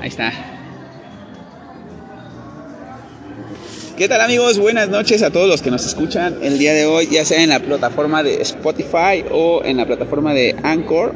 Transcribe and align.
Ahí 0.00 0.08
está. 0.08 0.32
¿Qué 3.96 4.08
tal 4.08 4.20
amigos? 4.22 4.58
Buenas 4.58 4.88
noches 4.88 5.22
a 5.22 5.30
todos 5.30 5.46
los 5.46 5.60
que 5.60 5.70
nos 5.70 5.84
escuchan 5.84 6.38
el 6.42 6.58
día 6.58 6.72
de 6.72 6.86
hoy, 6.86 7.06
ya 7.10 7.24
sea 7.24 7.42
en 7.42 7.50
la 7.50 7.60
plataforma 7.60 8.22
de 8.22 8.40
Spotify 8.40 9.24
o 9.30 9.62
en 9.62 9.76
la 9.76 9.86
plataforma 9.86 10.32
de 10.32 10.56
Anchor. 10.62 11.14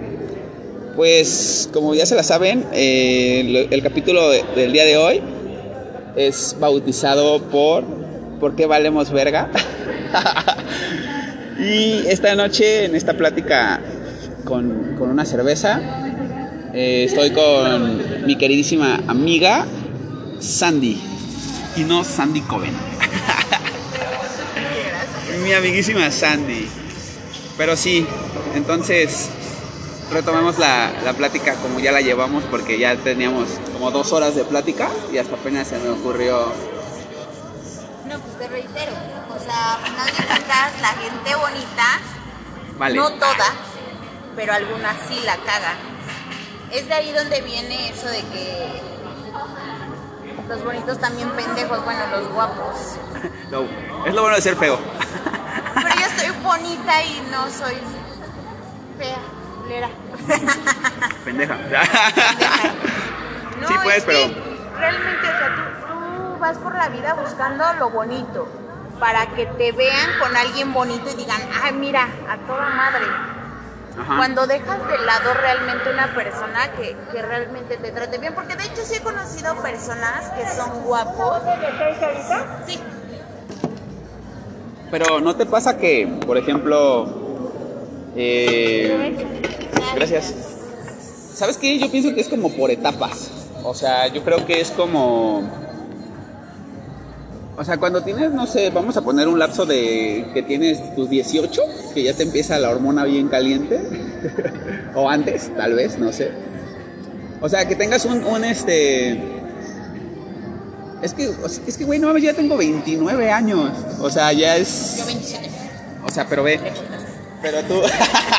Pues 0.96 1.68
como 1.72 1.94
ya 1.94 2.04
se 2.06 2.14
la 2.14 2.22
saben, 2.22 2.64
eh, 2.72 3.68
el, 3.70 3.82
capítulo 3.82 4.28
de- 4.30 4.44
del 4.54 4.72
día 4.72 4.84
de 4.84 4.96
hoy 4.98 5.22
es 6.14 6.56
bautizado 6.60 7.42
por 7.44 7.84
¿Por 8.40 8.56
qué 8.56 8.66
valemos 8.66 9.10
verga? 9.10 9.48
y 11.58 12.06
esta 12.08 12.34
noche 12.34 12.84
en 12.84 12.94
esta 12.94 13.14
plática 13.14 13.80
con, 14.44 14.96
con 14.98 15.08
una 15.08 15.24
cerveza 15.24 15.80
eh, 16.74 17.04
estoy 17.04 17.30
con 17.30 18.26
mi 18.26 18.36
queridísima 18.36 19.00
amiga 19.06 19.66
Sandy 20.40 21.00
y 21.76 21.80
no 21.84 22.04
Sandy 22.04 22.40
Coven. 22.42 22.74
mi 25.42 25.52
amiguísima 25.52 26.10
Sandy. 26.10 26.68
Pero 27.56 27.76
sí, 27.76 28.06
entonces 28.54 29.28
retomamos 30.12 30.58
la, 30.58 30.92
la 31.04 31.12
plática 31.12 31.54
como 31.56 31.78
ya 31.80 31.92
la 31.92 32.00
llevamos 32.00 32.44
porque 32.44 32.78
ya 32.78 32.96
teníamos 32.96 33.48
como 33.72 33.90
dos 33.90 34.12
horas 34.12 34.34
de 34.34 34.44
plática 34.44 34.90
y 35.12 35.18
hasta 35.18 35.36
apenas 35.36 35.68
se 35.68 35.78
me 35.78 35.88
ocurrió 35.90 36.52
No, 38.08 38.18
pues 38.18 38.38
te 38.38 38.48
reitero. 38.48 38.92
O 39.34 39.38
sea, 39.38 39.74
a 39.74 39.78
final 39.78 40.06
de 40.06 40.26
cuentas, 40.26 40.80
la 40.80 40.88
gente 40.88 41.34
bonita, 41.36 42.00
Vale. 42.78 42.96
no 42.96 43.12
toda, 43.12 43.54
pero 44.36 44.52
algunas 44.52 44.96
sí 45.08 45.18
la 45.24 45.36
cagan. 45.36 45.93
Es 46.74 46.88
de 46.88 46.94
ahí 46.94 47.12
donde 47.12 47.40
viene 47.42 47.88
eso 47.90 48.06
de 48.08 48.20
que 48.20 48.80
los 50.48 50.64
bonitos 50.64 50.98
también 50.98 51.30
pendejos, 51.30 51.84
bueno, 51.84 52.00
los 52.10 52.28
guapos. 52.32 52.96
Lo- 53.50 53.66
es 54.06 54.12
lo 54.14 54.20
bueno 54.20 54.36
de 54.36 54.42
ser 54.42 54.56
feo. 54.56 54.78
Pero 55.74 55.88
yo 55.88 56.06
estoy 56.16 56.30
bonita 56.42 57.02
y 57.02 57.26
no 57.30 57.44
soy 57.50 57.76
fea, 58.98 59.18
lera. 59.68 59.88
Pendeja. 61.24 61.56
No, 63.60 63.68
Sí, 63.68 63.74
es 63.96 64.04
que 64.04 64.10
pero- 64.10 64.78
realmente, 64.78 65.26
o 65.26 65.38
sea, 65.38 65.54
tú, 65.56 65.92
tú 66.34 66.38
vas 66.38 66.58
por 66.58 66.74
la 66.74 66.88
vida 66.88 67.14
buscando 67.14 67.72
lo 67.74 67.90
bonito 67.90 68.46
para 69.00 69.26
que 69.28 69.46
te 69.46 69.72
vean 69.72 70.10
con 70.20 70.36
alguien 70.36 70.72
bonito 70.74 71.08
y 71.10 71.14
digan, 71.14 71.40
ay, 71.62 71.72
mira, 71.72 72.08
a 72.28 72.36
toda 72.46 72.68
madre. 72.70 73.06
Ajá. 73.98 74.16
Cuando 74.16 74.46
dejas 74.46 74.88
de 74.88 74.98
lado 74.98 75.34
realmente 75.34 75.90
una 75.90 76.12
persona 76.14 76.72
que, 76.72 76.96
que 77.12 77.22
realmente 77.22 77.76
te 77.76 77.92
trate 77.92 78.18
bien, 78.18 78.34
porque 78.34 78.56
de 78.56 78.64
hecho 78.64 78.82
sí 78.84 78.96
he 78.96 79.00
conocido 79.00 79.54
personas 79.62 80.30
que 80.30 80.48
son 80.48 80.82
guapos. 80.82 81.42
Sí, 82.66 82.78
Pero 84.90 85.20
¿no 85.20 85.36
te 85.36 85.46
pasa 85.46 85.78
que, 85.78 86.06
por 86.26 86.36
ejemplo, 86.36 87.24
eh, 88.16 89.16
gracias. 89.94 90.34
¿Sabes 91.34 91.56
qué? 91.56 91.78
Yo 91.78 91.90
pienso 91.90 92.14
que 92.14 92.20
es 92.20 92.28
como 92.28 92.50
por 92.50 92.70
etapas. 92.70 93.30
O 93.64 93.74
sea, 93.74 94.08
yo 94.08 94.22
creo 94.22 94.44
que 94.44 94.60
es 94.60 94.70
como... 94.70 95.63
O 97.56 97.64
sea, 97.64 97.76
cuando 97.78 98.02
tienes, 98.02 98.32
no 98.32 98.46
sé, 98.46 98.70
vamos 98.70 98.96
a 98.96 99.02
poner 99.02 99.28
un 99.28 99.38
lapso 99.38 99.64
de 99.64 100.26
que 100.34 100.42
tienes 100.42 100.94
tus 100.94 101.08
18, 101.08 101.62
que 101.94 102.02
ya 102.02 102.12
te 102.12 102.24
empieza 102.24 102.58
la 102.58 102.70
hormona 102.70 103.04
bien 103.04 103.28
caliente, 103.28 103.80
o 104.94 105.08
antes, 105.08 105.54
tal 105.56 105.74
vez, 105.74 105.98
no 105.98 106.12
sé. 106.12 106.32
O 107.40 107.48
sea, 107.48 107.68
que 107.68 107.76
tengas 107.76 108.04
un, 108.06 108.24
un 108.24 108.44
este... 108.44 109.12
Es 111.02 111.12
que, 111.12 111.30
es 111.66 111.76
que, 111.76 111.84
güey, 111.84 111.98
no 111.98 112.08
mames, 112.08 112.22
ya 112.22 112.32
tengo 112.32 112.56
29 112.56 113.30
años. 113.30 113.70
O 114.00 114.08
sea, 114.08 114.32
ya 114.32 114.56
es... 114.56 114.96
yo 114.98 115.06
27. 115.06 115.50
O 116.06 116.10
sea, 116.10 116.26
pero 116.26 116.42
ve. 116.42 116.58
Pero 117.42 117.62
tú. 117.62 117.82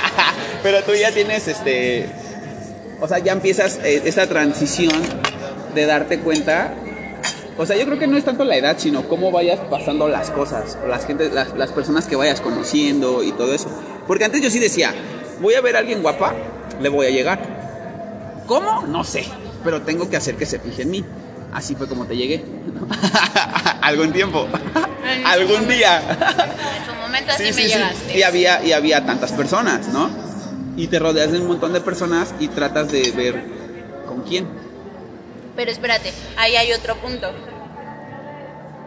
pero 0.63 0.83
tú 0.83 0.93
ya 0.93 1.11
tienes 1.11 1.47
este. 1.47 2.07
O 2.99 3.07
sea, 3.07 3.19
ya 3.19 3.33
empiezas 3.33 3.79
eh, 3.83 4.01
esta 4.05 4.27
transición 4.27 4.99
de 5.73 5.85
darte 5.85 6.19
cuenta. 6.19 6.73
O 7.57 7.65
sea, 7.65 7.77
yo 7.77 7.85
creo 7.85 7.97
que 7.97 8.07
no 8.07 8.17
es 8.17 8.25
tanto 8.25 8.43
la 8.43 8.57
edad, 8.57 8.75
sino 8.77 9.07
cómo 9.07 9.31
vayas 9.31 9.59
pasando 9.69 10.07
las 10.09 10.29
cosas. 10.29 10.77
O 10.83 10.87
las, 10.87 11.05
gente, 11.05 11.29
las, 11.31 11.55
las 11.55 11.71
personas 11.71 12.05
que 12.05 12.15
vayas 12.15 12.41
conociendo 12.41 13.23
y 13.23 13.31
todo 13.31 13.53
eso. 13.53 13.69
Porque 14.07 14.25
antes 14.25 14.41
yo 14.41 14.49
sí 14.49 14.59
decía, 14.59 14.93
voy 15.41 15.53
a 15.53 15.61
ver 15.61 15.75
a 15.75 15.79
alguien 15.79 16.01
guapa, 16.01 16.33
le 16.81 16.89
voy 16.89 17.07
a 17.07 17.11
llegar. 17.11 17.39
¿Cómo? 18.45 18.83
No 18.87 19.03
sé. 19.03 19.25
Pero 19.63 19.81
tengo 19.83 20.09
que 20.09 20.17
hacer 20.17 20.35
que 20.35 20.45
se 20.45 20.59
fije 20.59 20.81
en 20.81 20.91
mí. 20.91 21.05
Así 21.53 21.75
fue 21.75 21.87
como 21.87 22.05
te 22.05 22.17
llegué. 22.17 22.43
Algún 23.81 24.11
tiempo. 24.11 24.47
Algún 25.25 25.67
día. 25.67 26.01
En 26.01 26.85
su 26.85 26.93
momento 27.01 27.31
así 27.31 27.43
Sí, 27.45 27.49
me 27.49 27.53
sí, 27.53 27.61
sí. 27.61 27.67
llegaste. 27.69 28.17
Y 28.17 28.23
había, 28.23 28.63
y 28.65 28.73
había 28.73 29.05
tantas 29.05 29.31
personas, 29.31 29.87
¿no? 29.87 30.09
Y 30.75 30.87
te 30.87 30.99
rodeas 30.99 31.31
de 31.31 31.39
un 31.39 31.47
montón 31.47 31.71
de 31.71 31.79
personas 31.79 32.35
y 32.39 32.49
tratas 32.49 32.91
de 32.91 33.11
ver 33.11 33.45
con 34.05 34.23
quién. 34.23 34.45
Pero 35.55 35.71
espérate, 35.71 36.13
ahí 36.37 36.55
hay 36.55 36.73
otro 36.73 36.95
punto. 36.97 37.31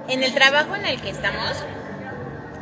En 0.09 0.23
el 0.23 0.33
trabajo 0.35 0.77
en 0.77 0.87
el 0.87 1.01
que 1.01 1.11
estamos, 1.11 1.53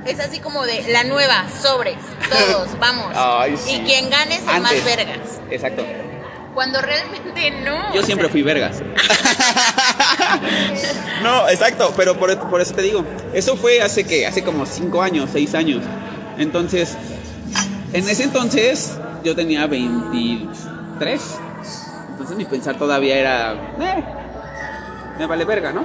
es 0.06 0.20
así 0.20 0.40
como 0.40 0.64
de 0.64 0.82
la 0.88 1.04
nueva, 1.04 1.44
sobres, 1.62 1.96
todos, 2.28 2.68
vamos. 2.80 3.12
Ay, 3.14 3.56
sí. 3.56 3.76
Y 3.76 3.84
quien 3.84 4.10
gane 4.10 4.36
es 4.36 4.42
el 4.42 4.48
Antes. 4.48 4.62
más 4.62 4.84
vergas. 4.84 5.40
Exacto. 5.50 5.84
Cuando 6.54 6.80
realmente 6.80 7.50
no. 7.50 7.94
Yo 7.94 8.00
o 8.00 8.04
siempre 8.04 8.28
sea, 8.28 8.32
fui 8.32 8.42
vergas. 8.42 8.80
no, 11.22 11.48
exacto, 11.50 11.92
pero 11.96 12.18
por, 12.18 12.48
por 12.48 12.60
eso 12.60 12.74
te 12.74 12.82
digo. 12.82 13.04
Eso 13.34 13.56
fue 13.56 13.82
hace 13.82 14.04
que, 14.04 14.26
hace 14.26 14.42
como 14.42 14.64
5 14.64 15.02
años, 15.02 15.30
6 15.32 15.54
años. 15.54 15.82
Entonces, 16.38 16.96
en 17.92 18.08
ese 18.08 18.24
entonces 18.24 18.96
yo 19.22 19.34
tenía 19.34 19.66
23. 19.66 21.20
Entonces 22.26 22.44
mi 22.44 22.50
pensar 22.50 22.76
todavía 22.76 23.18
era, 23.18 23.52
eh, 23.52 24.04
me 25.16 25.26
vale 25.26 25.44
verga, 25.44 25.72
¿no? 25.72 25.84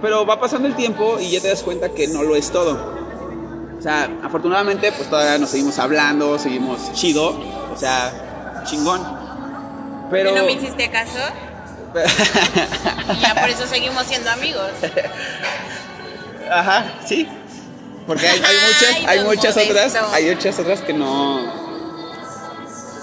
Pero 0.00 0.24
va 0.24 0.38
pasando 0.38 0.68
el 0.68 0.76
tiempo 0.76 1.18
y 1.18 1.28
ya 1.32 1.40
te 1.40 1.48
das 1.48 1.64
cuenta 1.64 1.88
que 1.88 2.06
no 2.06 2.22
lo 2.22 2.36
es 2.36 2.52
todo. 2.52 3.74
O 3.76 3.82
sea, 3.82 4.08
afortunadamente 4.22 4.92
pues 4.92 5.10
todavía 5.10 5.38
nos 5.38 5.50
seguimos 5.50 5.80
hablando, 5.80 6.38
seguimos 6.38 6.92
chido, 6.92 7.30
o 7.72 7.76
sea, 7.76 8.62
chingón. 8.64 9.02
Pero... 10.08 10.36
¿No 10.36 10.44
me 10.44 10.52
hiciste 10.52 10.88
caso? 10.88 11.18
Y 13.12 13.20
ya 13.20 13.34
por 13.34 13.48
eso 13.48 13.66
seguimos 13.66 14.06
siendo 14.06 14.30
amigos. 14.30 14.70
Ajá, 16.48 16.84
sí. 17.04 17.26
Porque 18.06 18.28
hay, 18.28 18.38
hay 18.38 18.56
muchas, 18.68 18.94
Ay, 18.94 19.04
hay 19.08 19.24
muchas 19.24 19.56
Modesto. 19.56 19.72
otras, 19.72 20.14
hay 20.14 20.30
muchas 20.32 20.58
otras 20.60 20.80
que 20.82 20.92
no, 20.92 21.52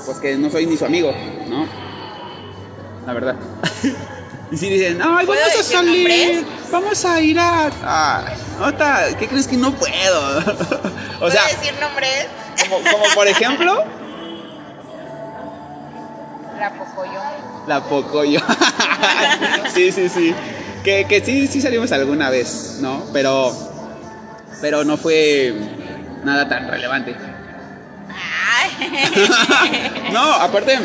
pues 0.06 0.18
que 0.20 0.38
no 0.38 0.50
soy 0.50 0.66
ni 0.66 0.78
su 0.78 0.86
amigo, 0.86 1.14
¿no? 1.50 1.77
La 3.08 3.14
verdad. 3.14 3.36
y 4.52 4.58
si 4.58 4.70
dicen, 4.70 5.00
ay, 5.02 5.26
¿Puedo 5.26 5.42
vamos 5.42 5.60
a 5.60 5.64
salir, 5.64 6.08
nombres? 6.10 6.46
vamos 6.72 7.06
a 7.06 7.22
ir 7.22 7.40
a, 7.40 7.72
a 7.84 8.26
otra, 8.62 9.06
¿qué 9.18 9.28
crees 9.30 9.48
que 9.48 9.56
no 9.56 9.72
puedo? 9.74 10.40
o 10.40 11.20
¿Puedo 11.20 11.32
sea, 11.32 11.44
decir 11.48 11.74
nombres? 11.80 12.28
como, 12.64 12.82
como 12.92 13.06
por 13.16 13.28
ejemplo, 13.30 13.84
La 16.60 16.74
Pocoyo. 16.74 17.20
la 17.66 17.84
Pocoyo. 17.84 18.40
sí, 19.74 19.92
sí, 19.92 20.10
sí. 20.10 20.36
Que, 20.84 21.06
que 21.06 21.22
sí, 21.24 21.48
sí 21.48 21.62
salimos 21.62 21.92
alguna 21.94 22.30
vez, 22.30 22.80
¿no? 22.82 23.06
Pero, 23.14 23.54
pero 24.62 24.84
no 24.84 24.98
fue 24.98 25.54
nada 26.26 26.48
tan 26.50 26.68
relevante. 26.68 27.16
No, 30.12 30.34
aparte, 30.34 30.78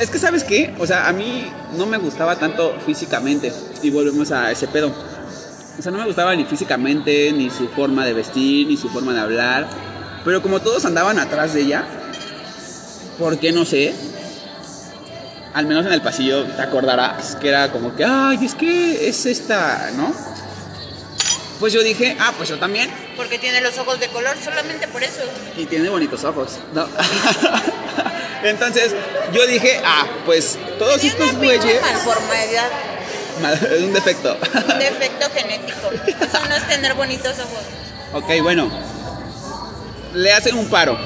es 0.00 0.10
que 0.10 0.18
sabes 0.18 0.44
qué, 0.44 0.74
o 0.78 0.86
sea, 0.86 1.08
a 1.08 1.12
mí 1.12 1.50
no 1.76 1.86
me 1.86 1.98
gustaba 1.98 2.36
tanto 2.36 2.76
físicamente, 2.84 3.52
y 3.82 3.90
volvemos 3.90 4.30
a 4.30 4.50
ese 4.50 4.68
pedo. 4.68 4.92
O 5.78 5.82
sea, 5.82 5.92
no 5.92 5.98
me 5.98 6.06
gustaba 6.06 6.34
ni 6.34 6.44
físicamente, 6.44 7.32
ni 7.32 7.50
su 7.50 7.68
forma 7.68 8.04
de 8.04 8.12
vestir, 8.12 8.66
ni 8.66 8.76
su 8.76 8.88
forma 8.88 9.12
de 9.12 9.20
hablar. 9.20 9.68
Pero 10.24 10.42
como 10.42 10.60
todos 10.60 10.84
andaban 10.84 11.18
atrás 11.18 11.54
de 11.54 11.62
ella, 11.62 11.84
¿por 13.18 13.38
qué 13.38 13.52
no 13.52 13.64
sé? 13.64 13.94
Al 15.54 15.66
menos 15.66 15.86
en 15.86 15.92
el 15.92 16.02
pasillo 16.02 16.44
te 16.44 16.62
acordarás 16.62 17.36
que 17.36 17.48
era 17.48 17.70
como 17.70 17.94
que, 17.94 18.04
ay, 18.04 18.44
es 18.44 18.54
que 18.54 19.08
es 19.08 19.26
esta, 19.26 19.90
¿no? 19.96 20.12
Pues 21.60 21.72
yo 21.72 21.82
dije, 21.82 22.16
ah, 22.20 22.32
pues 22.36 22.48
yo 22.48 22.58
también. 22.58 22.90
Porque 23.16 23.38
tiene 23.38 23.60
los 23.60 23.76
ojos 23.78 23.98
de 23.98 24.08
color, 24.08 24.36
solamente 24.42 24.86
por 24.88 25.02
eso. 25.02 25.22
Y 25.56 25.66
tiene 25.66 25.88
bonitos 25.88 26.22
ojos, 26.24 26.58
¿no? 26.72 26.86
Entonces 28.44 28.94
yo 29.32 29.46
dije, 29.46 29.80
ah, 29.84 30.06
pues 30.24 30.58
todos 30.78 31.00
Tiene 31.00 31.16
estos 31.18 31.36
güeyes. 31.38 31.80
malformidad, 31.80 32.68
Es 33.72 33.82
un 33.82 33.92
defecto. 33.92 34.36
un 34.72 34.78
defecto 34.78 35.26
genético. 35.34 35.90
Eso 36.06 36.48
no 36.48 36.54
es 36.54 36.68
tener 36.68 36.94
bonitos 36.94 37.34
ojos. 37.38 38.22
ok, 38.24 38.42
bueno. 38.42 38.70
Le 40.14 40.32
hacen 40.32 40.56
un 40.56 40.68
paro. 40.68 40.96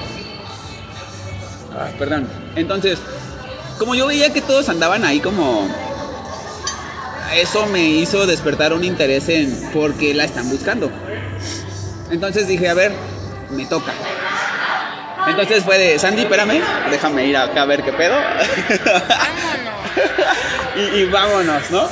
Ah, 1.75 1.88
perdón. 1.99 2.29
Entonces, 2.55 2.99
como 3.79 3.94
yo 3.94 4.06
veía 4.06 4.32
que 4.32 4.40
todos 4.40 4.69
andaban 4.69 5.05
ahí 5.05 5.20
como... 5.20 5.69
Eso 7.34 7.64
me 7.67 7.81
hizo 7.81 8.26
despertar 8.26 8.75
un 8.75 8.84
interés 8.84 9.29
en 9.31 9.70
por 9.73 9.94
qué 9.94 10.12
la 10.12 10.25
están 10.25 10.50
buscando. 10.50 10.90
Entonces 12.11 12.46
dije, 12.46 12.69
a 12.69 12.75
ver, 12.75 12.93
me 13.50 13.64
toca. 13.64 13.93
Entonces 15.28 15.64
fue 15.64 15.78
de, 15.78 15.98
Sandy, 15.98 16.22
espérame, 16.22 16.60
déjame 16.90 17.26
ir 17.26 17.36
acá 17.36 17.62
a 17.62 17.66
ver 17.66 17.82
qué 17.82 17.92
pedo. 17.92 18.14
Vámonos. 18.84 19.72
y, 20.94 20.98
y 20.98 21.04
vámonos, 21.04 21.70
¿no? 21.70 21.88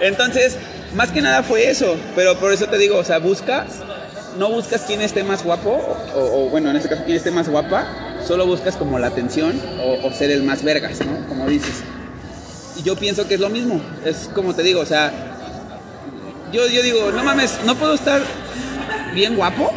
Entonces, 0.00 0.56
más 0.94 1.10
que 1.10 1.22
nada 1.22 1.42
fue 1.42 1.68
eso, 1.68 1.96
pero 2.14 2.36
por 2.38 2.52
eso 2.52 2.66
te 2.66 2.78
digo, 2.78 2.98
o 2.98 3.04
sea, 3.04 3.18
buscas, 3.18 3.66
no 4.38 4.50
buscas 4.50 4.82
quién 4.86 5.00
esté 5.00 5.24
más 5.24 5.42
guapo, 5.42 5.70
o, 6.14 6.18
o, 6.18 6.48
bueno, 6.50 6.70
en 6.70 6.76
este 6.76 6.88
caso, 6.88 7.02
quién 7.04 7.16
esté 7.16 7.30
más 7.30 7.48
guapa, 7.48 7.86
solo 8.26 8.46
buscas 8.46 8.76
como 8.76 8.98
la 8.98 9.08
atención 9.08 9.60
o, 9.80 10.06
o 10.06 10.12
ser 10.12 10.30
el 10.30 10.42
más 10.42 10.62
vergas, 10.62 11.00
¿no? 11.00 11.26
Como 11.28 11.48
dices. 11.48 11.82
Y 12.76 12.82
yo 12.82 12.96
pienso 12.96 13.26
que 13.26 13.34
es 13.34 13.40
lo 13.40 13.48
mismo, 13.48 13.80
es 14.04 14.30
como 14.34 14.54
te 14.54 14.62
digo, 14.62 14.80
o 14.80 14.86
sea, 14.86 15.12
yo, 16.52 16.66
yo 16.68 16.82
digo, 16.82 17.10
no 17.10 17.24
mames, 17.24 17.58
no 17.64 17.74
puedo 17.74 17.94
estar 17.94 18.20
bien 19.14 19.34
guapo 19.34 19.72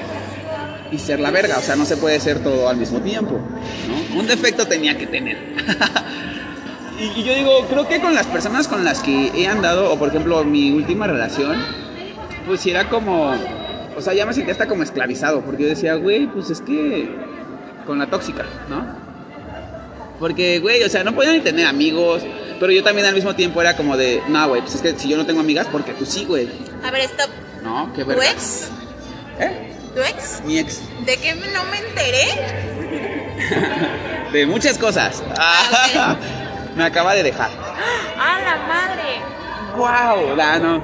y 0.91 0.97
ser 0.97 1.19
la 1.19 1.31
verga, 1.31 1.57
o 1.57 1.61
sea, 1.61 1.75
no 1.75 1.85
se 1.85 1.97
puede 1.97 2.19
ser 2.19 2.39
todo 2.39 2.67
al 2.69 2.77
mismo 2.77 2.99
tiempo, 2.99 3.39
¿no? 3.87 4.19
Un 4.19 4.27
defecto 4.27 4.67
tenía 4.67 4.97
que 4.97 5.07
tener. 5.07 5.37
y, 6.99 7.19
y 7.19 7.23
yo 7.23 7.35
digo, 7.35 7.65
creo 7.69 7.87
que 7.87 8.01
con 8.01 8.15
las 8.15 8.27
personas 8.27 8.67
con 8.67 8.83
las 8.83 8.99
que 9.01 9.31
he 9.35 9.47
andado, 9.47 9.91
o 9.91 9.99
por 9.99 10.09
ejemplo 10.09 10.43
mi 10.43 10.71
última 10.71 11.07
relación, 11.07 11.55
pues 12.47 12.65
era 12.65 12.89
como, 12.89 13.33
o 13.95 14.01
sea, 14.01 14.13
ya 14.13 14.25
me 14.25 14.33
sentía 14.33 14.51
hasta 14.53 14.67
como 14.67 14.83
esclavizado, 14.83 15.41
porque 15.41 15.63
yo 15.63 15.69
decía, 15.69 15.95
güey, 15.95 16.27
pues 16.27 16.49
es 16.49 16.61
que 16.61 17.09
con 17.85 17.99
la 17.99 18.07
tóxica, 18.07 18.45
¿no? 18.69 18.85
Porque, 20.19 20.59
güey, 20.59 20.83
o 20.83 20.89
sea, 20.89 21.03
no 21.03 21.13
podía 21.15 21.31
ni 21.31 21.39
tener 21.39 21.65
amigos, 21.65 22.23
pero 22.59 22.71
yo 22.73 22.83
también 22.83 23.07
al 23.07 23.15
mismo 23.15 23.35
tiempo 23.35 23.61
era 23.61 23.77
como 23.77 23.95
de, 23.95 24.21
no, 24.27 24.49
güey, 24.49 24.61
pues 24.61 24.75
es 24.75 24.81
que 24.81 24.97
si 24.99 25.07
yo 25.07 25.15
no 25.17 25.25
tengo 25.25 25.39
amigas, 25.39 25.67
porque 25.71 25.93
tú 25.93 26.05
sí, 26.05 26.25
güey. 26.25 26.49
A 26.83 26.91
ver, 26.91 27.01
stop. 27.03 27.29
No, 27.63 27.91
qué 27.95 28.03
¿Tu 28.03 28.09
verga. 28.09 28.31
ex? 28.31 28.69
¿Eh? 29.39 29.75
¿Tu 29.95 30.01
ex? 30.01 30.41
Mi 30.45 30.59
ex. 30.59 30.79
¿De 31.05 31.17
qué 31.17 31.35
no 31.35 31.63
me 31.65 31.77
enteré? 31.79 32.27
De 34.31 34.45
muchas 34.45 34.77
cosas. 34.77 35.23
Ah, 35.37 36.15
me 36.75 36.83
acaba 36.83 37.13
de 37.15 37.23
dejar. 37.23 37.49
¡Ah, 38.19 38.39
la 38.43 38.57
madre! 38.67 39.21
¡Wow! 39.75 40.35
La, 40.35 40.59
no. 40.59 40.81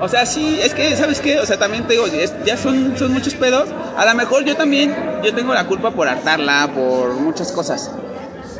O 0.00 0.08
sea, 0.08 0.24
sí, 0.26 0.60
es 0.62 0.74
que, 0.74 0.96
¿sabes 0.96 1.20
qué? 1.20 1.40
O 1.40 1.46
sea, 1.46 1.58
también 1.58 1.84
te 1.86 1.94
digo, 1.94 2.06
es- 2.06 2.32
ya 2.44 2.56
son, 2.56 2.96
son 2.96 3.12
muchos 3.12 3.34
pedos. 3.34 3.68
A 3.96 4.04
lo 4.06 4.14
mejor 4.14 4.44
yo 4.44 4.56
también, 4.56 4.94
yo 5.24 5.34
tengo 5.34 5.52
la 5.52 5.66
culpa 5.66 5.90
por 5.90 6.08
hartarla, 6.08 6.70
por 6.74 7.14
muchas 7.14 7.50
cosas. 7.52 7.90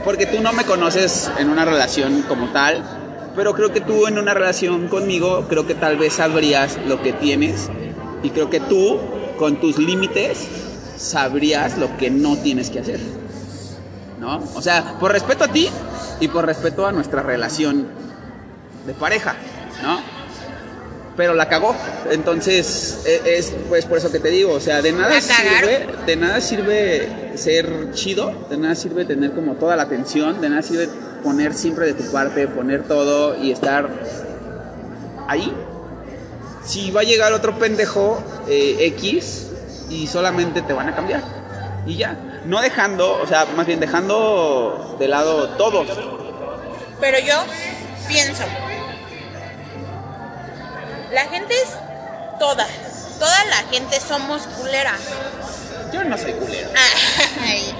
Porque 0.05 0.27
tú 0.27 0.41
no 0.43 0.53
me 0.53 0.65
conoces 0.65 1.31
en 1.39 1.49
una 1.49 1.65
relación 1.65 2.23
como 2.23 2.49
tal, 2.49 2.83
pero 3.37 3.55
creo 3.55 3.73
que 3.73 3.81
tú 3.81 4.07
en 4.09 4.19
una 4.19 4.35
relación 4.35 4.89
conmigo, 4.89 5.47
creo 5.49 5.67
que 5.67 5.75
tal 5.75 5.97
vez 5.97 6.15
sabrías 6.15 6.77
lo 6.87 7.01
que 7.03 7.13
tienes. 7.13 7.71
Y 8.23 8.31
creo 8.31 8.51
que 8.51 8.59
tú, 8.59 8.99
con 9.39 9.61
tus 9.61 9.79
límites, 9.79 10.47
sabrías 10.99 11.79
lo 11.79 11.97
que 11.97 12.11
no 12.11 12.37
tienes 12.37 12.69
que 12.71 12.81
hacer. 12.81 13.01
¿No? 14.21 14.43
O 14.55 14.61
sea, 14.61 14.99
por 14.99 15.13
respeto 15.13 15.45
a 15.45 15.49
ti 15.49 15.71
y 16.21 16.29
por 16.29 16.45
respeto 16.45 16.87
a 16.87 16.93
nuestra 16.93 17.23
relación 17.23 17.87
de 18.85 18.93
pareja, 18.95 19.37
¿no? 19.83 20.01
Pero 21.17 21.35
la 21.35 21.49
cagó. 21.49 21.75
Entonces, 22.11 23.03
e- 23.07 23.39
es 23.39 23.55
pues 23.69 23.87
por 23.87 23.99
eso 23.99 24.11
que 24.11 24.19
te 24.19 24.29
digo, 24.31 24.53
o 24.53 24.61
sea, 24.61 24.83
de 24.83 24.93
nada 24.93 25.21
sirve, 25.21 25.87
de 26.05 26.17
nada 26.17 26.41
sirve 26.41 27.33
ser 27.37 27.93
chido, 27.93 28.47
de 28.51 28.57
nada 28.57 28.75
sirve 28.75 29.05
tener 29.05 29.33
como 29.33 29.55
toda 29.55 29.77
la 29.77 29.85
atención, 29.85 30.41
de 30.41 30.49
nada 30.49 30.63
sirve 30.63 30.89
poner 31.23 31.55
siempre 31.55 31.87
de 31.87 31.95
tu 31.95 32.11
parte, 32.11 32.49
poner 32.49 32.83
todo 32.85 33.41
y 33.41 33.53
estar 33.53 33.89
ahí. 35.29 35.53
Si 36.69 36.91
va 36.91 37.01
a 37.01 37.05
llegar 37.05 37.33
otro 37.33 37.59
pendejo 37.59 38.23
eh, 38.47 38.77
X 38.97 39.47
y 39.89 40.07
solamente 40.07 40.61
te 40.61 40.75
van 40.75 40.91
a 40.91 40.95
cambiar. 40.95 41.23
Y 41.87 41.97
ya. 41.97 42.15
No 42.45 42.61
dejando, 42.61 43.19
o 43.23 43.27
sea, 43.27 43.47
más 43.57 43.67
bien 43.67 43.81
dejando 43.81 44.97
de 44.99 45.09
lado 45.09 45.49
todo. 45.57 45.87
Pero 47.01 47.19
yo 47.21 47.43
pienso, 48.07 48.43
la 51.11 51.23
gente 51.23 51.55
es 51.55 51.71
toda, 52.39 52.67
toda 53.19 53.45
la 53.47 53.57
gente 53.71 53.99
somos 53.99 54.43
culera. 54.59 54.93
Yo 55.91 56.05
no 56.05 56.19
soy 56.19 56.33
culero. 56.35 56.69
Ay, 57.41 57.75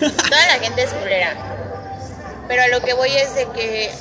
toda 0.00 0.46
la 0.46 0.58
gente 0.58 0.84
es 0.84 0.90
culera. 0.94 1.34
Pero 2.48 2.62
a 2.62 2.68
lo 2.68 2.80
que 2.80 2.94
voy 2.94 3.10
es 3.10 3.34
de 3.34 3.46
que 3.50 3.92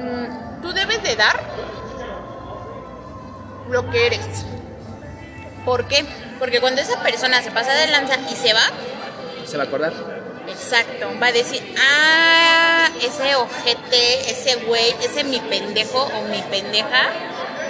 mm, 0.00 0.43
tú 0.64 0.72
debes 0.72 1.02
de 1.02 1.14
dar 1.14 1.38
lo 3.68 3.90
que 3.90 4.06
eres. 4.06 4.20
¿Por 5.66 5.86
qué? 5.88 6.04
Porque 6.38 6.60
cuando 6.60 6.80
esa 6.80 7.00
persona 7.02 7.42
se 7.42 7.50
pasa 7.50 7.72
de 7.74 7.86
lanza 7.88 8.14
y 8.30 8.34
se 8.36 8.52
va, 8.54 8.62
¿Se 9.46 9.58
va 9.58 9.64
a 9.64 9.66
acordar? 9.66 9.92
Exacto, 10.48 11.08
va 11.22 11.26
a 11.28 11.32
decir, 11.32 11.62
ah, 11.78 12.88
ese 13.02 13.34
ojete, 13.36 14.30
ese 14.30 14.56
güey, 14.64 14.94
ese 15.02 15.22
mi 15.24 15.38
pendejo 15.40 16.02
o 16.02 16.22
mi 16.28 16.40
pendeja 16.42 17.02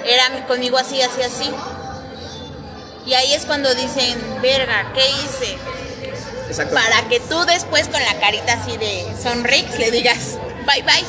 era 0.05 0.29
mi- 0.31 0.43
conmigo 0.43 0.79
así, 0.79 1.01
así, 1.03 1.23
así. 1.23 1.51
Y 3.07 3.15
ahí 3.15 3.33
es 3.35 3.45
cuando 3.47 3.75
dicen, 3.75 4.19
verga, 4.41 4.93
¿qué 4.95 5.09
hice? 5.11 5.57
Exacto. 6.49 6.75
Para 6.75 7.09
que 7.09 7.19
tú 7.21 7.45
después 7.45 7.89
con 7.89 8.03
la 8.03 8.15
carita 8.21 8.53
así 8.55 8.77
de 8.77 9.05
sonrix 9.21 9.79
le 9.79 9.91
digas, 9.91 10.39
bye 10.67 10.83
bye, 10.83 11.05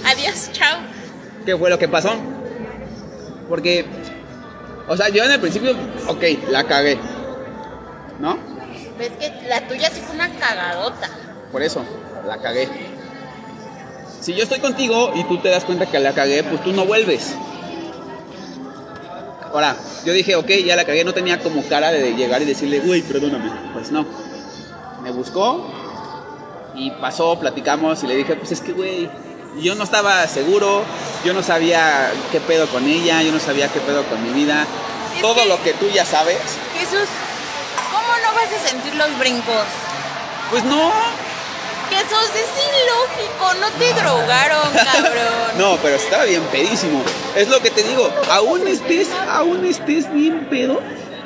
adiós, 0.06 0.50
chao. 0.52 0.78
¿Qué 1.44 1.56
fue 1.56 1.70
lo 1.70 1.78
que 1.78 1.88
pasó? 1.88 2.12
Porque, 3.48 3.84
o 4.88 4.96
sea, 4.96 5.08
yo 5.08 5.24
en 5.24 5.32
el 5.32 5.40
principio, 5.40 5.72
ok, 6.08 6.22
la 6.50 6.64
cagué. 6.64 6.98
¿No? 8.18 8.38
Ves 8.98 9.12
que 9.18 9.48
la 9.48 9.66
tuya 9.66 9.90
sí 9.90 10.00
fue 10.02 10.14
una 10.14 10.30
cagadota. 10.38 11.08
Por 11.50 11.62
eso, 11.62 11.82
la 12.26 12.38
cagué. 12.38 12.68
Si 14.20 14.34
yo 14.34 14.42
estoy 14.42 14.60
contigo 14.60 15.12
y 15.14 15.24
tú 15.24 15.38
te 15.38 15.48
das 15.48 15.64
cuenta 15.64 15.86
que 15.86 15.98
la 15.98 16.12
cagué, 16.12 16.44
pues 16.44 16.62
tú 16.62 16.72
no 16.72 16.84
vuelves. 16.84 17.34
Ahora, 19.52 19.74
yo 20.04 20.12
dije, 20.12 20.36
ok, 20.36 20.48
ya 20.64 20.76
la 20.76 20.84
cagué, 20.84 21.04
no 21.04 21.14
tenía 21.14 21.40
como 21.40 21.62
cara 21.64 21.90
de 21.90 22.14
llegar 22.14 22.42
y 22.42 22.44
decirle, 22.44 22.80
güey, 22.80 23.02
perdóname. 23.02 23.50
Pues 23.72 23.90
no. 23.90 24.06
Me 25.02 25.10
buscó 25.10 25.66
y 26.74 26.90
pasó, 26.92 27.38
platicamos 27.40 28.04
y 28.04 28.06
le 28.06 28.16
dije, 28.16 28.36
pues 28.36 28.52
es 28.52 28.60
que, 28.60 28.72
güey, 28.72 29.10
yo 29.58 29.74
no 29.74 29.84
estaba 29.84 30.26
seguro, 30.26 30.82
yo 31.24 31.32
no 31.34 31.42
sabía 31.42 32.10
qué 32.32 32.40
pedo 32.40 32.68
con 32.68 32.86
ella, 32.86 33.22
yo 33.22 33.32
no 33.32 33.40
sabía 33.40 33.68
qué 33.68 33.80
pedo 33.80 34.04
con 34.04 34.22
mi 34.22 34.30
vida. 34.30 34.66
Es 35.16 35.22
Todo 35.22 35.34
que- 35.42 35.46
lo 35.48 35.62
que 35.62 35.72
tú 35.74 35.88
ya 35.88 36.04
sabes, 36.04 36.38
Jesús, 36.78 37.08
¿cómo 37.90 38.06
no 38.24 38.34
vas 38.34 38.48
a 38.64 38.68
sentir 38.68 38.94
los 38.94 39.18
brincos? 39.18 39.64
pues 40.50 40.64
no. 40.64 40.92
Jesús, 41.90 42.30
es 42.34 42.48
ilógico, 42.82 43.54
no 43.60 43.68
te 43.78 43.92
drogaron, 44.00 44.72
cabrón. 44.72 45.58
No, 45.58 45.76
pero 45.82 45.96
estaba 45.96 46.24
bien 46.24 46.42
pedísimo. 46.52 47.02
Es 47.34 47.48
lo 47.48 47.60
que 47.60 47.70
te 47.70 47.82
digo. 47.82 48.08
Aún 48.30 48.66
estés, 48.68 49.08
aún 49.28 49.64
estés 49.64 50.12
bien 50.12 50.46
pedo. 50.48 50.80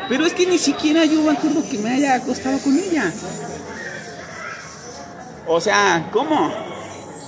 Pero 0.08 0.26
es 0.26 0.32
que 0.34 0.46
ni 0.46 0.58
siquiera 0.58 1.04
yo 1.04 1.20
me 1.22 1.32
acuerdo 1.32 1.62
que 1.70 1.78
me 1.78 1.90
haya 1.94 2.14
acostado 2.14 2.58
con 2.60 2.78
ella. 2.78 3.10
O 5.46 5.60
sea, 5.60 6.08
¿cómo? 6.12 6.54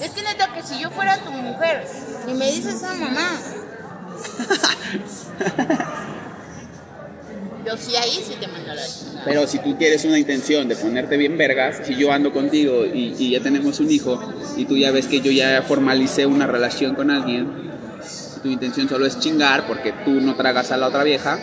Es 0.01 0.11
que 0.11 0.23
neta 0.23 0.53
que 0.53 0.63
si 0.63 0.81
yo 0.81 0.91
fuera 0.91 1.19
tu 1.19 1.31
mujer 1.31 1.87
y 2.29 2.35
me 2.35 2.53
dices 2.53 2.83
a 2.83 2.95
mamá. 2.95 3.41
yo 7.67 7.77
sí 7.77 7.97
ahí 7.97 8.23
sí 8.27 8.37
te 8.39 8.47
mando. 8.47 8.73
Pero 9.25 9.47
si 9.47 9.59
tú 9.59 9.77
quieres 9.77 10.05
una 10.05 10.19
intención 10.19 10.69
de 10.69 10.77
ponerte 10.77 11.17
bien 11.17 11.37
vergas, 11.37 11.79
si 11.85 11.97
yo 11.97 12.13
ando 12.13 12.33
contigo 12.33 12.85
y, 12.85 13.31
ya 13.31 13.41
tenemos 13.41 13.81
un 13.81 13.91
hijo 13.91 14.21
y 14.57 14.67
tú 14.67 14.77
ya 14.77 14.93
ves 14.93 15.07
que 15.07 15.21
yo 15.21 15.33
ya 15.33 15.63
formalicé 15.63 16.27
una 16.27 16.47
relación 16.47 16.95
con 16.95 17.11
alguien, 17.11 17.67
y 18.37 18.41
tu 18.41 18.49
intención 18.49 18.89
solo 18.89 19.07
es 19.07 19.19
chingar 19.19 19.67
porque 19.67 19.93
tú 20.05 20.13
no 20.21 20.37
tragas 20.37 20.71
a 20.71 20.77
la 20.77 20.87
otra 20.89 21.03
vieja, 21.03 21.41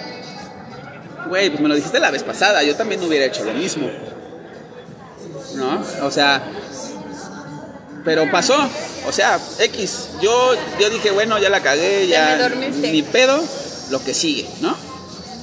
güey, 1.28 1.50
pues 1.50 1.62
me 1.62 1.68
lo 1.68 1.76
dijiste 1.76 2.00
la 2.00 2.12
vez 2.12 2.24
pasada, 2.24 2.64
yo 2.64 2.76
también 2.76 3.04
hubiera 3.04 3.26
hecho 3.26 3.44
lo 3.44 3.54
mismo. 3.54 3.90
¿No? 5.56 5.84
O 6.02 6.10
sea, 6.10 6.42
pero 8.04 8.30
pasó, 8.30 8.56
o 9.08 9.12
sea, 9.12 9.40
X, 9.60 10.10
yo, 10.22 10.54
yo 10.80 10.90
dije, 10.90 11.12
bueno, 11.12 11.40
ya 11.40 11.50
la 11.50 11.62
cagué, 11.62 12.08
ya 12.08 12.36
me 12.36 12.44
dormiste. 12.44 12.92
ni 12.92 13.02
pedo, 13.02 13.42
lo 13.92 14.04
que 14.04 14.14
sigue, 14.14 14.48
¿no? 14.62 14.76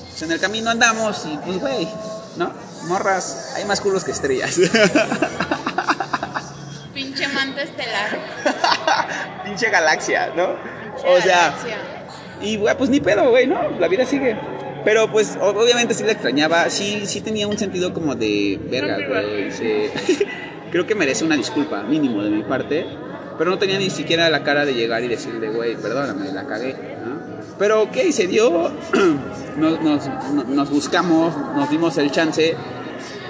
Pues 0.08 0.22
en 0.22 0.32
el 0.32 0.40
camino 0.40 0.70
andamos 0.70 1.24
y 1.26 1.36
pues, 1.38 1.58
güey, 1.58 1.88
¿no? 2.36 2.52
Morras, 2.84 3.54
hay 3.56 3.64
más 3.64 3.80
culos 3.80 4.04
que 4.04 4.10
estrellas. 4.12 4.58
Pinche 6.94 7.28
manto 7.28 7.60
estelar. 7.60 8.18
Pinche 9.44 9.70
galaxia, 9.70 10.32
¿no? 10.36 10.56
O 11.06 11.20
sea, 11.20 11.50
Galaxia. 11.50 11.78
y 12.42 12.56
güey, 12.56 12.76
pues 12.76 12.90
ni 12.90 13.00
pedo, 13.00 13.30
güey, 13.30 13.46
¿no? 13.46 13.70
La 13.78 13.88
vida 13.88 14.04
sigue. 14.04 14.36
Pero 14.84 15.10
pues 15.10 15.38
obviamente 15.40 15.94
sí 15.94 16.04
la 16.04 16.12
extrañaba, 16.12 16.68
sí, 16.70 17.04
sí 17.06 17.20
tenía 17.20 17.46
un 17.46 17.58
sentido 17.58 17.92
como 17.94 18.14
de 18.14 18.58
verga, 18.70 18.98
güey. 19.06 19.50
sí. 19.52 19.90
creo 20.70 20.86
que 20.86 20.94
merece 20.94 21.24
una 21.24 21.36
disculpa, 21.36 21.82
mínimo 21.82 22.22
de 22.22 22.30
mi 22.30 22.42
parte. 22.42 22.86
Pero 23.38 23.50
no 23.50 23.58
tenía 23.58 23.78
ni 23.78 23.88
siquiera 23.90 24.28
la 24.28 24.42
cara 24.42 24.66
de 24.66 24.74
llegar 24.74 25.02
y 25.02 25.08
decirle, 25.08 25.48
güey, 25.48 25.74
perdóname, 25.76 26.30
la 26.32 26.44
cagué. 26.46 26.74
¿no? 27.04 27.18
Pero, 27.58 27.82
ok, 27.82 27.96
se 28.12 28.26
dio. 28.26 28.70
nos, 29.56 29.80
nos- 29.80 30.08
nos 30.46 30.70
buscamos, 30.70 31.34
nos 31.56 31.70
dimos 31.70 31.96
el 31.98 32.10
chance 32.10 32.54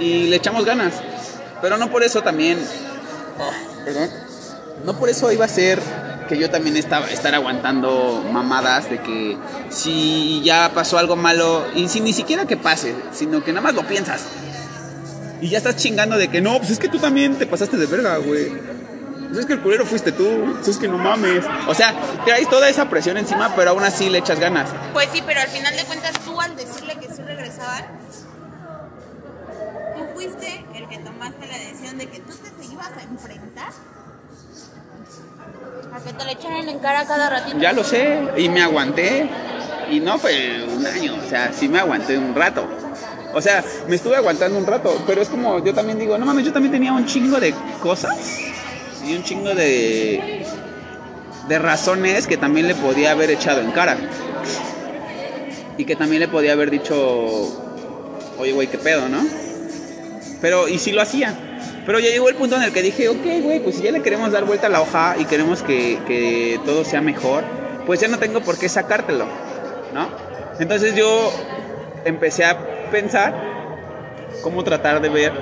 y 0.00 0.25
le 0.25 0.37
echamos 0.37 0.64
ganas. 0.64 0.94
Pero 1.62 1.76
no 1.76 1.90
por 1.90 2.02
eso 2.02 2.23
también. 2.23 2.59
oh, 3.38 3.85
perdón. 3.85 4.09
No 4.85 4.94
por 4.99 5.09
eso 5.09 5.30
iba 5.30 5.44
a 5.44 5.49
ser 5.49 5.78
que 6.28 6.38
yo 6.38 6.49
también 6.50 6.76
estaba 6.76 7.06
estar 7.11 7.35
aguantando 7.35 8.25
mamadas 8.32 8.88
de 8.88 8.99
que 8.99 9.37
si 9.68 10.40
ya 10.42 10.70
pasó 10.75 10.97
algo 10.99 11.16
malo 11.16 11.64
y 11.75 11.88
si 11.88 12.00
ni 12.00 12.12
siquiera 12.12 12.47
que 12.47 12.56
pase, 12.56 12.94
sino 13.12 13.44
que 13.44 13.52
nada 13.52 13.62
más 13.62 13.75
lo 13.75 13.82
piensas. 13.87 14.26
Y 15.40 15.49
ya 15.49 15.59
estás 15.59 15.76
chingando 15.76 16.16
de 16.16 16.28
que 16.28 16.40
no, 16.40 16.59
pues 16.59 16.70
es 16.70 16.78
que 16.78 16.88
tú 16.88 16.99
también 16.99 17.37
te 17.37 17.47
pasaste 17.47 17.76
de 17.76 17.87
verga, 17.87 18.18
güey. 18.18 18.50
Pues 19.28 19.40
es 19.40 19.47
que 19.47 19.52
el 19.52 19.61
culero 19.61 19.87
fuiste 19.87 20.12
tú, 20.12 20.26
pues 20.56 20.68
es 20.68 20.76
que 20.76 20.88
no 20.88 20.99
mames. 20.99 21.44
O 21.68 21.75
sea, 21.75 21.94
traes 22.25 22.49
toda 22.49 22.68
esa 22.68 22.88
presión 22.90 23.16
encima, 23.16 23.54
pero 23.54 23.70
aún 23.70 23.85
así 23.85 24.11
le 24.11 24.18
echas 24.18 24.40
ganas. 24.40 24.68
Pues 24.92 25.09
sí, 25.12 25.23
pero 25.25 25.40
al 25.40 25.49
final 25.49 25.75
de 25.76 25.85
cuentas 25.85 26.12
tú 26.25 26.40
al 26.40 26.56
decirle 26.56 26.97
que 26.97 27.06
sí 27.14 27.23
regresaban, 27.23 27.85
tú 29.97 30.04
fuiste 30.14 30.64
el 30.75 30.88
que 30.88 30.99
tomaste 30.99 31.47
la 31.47 31.59
decisión 31.59 31.97
de 31.97 32.06
que 32.06 32.18
tú 32.18 32.32
te 32.35 32.66
ibas 32.66 32.88
a 32.88 33.02
enfrentar 33.02 33.73
a 35.92 36.00
que 36.00 36.12
te 36.12 36.25
le 36.25 36.32
echaran 36.32 36.68
en 36.68 36.78
cara 36.80 37.06
cada 37.06 37.30
ratito. 37.30 37.59
Ya 37.59 37.73
lo 37.73 37.85
sé, 37.85 38.20
y 38.37 38.49
me 38.49 38.62
aguanté. 38.62 39.28
Y 39.90 39.99
no 39.99 40.18
fue 40.18 40.64
un 40.64 40.87
año, 40.87 41.16
o 41.25 41.28
sea, 41.28 41.52
sí 41.52 41.68
me 41.68 41.80
aguanté 41.80 42.16
un 42.16 42.35
rato. 42.35 42.64
O 43.32 43.40
sea, 43.40 43.64
me 43.88 43.96
estuve 43.96 44.16
aguantando 44.16 44.58
un 44.58 44.66
rato, 44.66 45.02
pero 45.06 45.22
es 45.22 45.28
como 45.28 45.64
yo 45.64 45.72
también 45.72 45.99
digo, 45.99 46.18
no 46.18 46.26
mames, 46.26 46.44
yo 46.44 46.52
también 46.52 46.72
tenía 46.72 46.92
un 46.92 47.06
chingo 47.06 47.38
de 47.38 47.54
cosas 47.80 48.38
y 49.06 49.14
un 49.14 49.22
chingo 49.22 49.54
de 49.54 50.44
de 51.50 51.58
razones 51.58 52.28
que 52.28 52.37
también 52.37 52.68
le 52.68 52.76
podía 52.76 53.10
haber 53.10 53.28
echado 53.28 53.60
en 53.60 53.72
cara. 53.72 53.99
Y 55.76 55.84
que 55.84 55.96
también 55.96 56.20
le 56.20 56.28
podía 56.28 56.52
haber 56.52 56.70
dicho, 56.70 56.94
oye, 58.38 58.52
güey, 58.52 58.68
qué 58.68 58.78
pedo, 58.78 59.08
¿no? 59.08 59.20
Pero, 60.40 60.68
y 60.68 60.78
sí 60.78 60.92
lo 60.92 61.02
hacía. 61.02 61.34
Pero 61.84 61.99
ya 61.99 62.08
llegó 62.08 62.28
el 62.28 62.37
punto 62.37 62.54
en 62.54 62.62
el 62.62 62.72
que 62.72 62.82
dije, 62.82 63.08
ok, 63.08 63.42
güey, 63.42 63.58
pues 63.58 63.76
si 63.76 63.82
ya 63.82 63.90
le 63.90 64.00
queremos 64.00 64.30
dar 64.30 64.44
vuelta 64.44 64.68
a 64.68 64.70
la 64.70 64.80
hoja 64.80 65.16
y 65.18 65.25
queremos 65.25 65.62
que, 65.62 65.99
que 66.06 66.60
todo 66.64 66.84
sea 66.84 67.00
mejor, 67.00 67.42
pues 67.84 67.99
ya 67.99 68.06
no 68.06 68.20
tengo 68.20 68.40
por 68.42 68.56
qué 68.56 68.68
sacártelo, 68.68 69.26
¿no? 69.92 70.08
Entonces 70.60 70.94
yo 70.94 71.32
empecé 72.04 72.44
a 72.44 72.58
pensar 72.90 73.35
cómo 74.42 74.64
tratar 74.64 75.00
de 75.00 75.09
ver 75.09 75.32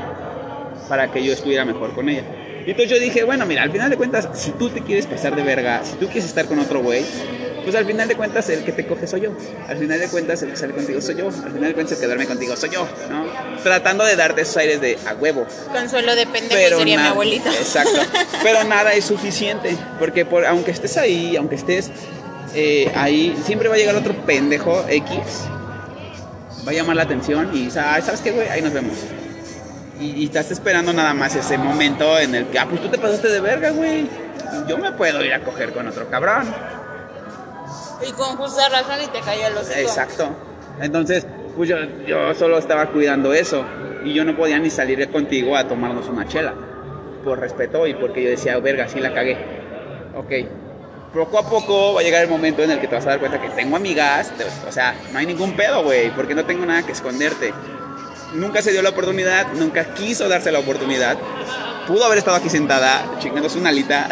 para 0.89 1.11
que 1.11 1.23
yo 1.23 1.33
estuviera 1.33 1.65
mejor 1.65 1.95
con 1.95 2.09
ella. 2.09 2.25
Y 2.67 2.71
entonces 2.71 2.91
yo 2.91 3.03
dije, 3.03 3.25
bueno, 3.25 3.47
mira, 3.47 3.63
al 3.63 3.71
final 3.71 3.89
de 3.89 3.97
cuentas, 3.97 4.29
si 4.35 4.51
tú 4.53 4.69
te 4.69 4.83
quieres 4.83 5.07
pasar 5.07 5.35
de 5.35 5.43
verga, 5.43 5.83
si 5.85 5.95
tú 5.97 6.07
quieres 6.07 6.27
estar 6.27 6.47
con 6.47 6.59
otro 6.59 6.83
güey, 6.83 7.03
pues 7.65 7.75
al 7.77 7.87
final 7.87 8.09
de 8.09 8.17
cuentas 8.17 8.49
el 8.49 8.65
que 8.65 8.73
te 8.73 8.87
coge 8.87 9.07
soy 9.07 9.23
yo. 9.23 9.31
Al 9.69 9.77
final 9.77 9.99
de 10.01 10.09
cuentas 10.09 10.43
el 10.43 10.51
que 10.51 10.57
sale 10.57 10.75
contigo 10.75 11.01
soy 11.01 11.17
yo. 11.17 11.29
Al 11.29 11.53
final 11.53 11.69
de 11.69 11.75
cuentas 11.75 11.93
el 11.93 12.01
que 12.01 12.07
duerme 12.07 12.27
contigo 12.27 12.57
soy 12.57 12.71
yo, 12.71 12.89
¿no? 13.11 13.27
Tratando 13.63 14.05
de 14.05 14.17
darte 14.17 14.43
esos 14.43 14.57
aires 14.57 14.81
de 14.81 14.99
a 15.07 15.15
huevo. 15.15 15.47
Consuelo 15.73 16.15
de 16.15 16.27
pendejo 16.27 16.79
sería 16.79 16.99
mi 16.99 17.07
abuelita. 17.07 17.51
Exacto. 17.51 18.01
Pero 18.43 18.65
nada 18.65 18.93
es 18.93 19.05
suficiente. 19.05 19.77
Porque 19.99 20.25
por, 20.25 20.47
aunque 20.47 20.71
estés 20.71 20.97
ahí, 20.97 21.37
aunque 21.37 21.57
estés 21.57 21.91
eh, 22.55 22.91
ahí, 22.95 23.37
siempre 23.45 23.69
va 23.69 23.75
a 23.75 23.79
llegar 23.79 23.95
otro 23.97 24.15
pendejo 24.25 24.85
X. 24.89 25.19
Va 26.69 26.73
a 26.73 26.75
llamar 26.75 26.97
la 26.97 27.05
atención 27.05 27.49
y 27.57 27.71
"Ah, 27.79 27.99
¿sabes 28.03 28.21
qué, 28.21 28.31
güey? 28.31 28.47
Ahí 28.47 28.61
nos 28.61 28.75
vemos. 28.75 28.99
Y, 29.99 30.11
y 30.11 30.25
estás 30.27 30.51
esperando 30.51 30.93
nada 30.93 31.15
más 31.15 31.35
ese 31.35 31.57
momento 31.57 32.19
en 32.19 32.35
el 32.35 32.45
que, 32.49 32.59
ah, 32.59 32.67
pues 32.69 32.83
tú 32.83 32.89
te 32.89 32.99
pasaste 32.99 33.29
de 33.29 33.41
verga, 33.41 33.71
güey. 33.71 34.07
Yo 34.69 34.77
me 34.77 34.93
puedo 34.93 35.25
ir 35.25 35.33
a 35.33 35.41
coger 35.43 35.73
con 35.73 35.89
otro 35.89 36.11
cabrón. 36.11 36.45
Y 38.07 38.13
con 38.13 38.37
justa 38.37 38.69
razón 38.69 38.99
y 39.03 39.07
te 39.07 39.21
cayó 39.21 39.47
el 39.47 39.57
hocico. 39.57 39.79
Exacto. 39.79 40.29
Entonces, 40.79 41.27
pues 41.57 41.71
yo, 41.71 41.77
yo 42.07 42.35
solo 42.35 42.59
estaba 42.59 42.85
cuidando 42.91 43.33
eso. 43.33 43.65
Y 44.05 44.13
yo 44.13 44.25
no 44.27 44.37
podía 44.37 44.59
ni 44.59 44.69
salir 44.69 45.09
contigo 45.09 45.57
a 45.57 45.67
tomarnos 45.67 46.07
una 46.09 46.29
chela. 46.29 46.53
Por 47.25 47.41
respeto 47.41 47.87
y 47.87 47.95
porque 47.95 48.23
yo 48.23 48.29
decía, 48.29 48.59
verga, 48.59 48.89
sí 48.89 49.01
la 49.01 49.15
cagué. 49.15 49.39
Ok. 50.15 50.33
Poco 51.13 51.39
a 51.39 51.49
poco 51.49 51.95
va 51.95 52.01
a 52.01 52.05
llegar 52.05 52.23
el 52.23 52.29
momento 52.29 52.63
en 52.63 52.71
el 52.71 52.81
que 52.81 52.87
te 52.87 52.95
vas 52.95 53.07
a 53.07 53.11
dar 53.11 53.19
cuenta 53.21 53.41
que 53.41 53.49
tengo 53.51 53.77
amigas. 53.77 54.31
te- 54.37 54.45
o 54.69 54.73
sea, 54.73 54.95
no 55.13 55.19
hay 55.19 55.27
ningún 55.27 55.55
pedo, 55.57 55.83
güey. 55.83 56.11
Porque 56.15 56.35
no 56.35 56.45
tengo 56.45 56.67
nada 56.67 56.83
que 56.85 56.93
esconderte. 56.93 57.53
Nunca 58.35 58.61
se 58.61 58.73
dio 58.73 58.83
la 58.83 58.91
oportunidad. 58.91 59.53
Nunca 59.55 59.95
quiso 59.95 60.29
darse 60.29 60.53
la 60.53 60.59
oportunidad. 60.59 61.17
Pudo 61.87 62.05
haber 62.05 62.19
estado 62.19 62.37
aquí 62.37 62.51
sentada, 62.51 63.05
chingándose 63.19 63.59
una 63.59 63.71
alita. 63.71 64.09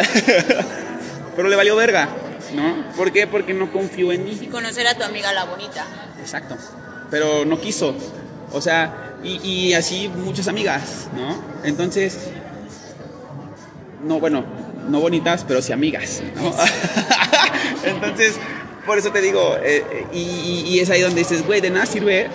pero 1.36 1.48
le 1.48 1.56
valió 1.56 1.76
verga. 1.76 2.08
¿No? 2.54 2.84
¿Por 2.96 3.12
qué? 3.12 3.26
Porque 3.26 3.52
no 3.52 3.70
confío 3.70 4.12
en 4.12 4.24
mí. 4.24 4.38
Y 4.40 4.46
conocer 4.46 4.86
a 4.86 4.94
tu 4.94 5.02
amiga 5.04 5.32
la 5.34 5.44
bonita. 5.44 5.84
Exacto. 6.20 6.56
Pero 7.10 7.44
no 7.44 7.60
quiso. 7.60 7.94
O 8.52 8.60
sea, 8.62 9.16
y, 9.22 9.36
y 9.46 9.74
así 9.74 10.08
muchas 10.08 10.48
amigas, 10.48 11.08
¿no? 11.14 11.36
Entonces, 11.64 12.16
no, 14.02 14.20
bueno, 14.20 14.44
no 14.88 15.00
bonitas, 15.00 15.44
pero 15.46 15.60
sí 15.62 15.72
amigas, 15.72 16.22
¿no? 16.36 16.52
Entonces, 17.84 18.38
por 18.84 18.98
eso 18.98 19.10
te 19.10 19.20
digo, 19.20 19.56
eh, 19.62 19.84
eh, 19.90 20.06
y, 20.12 20.20
y- 20.20 20.64
y 20.74 20.80
es 20.80 20.90
ahí 20.90 21.00
donde 21.02 21.18
dices, 21.20 21.44
güey, 21.46 21.60
de 21.60 21.70
nada 21.70 21.86
sirve 21.86 22.28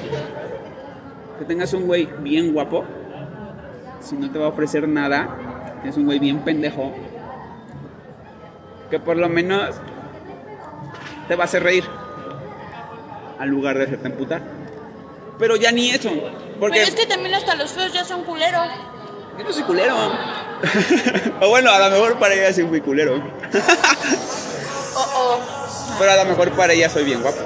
que 1.39 1.45
tengas 1.45 1.73
un 1.73 1.85
güey 1.87 2.07
bien 2.19 2.53
guapo, 2.53 2.83
si 4.01 4.15
no 4.15 4.29
te 4.31 4.37
va 4.39 4.45
a 4.45 4.49
ofrecer 4.49 4.87
nada, 4.87 5.81
es 5.85 5.95
un 5.97 6.05
güey 6.05 6.19
bien 6.19 6.39
pendejo, 6.39 6.91
que 8.89 8.99
por 8.99 9.17
lo 9.17 9.29
menos 9.29 9.75
te 11.27 11.35
va 11.35 11.43
a 11.43 11.45
hacer 11.45 11.63
reír 11.63 11.85
al 13.39 13.49
lugar 13.49 13.77
de 13.77 13.85
hacerte 13.85 14.07
emputar. 14.07 14.41
Pero 15.39 15.55
ya 15.55 15.71
ni 15.71 15.89
eso. 15.89 16.11
Porque 16.59 16.79
Pero 16.79 16.89
es 16.89 16.95
que 16.95 17.05
también 17.07 17.33
hasta 17.33 17.55
los 17.55 17.71
feos 17.71 17.91
ya 17.93 18.03
son 18.03 18.23
culeros. 18.23 18.67
yo 19.37 19.43
no 19.43 19.51
soy 19.53 19.63
culero. 19.63 19.95
O 21.41 21.49
bueno, 21.49 21.71
a 21.71 21.79
lo 21.79 21.89
mejor 21.89 22.19
para 22.19 22.33
ella 22.33 22.53
soy 22.53 22.63
muy 22.65 22.81
culero. 22.81 23.15
Oh, 24.95 25.07
oh. 25.15 25.39
Pero 25.99 26.11
a 26.11 26.15
lo 26.17 26.25
mejor 26.25 26.51
para 26.51 26.73
ella 26.73 26.89
soy 26.89 27.03
bien 27.03 27.21
guapo. 27.21 27.39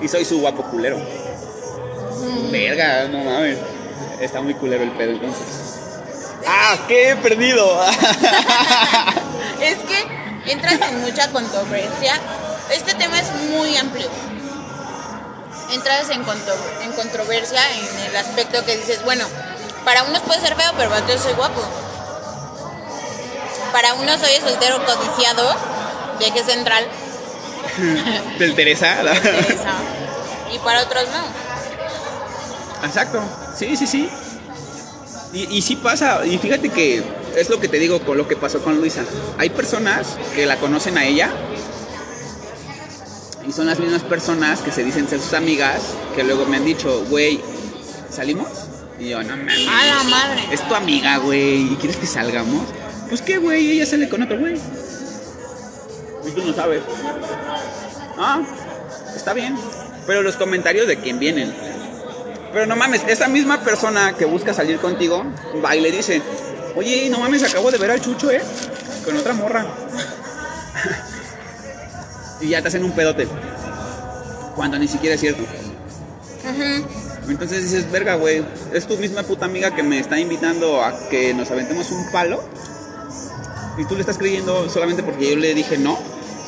Y 0.00 0.08
soy 0.08 0.24
su 0.24 0.40
guapo 0.40 0.62
culero. 0.64 0.98
Verga, 2.50 3.08
no 3.08 3.18
mames. 3.24 3.58
Está 4.20 4.40
muy 4.40 4.54
culero 4.54 4.82
el 4.82 4.90
pedo 4.92 5.12
entonces. 5.12 5.46
¡Ah! 6.46 6.76
¡Qué 6.86 7.10
he 7.10 7.16
perdido! 7.16 7.80
Es 9.60 9.78
que 9.78 10.52
entras 10.52 10.78
en 10.90 11.00
mucha 11.00 11.30
controversia. 11.32 12.14
Este 12.72 12.94
tema 12.94 13.18
es 13.18 13.32
muy 13.50 13.76
amplio. 13.76 14.08
Entras 15.72 16.10
en, 16.10 16.22
contro- 16.24 16.54
en 16.84 16.92
controversia 16.92 17.60
en 17.72 18.10
el 18.10 18.16
aspecto 18.16 18.64
que 18.64 18.76
dices, 18.76 19.02
bueno, 19.04 19.26
para 19.86 20.02
unos 20.02 20.20
puede 20.22 20.40
ser 20.40 20.56
feo, 20.56 20.72
pero 20.76 20.90
para 20.90 21.04
otros 21.04 21.20
soy 21.20 21.32
guapo. 21.34 21.62
Para 23.72 23.94
unos 23.94 24.20
soy 24.20 24.32
el 24.32 24.42
soltero 24.42 24.84
codiciado, 24.84 25.54
de 26.18 26.26
eje 26.26 26.42
central, 26.42 26.84
Del 28.38 28.56
Teresa. 28.56 29.00
esa, 29.12 29.74
y 30.52 30.58
para 30.58 30.82
otros 30.82 31.04
no. 31.08 32.86
Exacto. 32.86 33.22
Sí, 33.56 33.76
sí, 33.76 33.86
sí. 33.86 34.10
Y, 35.32 35.56
y 35.56 35.62
sí 35.62 35.76
pasa. 35.76 36.26
Y 36.26 36.36
fíjate 36.38 36.70
que 36.70 37.04
es 37.36 37.48
lo 37.48 37.60
que 37.60 37.68
te 37.68 37.78
digo 37.78 38.00
con 38.00 38.18
lo 38.18 38.26
que 38.26 38.34
pasó 38.34 38.62
con 38.62 38.78
Luisa. 38.80 39.04
Hay 39.38 39.50
personas 39.50 40.16
que 40.34 40.46
la 40.46 40.56
conocen 40.56 40.98
a 40.98 41.04
ella. 41.04 41.30
Y 43.46 43.52
son 43.52 43.66
las 43.66 43.78
mismas 43.78 44.02
personas 44.02 44.62
que 44.62 44.72
se 44.72 44.82
dicen 44.82 45.08
ser 45.08 45.20
sus 45.20 45.34
amigas. 45.34 45.82
Que 46.16 46.24
luego 46.24 46.44
me 46.46 46.56
han 46.56 46.64
dicho, 46.64 47.04
güey, 47.08 47.40
¿salimos? 48.10 48.48
Y 48.98 49.10
yo, 49.10 49.22
no 49.22 49.36
mames. 49.36 49.68
A 49.68 49.86
la 49.86 50.02
madre. 50.04 50.42
Es 50.50 50.66
tu 50.66 50.74
amiga, 50.74 51.18
güey. 51.18 51.72
¿Y 51.72 51.76
quieres 51.76 51.96
que 51.96 52.06
salgamos? 52.06 52.62
Pues 53.08 53.22
qué, 53.22 53.38
güey. 53.38 53.70
Ella 53.72 53.86
sale 53.86 54.08
con 54.08 54.22
otro 54.22 54.38
güey. 54.38 54.54
Y 56.26 56.30
tú 56.30 56.44
no 56.44 56.54
sabes. 56.54 56.82
Ah, 58.18 58.40
está 59.14 59.32
bien. 59.34 59.56
Pero 60.06 60.22
los 60.22 60.36
comentarios 60.36 60.86
de 60.86 60.98
quién 60.98 61.18
vienen. 61.18 61.54
Pero 62.52 62.66
no 62.66 62.76
mames, 62.76 63.02
esa 63.06 63.28
misma 63.28 63.60
persona 63.60 64.14
que 64.14 64.24
busca 64.24 64.54
salir 64.54 64.78
contigo 64.78 65.24
va 65.62 65.76
y 65.76 65.80
le 65.80 65.92
dice, 65.92 66.22
oye, 66.74 67.08
no 67.10 67.18
mames, 67.18 67.42
acabo 67.42 67.70
de 67.70 67.76
ver 67.76 67.90
al 67.90 68.00
chucho, 68.00 68.30
¿eh? 68.30 68.40
Con 69.04 69.16
otra 69.16 69.34
morra. 69.34 69.66
y 72.40 72.48
ya 72.48 72.62
te 72.62 72.68
hacen 72.68 72.82
un 72.82 72.92
pedote. 72.92 73.28
Cuando 74.54 74.78
ni 74.78 74.88
siquiera 74.88 75.16
es 75.16 75.20
cierto. 75.20 75.42
Entonces 77.28 77.62
dices, 77.62 77.90
verga, 77.90 78.14
güey, 78.14 78.44
es 78.72 78.86
tu 78.86 78.96
misma 78.96 79.22
puta 79.22 79.46
amiga 79.46 79.74
que 79.74 79.82
me 79.82 79.98
está 79.98 80.18
invitando 80.18 80.82
a 80.82 81.08
que 81.08 81.34
nos 81.34 81.50
aventemos 81.50 81.90
un 81.90 82.10
palo. 82.12 82.42
Y 83.78 83.84
tú 83.84 83.94
le 83.94 84.00
estás 84.00 84.18
creyendo 84.18 84.68
solamente 84.70 85.02
porque 85.02 85.30
yo 85.30 85.36
le 85.36 85.54
dije 85.54 85.76
no. 85.78 85.98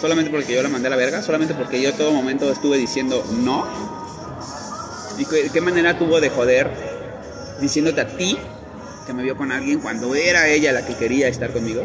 Solamente 0.01 0.31
porque 0.31 0.55
yo 0.55 0.63
la 0.63 0.69
mandé 0.69 0.87
a 0.87 0.91
la 0.91 0.97
verga. 0.97 1.23
Solamente 1.23 1.55
porque 1.55 1.83
yo 1.83 1.93
todo 1.95 2.13
momento 2.13 2.51
estuve 2.51 2.79
diciendo 2.79 3.25
no. 3.43 3.67
¿Y 5.19 5.25
qué, 5.25 5.51
qué 5.53 5.61
manera 5.61 5.99
tuvo 5.99 6.21
de 6.21 6.31
joder 6.31 6.71
diciéndote 7.61 8.01
a 8.01 8.07
ti 8.17 8.39
que 9.09 9.15
me 9.15 9.23
vio 9.23 9.39
con 9.39 9.51
alguien 9.53 9.81
cuando 9.81 10.15
era 10.15 10.49
ella 10.49 10.71
la 10.71 10.85
que 10.85 10.95
quería 10.95 11.29
estar 11.29 11.51
conmigo, 11.51 11.83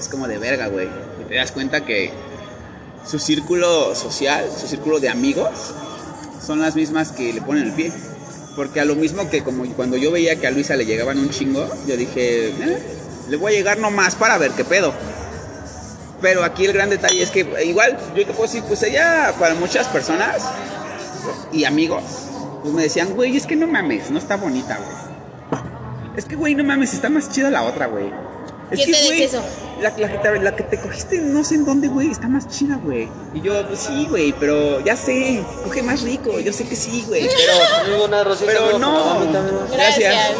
es 0.00 0.08
como 0.08 0.26
de 0.26 0.38
verga, 0.38 0.68
güey. 0.68 0.88
Y 1.20 1.28
te 1.28 1.34
das 1.34 1.52
cuenta 1.52 1.84
que 1.84 2.10
su 3.06 3.18
círculo 3.18 3.94
social, 3.94 4.48
su 4.58 4.66
círculo 4.66 4.98
de 4.98 5.10
amigos, 5.10 5.74
son 6.44 6.60
las 6.60 6.74
mismas 6.76 7.12
que 7.12 7.32
le 7.32 7.40
ponen 7.42 7.64
el 7.64 7.72
pie. 7.72 7.92
Porque 8.56 8.80
a 8.80 8.84
lo 8.84 8.94
mismo 8.96 9.30
que 9.30 9.42
como 9.42 9.64
cuando 9.74 9.96
yo 9.96 10.10
veía 10.10 10.36
que 10.36 10.46
a 10.46 10.50
Luisa 10.50 10.76
le 10.76 10.84
llegaban 10.84 11.18
un 11.18 11.30
chingo, 11.30 11.66
yo 11.86 11.96
dije, 11.96 12.48
"Eh, 12.48 12.78
le 13.28 13.36
voy 13.36 13.52
a 13.52 13.56
llegar 13.56 13.78
nomás 13.78 14.14
para 14.14 14.36
ver 14.38 14.50
qué 14.52 14.64
pedo. 14.64 14.92
Pero 16.20 16.44
aquí 16.44 16.66
el 16.66 16.72
gran 16.72 16.90
detalle 16.90 17.22
es 17.22 17.30
que 17.30 17.46
igual, 17.64 17.96
yo 18.14 18.26
te 18.26 18.32
puedo 18.32 18.42
decir, 18.42 18.62
pues 18.68 18.82
ella 18.82 19.34
para 19.38 19.54
muchas 19.54 19.88
personas 19.88 20.42
y 21.52 21.64
amigos, 21.64 22.02
pues 22.62 22.74
me 22.74 22.82
decían, 22.82 23.14
güey, 23.14 23.36
es 23.36 23.46
que 23.46 23.56
no 23.56 23.66
mames, 23.66 24.10
no 24.10 24.18
está 24.18 24.36
bonita, 24.36 24.76
güey. 24.78 25.62
Es 26.16 26.26
que, 26.26 26.36
güey, 26.36 26.54
no 26.54 26.62
mames, 26.62 26.92
está 26.92 27.08
más 27.08 27.30
chida 27.30 27.50
la 27.50 27.62
otra, 27.62 27.86
güey. 27.86 28.04
Es 28.70 28.76
¿Quién 28.76 28.86
que, 28.86 28.92
te 28.92 29.04
güey, 29.06 29.20
dice 29.22 29.36
eso? 29.36 29.42
La, 29.82 29.90
la 29.98 30.08
que 30.12 30.18
te, 30.18 30.38
la 30.40 30.54
que 30.56 30.62
te 30.62 30.78
cogiste 30.80 31.18
no 31.20 31.42
sé 31.42 31.56
en 31.56 31.64
dónde, 31.64 31.88
güey, 31.88 32.10
está 32.10 32.28
más 32.28 32.46
chida, 32.48 32.76
güey. 32.76 33.08
Y 33.34 33.40
yo, 33.40 33.66
pues 33.66 33.80
sí, 33.80 34.06
güey, 34.08 34.32
pero 34.32 34.80
ya 34.80 34.96
sé, 34.96 35.42
coge 35.64 35.82
más 35.82 36.02
rico, 36.02 36.38
yo 36.38 36.52
sé 36.52 36.64
que 36.68 36.76
sí, 36.76 37.04
güey, 37.08 37.22
pero... 37.28 37.82
Amigo, 37.84 38.04
una 38.04 38.22
rosita, 38.24 38.52
Pero 38.52 38.78
no. 38.78 39.20
Gracias. 39.72 40.14
Gracias. 40.14 40.30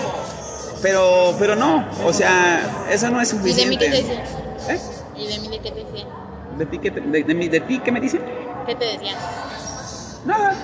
Pero, 0.80 1.34
pero 1.38 1.56
no, 1.56 1.84
o 2.04 2.12
sea, 2.12 2.86
eso 2.90 3.10
no 3.10 3.20
es 3.20 3.32
¿Y 3.32 3.36
de 3.36 3.40
suficiente. 3.42 3.70
mí 3.70 3.78
qué 3.78 3.90
te 3.90 3.96
decía? 4.02 4.24
¿Eh? 4.74 4.80
¿Y 5.16 5.26
de 5.28 5.38
mí 5.40 5.48
de 5.48 5.58
qué 5.60 5.70
te 5.70 5.84
decía? 5.84 6.06
¿De 6.58 6.66
ti 6.66 6.78
qué, 6.78 6.90
te- 6.90 7.00
de, 7.00 7.22
de 7.22 7.34
mí- 7.34 7.48
de 7.48 7.60
ti 7.60 7.78
qué 7.84 7.92
me 7.92 8.00
dicen? 8.00 8.20
¿Qué 8.66 8.74
te 8.74 8.84
decía? 8.84 9.14
Nada. 10.24 10.54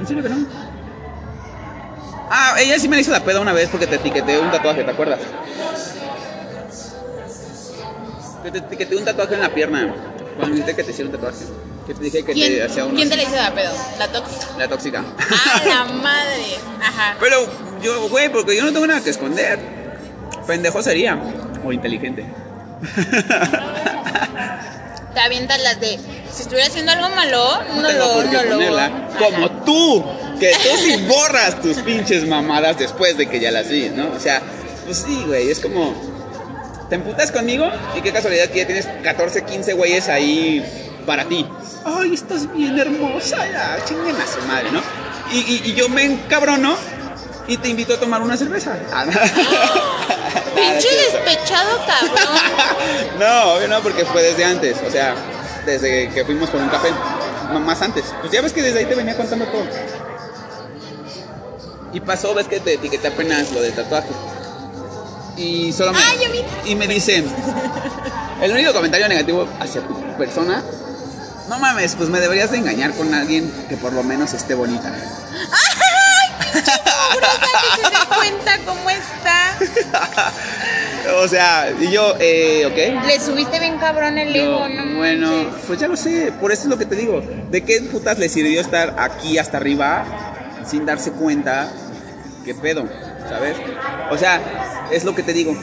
¿En 0.00 0.06
serio 0.06 0.22
que 0.22 0.28
no? 0.28 0.46
Ah, 2.30 2.54
ella 2.58 2.78
sí 2.78 2.88
me 2.88 2.98
hizo 3.00 3.10
la 3.10 3.20
peda 3.20 3.40
una 3.40 3.52
vez 3.52 3.68
porque 3.70 3.86
te 3.86 3.96
etiqueté 3.96 4.38
un 4.38 4.50
tatuaje, 4.50 4.84
¿te 4.84 4.90
acuerdas? 4.90 5.20
Que 8.42 8.50
te 8.50 8.58
etiqueté 8.58 8.96
un 8.96 9.04
tatuaje 9.04 9.34
en 9.34 9.40
la 9.40 9.54
pierna. 9.54 9.94
Cuando 10.36 10.46
me 10.46 10.52
dijiste 10.56 10.76
que 10.76 10.84
te 10.84 10.90
hiciera 10.92 11.10
un 11.10 11.16
tatuaje. 11.16 11.44
Que 11.86 11.94
te 11.94 12.04
dije 12.04 12.18
que 12.18 12.26
te 12.26 12.32
¿Quién, 12.34 12.62
hacía 12.62 12.84
uno. 12.84 12.94
¿Quién 12.94 13.08
te 13.08 13.16
le 13.16 13.22
hizo 13.22 13.36
la 13.36 13.54
pedo? 13.54 13.72
¿La 13.98 14.08
tóxica? 14.08 14.46
La 14.58 14.68
tóxica. 14.68 15.04
¡Ah, 15.18 15.62
la 15.66 15.84
madre! 16.02 16.58
Ajá. 16.80 17.16
Pero 17.18 17.46
yo, 17.82 18.08
güey, 18.08 18.30
porque 18.30 18.56
yo 18.56 18.64
no 18.64 18.72
tengo 18.72 18.86
nada 18.86 19.00
que 19.00 19.10
esconder. 19.10 19.58
Pendejo 20.46 20.82
sería. 20.82 21.18
O 21.64 21.72
inteligente. 21.72 22.24
Te 25.14 25.20
avientas 25.20 25.60
las 25.62 25.80
de. 25.80 25.98
Si 26.32 26.42
estuviera 26.42 26.66
haciendo 26.66 26.92
algo 26.92 27.08
malo, 27.08 27.62
no, 27.74 27.88
tengo 27.88 28.22
lo, 28.22 28.24
no 28.24 28.42
lo. 28.44 28.50
ponerla. 28.50 29.08
Como 29.18 29.50
tú, 29.64 30.04
que 30.38 30.52
tú 30.52 30.68
sí 30.78 30.96
borras 31.08 31.60
tus 31.60 31.78
pinches 31.78 32.26
mamadas 32.28 32.78
después 32.78 33.16
de 33.16 33.26
que 33.26 33.40
ya 33.40 33.50
las 33.50 33.68
vi, 33.68 33.88
¿no? 33.88 34.12
O 34.12 34.20
sea, 34.20 34.42
pues 34.84 34.98
sí, 34.98 35.24
güey, 35.26 35.50
es 35.50 35.58
como. 35.60 35.94
Te 36.88 36.94
emputas 36.94 37.30
conmigo 37.30 37.70
y 37.96 38.00
qué 38.00 38.12
casualidad 38.12 38.46
que 38.48 38.58
ya 38.60 38.66
tienes 38.66 38.86
14, 39.02 39.44
15 39.44 39.72
güeyes 39.74 40.08
ahí 40.08 40.64
para 41.06 41.24
ti. 41.26 41.46
Ay, 41.84 42.14
estás 42.14 42.52
bien 42.54 42.78
hermosa, 42.78 43.36
ya, 43.50 43.78
chinguen 43.84 44.16
a 44.16 44.26
su 44.26 44.40
madre, 44.46 44.70
¿no? 44.72 44.80
Y, 45.32 45.38
y- 45.38 45.62
y 45.70 45.74
yo 45.74 45.88
me 45.90 46.04
encabrono 46.04 46.76
y 47.46 47.56
te 47.58 47.68
invito 47.68 47.94
a 47.94 48.00
tomar 48.00 48.22
una 48.22 48.36
cerveza. 48.36 48.76
Ah. 48.92 49.04
Pinche 50.54 50.88
despechado, 50.88 51.78
cabrón. 51.86 52.28
No, 53.18 53.54
obvio 53.54 53.68
no, 53.68 53.80
porque 53.80 54.04
fue 54.04 54.22
desde 54.22 54.44
antes, 54.44 54.76
o 54.86 54.90
sea, 54.90 55.14
desde 55.66 56.08
que 56.10 56.24
fuimos 56.24 56.50
por 56.50 56.60
un 56.60 56.68
café, 56.68 56.88
más 57.64 57.80
antes. 57.82 58.04
Pues 58.20 58.32
ya 58.32 58.40
ves 58.42 58.52
que 58.52 58.62
desde 58.62 58.80
ahí 58.80 58.84
te 58.86 58.94
venía 58.94 59.16
contando 59.16 59.44
todo. 59.46 59.64
Y 61.92 62.00
pasó, 62.00 62.34
ves 62.34 62.46
que 62.48 62.60
te 62.60 62.74
etiqueté 62.74 63.08
apenas 63.08 63.50
lo 63.52 63.60
del 63.62 63.72
tatuaje. 63.72 64.08
Y 65.38 65.72
solo 65.72 65.92
me, 65.92 65.98
Ah, 65.98 66.12
yo 66.22 66.30
vi. 66.32 66.42
y 66.70 66.74
me 66.74 66.86
dicen, 66.88 67.24
el 68.42 68.52
único 68.52 68.72
comentario 68.72 69.08
negativo 69.08 69.48
hacia 69.60 69.80
tu 69.82 69.94
persona, 70.18 70.62
no 71.48 71.58
mames, 71.58 71.94
pues 71.94 72.08
me 72.10 72.18
deberías 72.20 72.50
de 72.50 72.58
engañar 72.58 72.92
con 72.94 73.14
alguien 73.14 73.50
que 73.68 73.76
por 73.76 73.92
lo 73.92 74.02
menos 74.02 74.34
esté 74.34 74.54
bonita. 74.54 74.92
Mugrosa 77.12 77.48
que 77.76 77.82
se 77.82 77.90
dé 77.90 78.16
cuenta 78.16 78.58
cómo 78.66 78.90
está. 78.90 80.32
O 81.22 81.26
sea, 81.26 81.72
y 81.80 81.90
yo, 81.90 82.14
eh, 82.20 82.66
ok. 82.66 83.06
Le 83.06 83.18
subiste 83.18 83.58
bien 83.58 83.78
cabrón 83.78 84.18
el 84.18 84.36
ego, 84.36 84.68
¿no? 84.68 84.98
bueno, 84.98 85.30
manches. 85.30 85.54
pues 85.66 85.80
ya 85.80 85.88
lo 85.88 85.96
sé, 85.96 86.32
por 86.38 86.52
eso 86.52 86.64
es 86.64 86.68
lo 86.68 86.76
que 86.76 86.84
te 86.84 86.96
digo. 86.96 87.22
¿De 87.50 87.62
qué 87.64 87.80
putas 87.80 88.18
le 88.18 88.28
sirvió 88.28 88.60
estar 88.60 88.94
aquí 88.98 89.38
hasta 89.38 89.56
arriba 89.56 90.04
sin 90.68 90.84
darse 90.84 91.12
cuenta 91.12 91.72
qué 92.44 92.54
pedo? 92.54 92.86
¿Sabes? 93.28 93.56
O 94.10 94.16
sea, 94.18 94.88
es 94.90 95.04
lo 95.04 95.14
que 95.14 95.22
te 95.22 95.32
digo. 95.32 95.54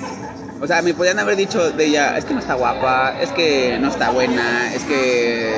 O 0.62 0.68
sea, 0.68 0.82
me 0.82 0.94
podían 0.94 1.20
haber 1.20 1.36
dicho 1.36 1.72
de 1.72 1.86
ella, 1.86 2.18
es 2.18 2.26
que 2.26 2.34
no 2.34 2.40
está 2.40 2.54
guapa, 2.54 3.20
es 3.22 3.30
que 3.32 3.78
no 3.80 3.90
está 3.90 4.12
buena, 4.12 4.74
es 4.74 4.84
que 4.84 5.54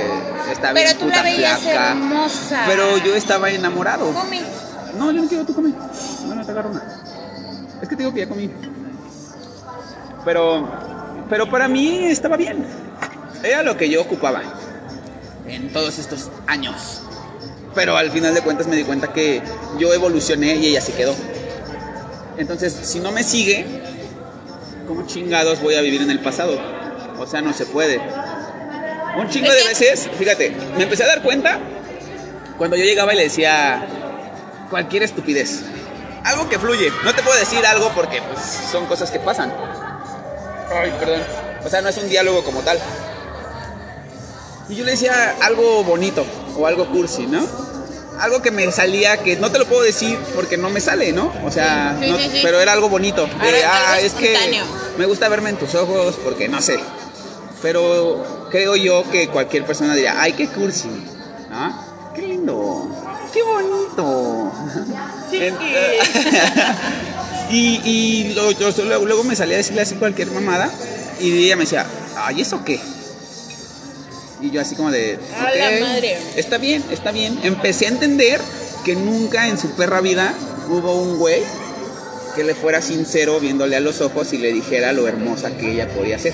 está 0.51 0.73
bien 0.73 0.87
Pero 0.87 0.99
tú 0.99 1.05
puta 1.05 1.17
la 1.17 1.23
veías 1.23 1.59
flaca. 1.59 1.91
hermosa. 1.91 2.63
Pero 2.67 2.97
yo 2.97 3.15
estaba 3.15 3.49
enamorado. 3.51 4.11
Come. 4.11 4.41
No, 4.97 5.11
yo 5.11 5.21
no 5.21 5.27
quiero, 5.27 5.45
tú 5.45 5.53
come. 5.53 5.71
Bueno, 6.25 6.43
te 6.45 6.51
agarro 6.51 6.71
una. 6.71 6.81
Es 7.81 7.87
que 7.87 7.95
te 7.95 8.01
digo 8.03 8.13
que 8.13 8.21
ya 8.21 8.27
comí. 8.27 8.49
Pero, 10.25 10.67
pero 11.29 11.49
para 11.49 11.67
mí 11.67 12.05
estaba 12.05 12.35
bien. 12.35 12.65
Era 13.43 13.61
lo 13.63 13.77
que 13.77 13.89
yo 13.89 14.01
ocupaba 14.01 14.41
en 15.47 15.71
todos 15.71 15.99
estos 15.99 16.31
años. 16.47 17.03
Pero 17.75 17.95
al 17.95 18.09
final 18.09 18.33
de 18.33 18.41
cuentas 18.41 18.65
me 18.67 18.75
di 18.75 18.83
cuenta 18.83 19.13
que 19.13 19.41
yo 19.77 19.93
evolucioné 19.93 20.55
y 20.55 20.67
ella 20.67 20.81
se 20.81 20.93
quedó. 20.93 21.13
Entonces, 22.37 22.73
si 22.83 22.99
no 22.99 23.11
me 23.11 23.23
sigue, 23.23 23.65
¿cómo 24.87 25.05
chingados 25.05 25.61
voy 25.61 25.75
a 25.75 25.81
vivir 25.81 26.01
en 26.01 26.11
el 26.11 26.19
pasado? 26.19 26.59
O 27.17 27.25
sea, 27.25 27.41
no 27.41 27.53
se 27.53 27.65
puede. 27.65 27.99
Un 29.17 29.27
chingo 29.29 29.49
de 29.51 29.57
que- 29.57 29.67
veces, 29.69 30.09
fíjate, 30.17 30.55
me 30.77 30.83
empecé 30.83 31.03
a 31.03 31.07
dar 31.07 31.23
cuenta 31.23 31.59
cuando 32.57 32.75
yo 32.75 32.83
llegaba 32.83 33.13
y 33.13 33.17
le 33.17 33.23
decía 33.23 33.85
cualquier 34.69 35.03
estupidez. 35.03 35.61
Algo 36.23 36.47
que 36.49 36.59
fluye. 36.59 36.91
No 37.03 37.13
te 37.15 37.23
puedo 37.23 37.37
decir 37.39 37.65
algo 37.65 37.89
porque 37.95 38.21
pues, 38.21 38.41
son 38.71 38.85
cosas 38.85 39.09
que 39.09 39.19
pasan. 39.19 39.51
Ay, 40.71 40.93
perdón. 40.99 41.21
O 41.65 41.69
sea, 41.69 41.81
no 41.81 41.89
es 41.89 41.97
un 41.97 42.07
diálogo 42.09 42.43
como 42.43 42.59
tal. 42.61 42.77
Y 44.69 44.75
yo 44.75 44.83
le 44.83 44.91
decía 44.91 45.35
algo 45.41 45.83
bonito 45.83 46.25
o 46.57 46.67
algo 46.67 46.87
cursi, 46.91 47.25
¿no? 47.25 47.47
Algo 48.19 48.41
que 48.41 48.51
me 48.51 48.71
salía 48.71 49.17
que 49.17 49.35
no 49.37 49.51
te 49.51 49.59
lo 49.59 49.65
puedo 49.65 49.81
decir 49.83 50.17
porque 50.35 50.57
no 50.57 50.69
me 50.69 50.81
sale, 50.81 51.11
¿no? 51.13 51.31
O 51.45 51.51
sea, 51.51 51.95
Sí, 52.01 52.09
no- 52.09 52.17
sí, 52.17 52.29
sí. 52.31 52.39
pero 52.43 52.59
era 52.59 52.73
algo 52.73 52.89
bonito. 52.89 53.25
De, 53.27 53.63
ah, 53.65 53.99
es 54.01 54.13
que 54.13 54.35
me 54.97 55.05
gusta 55.05 55.29
verme 55.29 55.51
en 55.51 55.57
tus 55.57 55.75
ojos 55.75 56.15
porque 56.23 56.47
no 56.47 56.61
sé. 56.61 56.79
Pero 57.61 58.47
creo 58.51 58.75
yo 58.75 59.03
que 59.11 59.27
cualquier 59.29 59.65
persona 59.65 59.93
diría, 59.95 60.15
ay, 60.19 60.33
qué 60.33 60.47
cursi, 60.47 60.87
¿no? 61.49 61.87
Qué 62.15 62.21
lindo, 62.23 62.89
qué 63.33 63.41
bonito. 63.43 64.51
Y 67.49 67.81
y 67.85 68.33
lo- 68.33 68.51
yo- 68.51 68.71
luego, 68.83 69.05
luego 69.05 69.23
me 69.23 69.35
salía 69.35 69.55
a 69.55 69.57
decirle 69.59 69.81
así 69.81 69.95
cualquier 69.95 70.29
mamada 70.31 70.69
y 71.19 71.45
ella 71.45 71.55
me 71.55 71.63
decía, 71.63 71.85
ay, 72.17 72.41
¿eso 72.41 72.63
qué? 72.65 72.79
Y 74.41 74.51
yo 74.51 74.61
así 74.61 74.75
como 74.75 74.91
de, 74.91 75.17
A 75.39 75.43
la 75.43 75.49
"Ok, 75.49 75.81
madre". 75.81 76.17
está 76.35 76.57
bien, 76.57 76.83
está 76.91 77.11
bien. 77.11 77.39
Empecé 77.43 77.85
a 77.85 77.89
entender 77.89 78.39
que 78.85 78.95
nunca 78.95 79.47
en 79.47 79.57
su 79.57 79.71
perra 79.71 79.99
vida 80.01 80.33
hubo 80.69 80.95
un 81.01 81.17
güey 81.17 81.41
que 82.35 82.43
le 82.43 82.53
fuera 82.53 82.81
sincero 82.81 83.39
viéndole 83.39 83.75
a 83.75 83.79
los 83.79 83.99
ojos 84.01 84.31
y 84.33 84.37
le 84.37 84.53
dijera 84.53 84.93
lo 84.93 85.07
hermosa 85.07 85.57
que 85.57 85.71
ella 85.71 85.87
podía 85.89 86.19
ser. 86.19 86.33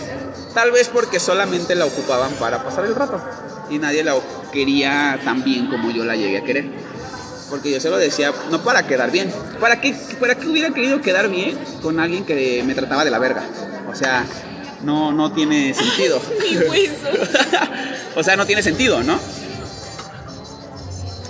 Tal 0.54 0.72
vez 0.72 0.90
porque 0.90 1.20
solamente 1.20 1.76
la 1.76 1.86
ocupaban 1.86 2.32
para 2.34 2.64
pasar 2.64 2.86
el 2.86 2.94
rato 2.94 3.22
y 3.70 3.80
nadie 3.80 4.04
la 4.04 4.16
quería 4.52 5.20
tan 5.24 5.44
bien 5.44 5.68
como 5.68 5.90
yo 5.92 6.04
la 6.04 6.16
llegué 6.16 6.38
a 6.40 6.44
querer. 6.44 6.66
Porque 7.50 7.72
yo 7.72 7.80
se 7.80 7.90
lo 7.90 7.98
decía, 7.98 8.34
no 8.52 8.64
para 8.64 8.86
quedar 8.86 9.12
bien. 9.12 9.32
¿Para 9.60 9.80
qué, 9.80 9.96
¿Para 10.20 10.36
qué 10.36 10.48
hubiera 10.48 10.72
querido 10.74 11.02
quedar 11.02 11.30
bien 11.30 11.58
con 11.82 12.00
alguien 12.00 12.26
que 12.26 12.64
me 12.66 12.74
trataba 12.76 13.06
de 13.06 13.12
la 13.12 13.20
verga? 13.20 13.44
O 13.92 13.96
sea, 13.96 14.26
no, 14.84 15.12
no 15.14 15.32
tiene 15.34 15.74
sentido. 15.74 16.20
Mi 16.52 16.58
hueso. 16.58 16.94
o 18.16 18.24
sea, 18.24 18.36
no 18.36 18.46
tiene 18.46 18.62
sentido, 18.62 19.04
¿no? 19.04 19.20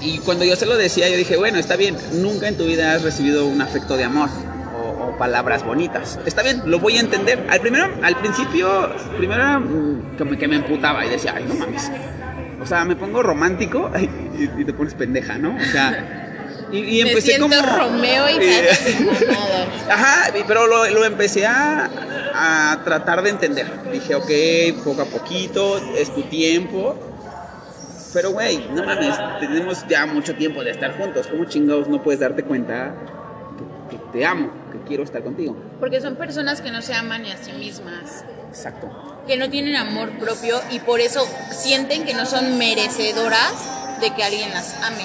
Y 0.02 0.19
cuando 0.19 0.43
yo 0.43 0.56
se 0.56 0.65
lo 0.65 0.76
decía, 0.76 1.08
yo 1.10 1.15
dije, 1.15 1.38
bueno, 1.38 1.58
está 1.58 1.78
bien, 1.78 1.96
nunca 2.13 2.48
en 2.48 2.58
tu 2.58 2.65
vida 2.65 2.93
has 2.93 3.04
recibido 3.04 3.46
un 3.46 3.62
afecto 3.62 3.96
de 3.96 4.04
amor 4.04 4.30
o, 4.76 5.17
palabras 5.17 5.63
bonitas. 5.63 6.19
Está 6.26 6.41
bien, 6.41 6.63
lo 6.65 6.80
voy 6.80 6.98
a 6.98 7.00
entender. 7.00 7.46
Al 7.50 7.62
primero, 7.62 7.89
al 8.02 8.15
principio, 8.17 8.89
primero 9.17 9.60
mm, 9.60 10.17
como 10.17 10.38
que 10.38 10.48
me 10.48 10.58
emputaba 10.58 11.06
y 11.06 11.10
decía, 11.10 11.36
ay, 11.38 11.46
no 11.48 11.56
mames. 11.56 11.89
O 12.62 12.65
sea, 12.65 12.84
me 12.84 12.96
pongo 12.96 13.24
romántico 13.24 13.91
y, 14.38 14.62
y 14.62 14.65
te 14.65 14.74
pones 14.74 14.93
pendeja, 14.96 15.38
¿no? 15.38 15.56
O 15.56 15.72
sea, 15.72 16.22
y, 16.73 16.99
y 16.99 17.03
Me 17.03 17.12
empecé 17.12 17.27
siento 17.36 17.47
como... 17.47 17.62
Romeo 17.62 18.29
y 18.29 18.38
Eh. 18.41 18.69
Ajá, 19.89 20.33
pero 20.47 20.67
lo, 20.67 20.89
lo 20.89 21.05
empecé 21.05 21.45
a, 21.45 21.89
a 22.33 22.81
tratar 22.83 23.21
de 23.21 23.29
entender. 23.29 23.67
Dije, 23.91 24.15
ok, 24.15 24.83
poco 24.83 25.03
a 25.03 25.05
poquito, 25.05 25.77
es 25.95 26.13
tu 26.13 26.23
tiempo. 26.23 26.97
Pero, 28.13 28.31
güey, 28.31 28.67
no 28.73 28.83
mames, 28.83 29.15
tenemos 29.39 29.86
ya 29.88 30.05
mucho 30.05 30.36
tiempo 30.36 30.63
de 30.63 30.71
estar 30.71 30.97
juntos. 30.97 31.27
¿Cómo 31.27 31.45
chingados 31.45 31.88
no 31.88 32.03
puedes 32.03 32.19
darte 32.19 32.43
cuenta 32.43 32.93
te 34.13 34.23
amo, 34.25 34.51
que 34.71 34.77
quiero 34.88 35.03
estar 35.03 35.23
contigo. 35.23 35.57
Porque 35.79 35.99
son 35.99 36.15
personas 36.15 36.62
que 36.62 36.71
no 36.71 36.81
se 36.81 36.93
aman 36.93 37.23
ni 37.23 37.31
a 37.31 37.38
sí 37.38 37.51
mismas, 37.53 38.23
Exacto. 38.47 38.89
que 39.27 39.36
no 39.38 39.49
tienen 39.49 39.75
amor 39.75 40.12
propio 40.19 40.62
y 40.69 40.79
por 40.79 41.01
eso 41.01 41.27
sienten 41.51 42.05
que 42.05 42.13
no 42.13 42.25
son 42.25 42.57
merecedoras 42.57 43.53
de 43.99 44.13
que 44.13 44.23
alguien 44.23 44.51
las 44.51 44.75
ame. 44.83 45.03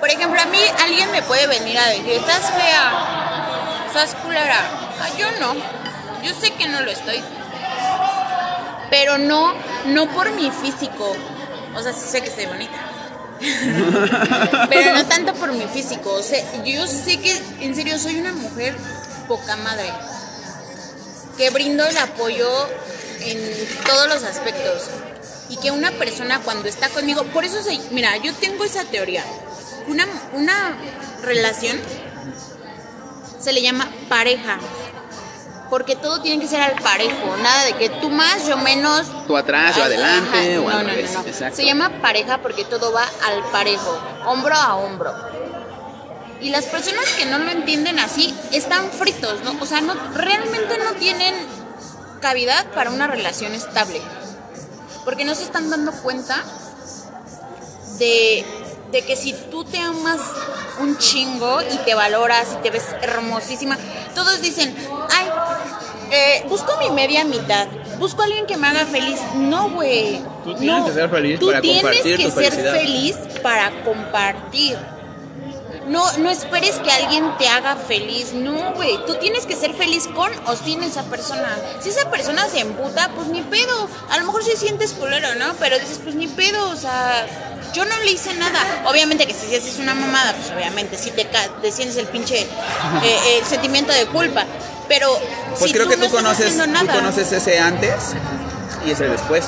Por 0.00 0.10
ejemplo, 0.10 0.40
a 0.40 0.46
mí 0.46 0.58
alguien 0.82 1.10
me 1.10 1.22
puede 1.22 1.46
venir 1.46 1.78
a 1.78 1.88
decir, 1.88 2.12
estás 2.12 2.52
fea, 2.52 3.84
estás 3.86 4.14
culera. 4.16 4.60
Ah, 5.00 5.08
yo 5.18 5.26
no, 5.40 5.54
yo 6.22 6.32
sé 6.40 6.52
que 6.52 6.68
no 6.68 6.80
lo 6.82 6.90
estoy. 6.90 7.20
Pero 8.90 9.18
no, 9.18 9.54
no 9.86 10.08
por 10.10 10.30
mi 10.32 10.50
físico. 10.50 11.16
O 11.74 11.82
sea, 11.82 11.92
sí 11.92 12.08
sé 12.08 12.20
que 12.20 12.28
estoy 12.28 12.46
bonita. 12.46 12.78
Pero 14.68 14.94
no 14.94 15.06
tanto 15.06 15.34
por 15.34 15.52
mi 15.52 15.66
físico. 15.66 16.12
O 16.12 16.22
sea, 16.22 16.42
yo 16.64 16.86
sé 16.86 17.20
que, 17.20 17.36
en 17.60 17.74
serio, 17.74 17.98
soy 17.98 18.18
una 18.18 18.32
mujer 18.32 18.76
poca 19.26 19.56
madre. 19.56 19.92
Que 21.36 21.50
brindo 21.50 21.84
el 21.84 21.98
apoyo 21.98 22.48
en 23.20 23.38
todos 23.84 24.08
los 24.08 24.22
aspectos. 24.24 24.88
Y 25.50 25.56
que 25.56 25.70
una 25.70 25.90
persona 25.92 26.40
cuando 26.40 26.68
está 26.68 26.88
conmigo, 26.88 27.24
por 27.24 27.44
eso 27.44 27.62
se, 27.62 27.78
mira, 27.90 28.16
yo 28.18 28.34
tengo 28.34 28.64
esa 28.64 28.84
teoría. 28.84 29.24
Una, 29.88 30.06
una 30.34 30.76
relación 31.22 31.78
se 33.40 33.52
le 33.52 33.62
llama 33.62 33.88
pareja. 34.08 34.58
Porque 35.70 35.96
todo 35.96 36.22
tiene 36.22 36.40
que 36.40 36.48
ser 36.48 36.62
al 36.62 36.80
parejo, 36.82 37.36
nada 37.42 37.64
de 37.64 37.74
que 37.74 37.90
tú 37.90 38.08
más, 38.08 38.46
yo 38.46 38.56
menos, 38.56 39.06
Tú 39.26 39.36
atrás, 39.36 39.76
yo 39.76 39.82
Ajá, 39.82 39.86
adelante, 39.90 40.58
o 40.58 40.62
no, 40.62 40.70
al 40.70 40.86
no, 40.86 40.90
revés. 40.94 41.12
no. 41.12 41.54
Se 41.54 41.66
llama 41.66 42.00
pareja 42.00 42.38
porque 42.38 42.64
todo 42.64 42.90
va 42.90 43.04
al 43.26 43.42
parejo, 43.50 44.00
hombro 44.24 44.54
a 44.54 44.76
hombro. 44.76 45.12
Y 46.40 46.48
las 46.48 46.64
personas 46.66 47.04
que 47.18 47.26
no 47.26 47.38
lo 47.38 47.50
entienden 47.50 47.98
así 47.98 48.34
están 48.50 48.90
fritos, 48.92 49.42
¿no? 49.44 49.56
O 49.60 49.66
sea, 49.66 49.82
no, 49.82 49.92
realmente 50.14 50.78
no 50.78 50.92
tienen 50.92 51.34
cavidad 52.22 52.64
para 52.72 52.90
una 52.90 53.06
relación 53.06 53.54
estable. 53.54 54.00
Porque 55.04 55.26
no 55.26 55.34
se 55.34 55.42
están 55.42 55.68
dando 55.68 55.92
cuenta 55.92 56.42
de, 57.98 58.46
de 58.90 59.02
que 59.02 59.16
si 59.16 59.32
tú 59.50 59.64
te 59.64 59.78
amas 59.78 60.20
un 60.80 60.96
chingo 60.98 61.60
y 61.62 61.76
te 61.84 61.94
valoras 61.94 62.56
y 62.58 62.62
te 62.62 62.70
ves 62.70 62.86
hermosísima, 63.02 63.76
todos 64.14 64.40
dicen, 64.40 64.74
ay, 65.10 65.26
eh, 66.10 66.44
busco 66.48 66.72
mi 66.78 66.90
media 66.90 67.24
mitad, 67.24 67.68
busco 67.98 68.22
a 68.22 68.24
alguien 68.24 68.46
que 68.46 68.56
me 68.56 68.66
haga 68.66 68.86
feliz. 68.86 69.20
No, 69.34 69.70
güey. 69.70 70.20
Tú 70.44 70.54
tienes 70.54 70.80
no. 70.80 70.86
que 70.86 70.92
ser 70.92 71.10
feliz 71.10 71.38
Tú 71.38 71.46
para 71.46 71.60
tienes 71.60 72.02
que 72.02 72.24
tu 72.24 72.30
ser 72.30 72.52
feliz 72.52 73.16
para 73.42 73.70
compartir. 73.84 74.78
No, 75.88 76.12
no 76.18 76.28
esperes 76.30 76.76
que 76.76 76.90
alguien 76.90 77.24
te 77.38 77.48
haga 77.48 77.76
feliz, 77.76 78.32
no, 78.34 78.72
güey. 78.74 78.98
Tú 79.06 79.14
tienes 79.14 79.46
que 79.46 79.56
ser 79.56 79.72
feliz 79.74 80.06
con 80.14 80.30
o 80.46 80.54
sin 80.54 80.82
esa 80.82 81.02
persona. 81.04 81.48
Si 81.80 81.88
esa 81.88 82.10
persona 82.10 82.46
se 82.48 82.60
emputa, 82.60 83.10
pues 83.14 83.28
ni 83.28 83.42
pedo. 83.42 83.88
A 84.10 84.18
lo 84.18 84.26
mejor 84.26 84.44
sí 84.44 84.52
sientes 84.56 84.92
culero, 84.92 85.34
¿no? 85.36 85.54
Pero 85.58 85.78
dices, 85.78 85.98
pues 86.02 86.14
ni 86.14 86.26
pedo, 86.28 86.68
o 86.70 86.76
sea, 86.76 87.26
yo 87.72 87.84
no 87.86 87.96
le 88.04 88.12
hice 88.12 88.34
nada. 88.34 88.60
Obviamente 88.86 89.26
que 89.26 89.32
si 89.34 89.54
haces 89.54 89.78
una 89.78 89.94
mamada, 89.94 90.34
pues 90.34 90.50
obviamente 90.50 90.98
sí 90.98 91.10
te, 91.10 91.24
te 91.24 91.72
sientes 91.72 91.96
el 91.96 92.06
pinche 92.06 92.40
eh, 92.40 93.38
el 93.40 93.46
sentimiento 93.46 93.92
de 93.92 94.06
culpa. 94.06 94.44
Pero 94.88 95.08
Pues 95.58 95.70
si 95.70 95.72
creo 95.72 95.84
tú 95.84 95.90
que 95.90 95.96
tú 95.96 96.04
estás 96.04 96.22
conoces, 96.22 96.46
haciendo 96.46 96.64
tú 96.64 96.70
nada, 96.70 96.98
conoces 97.00 97.32
ese 97.32 97.58
antes 97.58 97.94
y 98.86 98.90
ese 98.90 99.08
después. 99.08 99.46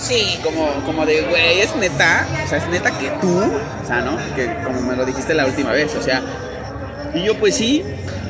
Sí. 0.00 0.38
Como, 0.42 0.72
como 0.86 1.04
de, 1.04 1.22
güey, 1.22 1.60
es 1.60 1.76
neta, 1.76 2.26
o 2.44 2.48
sea, 2.48 2.58
es 2.58 2.68
neta 2.68 2.98
que 2.98 3.10
tú, 3.20 3.38
o 3.38 3.86
sea, 3.86 4.00
¿no? 4.00 4.16
Que 4.34 4.56
como 4.64 4.80
me 4.80 4.96
lo 4.96 5.04
dijiste 5.04 5.34
la 5.34 5.46
última 5.46 5.72
vez, 5.72 5.94
o 5.94 6.02
sea, 6.02 6.22
y 7.14 7.22
yo 7.22 7.38
pues 7.38 7.56
sí, 7.56 7.84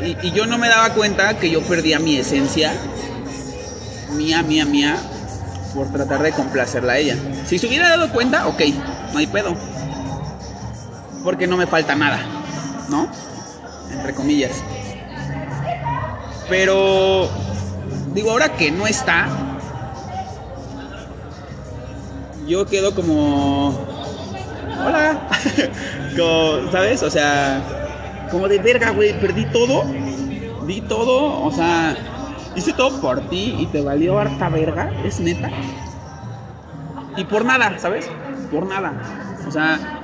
y, 0.05 0.27
y 0.27 0.33
yo 0.33 0.47
no 0.47 0.59
me 0.59 0.69
daba 0.69 0.91
cuenta 0.91 1.39
que 1.39 1.49
yo 1.49 1.63
perdía 1.63 1.99
mi 1.99 2.17
esencia, 2.17 2.73
mía, 4.17 4.43
mía, 4.43 4.65
mía, 4.65 4.97
por 5.75 5.91
tratar 5.93 6.23
de 6.23 6.33
complacerla 6.33 6.95
a 6.95 6.99
ella. 6.99 7.17
Si 7.47 7.59
se 7.59 7.67
hubiera 7.67 7.89
dado 7.89 8.11
cuenta, 8.13 8.47
ok, 8.49 8.61
no 9.13 9.19
hay 9.19 9.27
pedo. 9.27 9.55
Porque 11.23 11.47
no 11.47 11.57
me 11.57 11.67
falta 11.67 11.95
nada, 11.95 12.21
¿no? 12.89 13.09
Entre 13.93 14.15
comillas. 14.15 14.53
Pero, 16.49 17.31
digo, 18.15 18.31
ahora 18.31 18.55
que 18.57 18.71
no 18.71 18.87
está, 18.87 19.29
yo 22.51 22.67
quedo 22.67 22.95
como. 22.95 23.69
Hola. 24.85 25.29
¿Sabes? 26.73 27.03
O 27.03 27.11
sea, 27.11 28.29
como 28.31 28.49
de 28.49 28.59
verga, 28.59 28.91
güey. 28.91 29.19
Perdí 29.21 29.47
todo. 29.47 29.85
Di 30.67 30.81
todo. 30.83 31.45
O 31.45 31.53
sea, 31.53 31.97
hice 32.57 32.73
todo 32.73 33.01
por 33.01 33.21
ti 33.29 33.55
y 33.59 33.67
te 33.67 33.81
valió 33.81 34.19
harta 34.19 34.49
verga. 34.49 34.93
Es 35.05 35.21
neta. 35.21 35.49
Y 37.17 37.25
por 37.25 37.45
nada, 37.45 37.79
¿sabes? 37.79 38.11
Por 38.51 38.67
nada. 38.67 38.93
O 39.47 39.51
sea. 39.51 40.03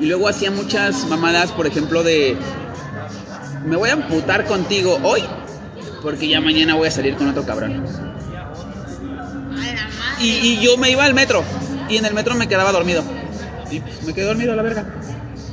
Y 0.00 0.06
luego 0.06 0.28
hacía 0.28 0.50
muchas 0.50 1.06
mamadas, 1.08 1.50
por 1.50 1.66
ejemplo, 1.66 2.04
de. 2.04 2.36
Me 3.66 3.76
voy 3.76 3.90
a 3.90 3.94
amputar 3.94 4.46
contigo 4.46 4.98
hoy. 5.02 5.22
Porque 6.02 6.28
ya 6.28 6.40
mañana 6.40 6.76
voy 6.76 6.86
a 6.86 6.90
salir 6.90 7.16
con 7.16 7.28
otro 7.28 7.44
cabrón. 7.44 8.09
Y, 10.20 10.28
y 10.30 10.60
yo 10.60 10.76
me 10.76 10.90
iba 10.90 11.04
al 11.04 11.14
metro. 11.14 11.42
Y 11.88 11.96
en 11.96 12.04
el 12.04 12.14
metro 12.14 12.34
me 12.34 12.48
quedaba 12.48 12.72
dormido. 12.72 13.02
Y 13.70 13.80
pues, 13.80 14.02
me 14.02 14.12
quedé 14.14 14.26
dormido 14.26 14.52
a 14.52 14.56
la 14.56 14.62
verga. 14.62 14.84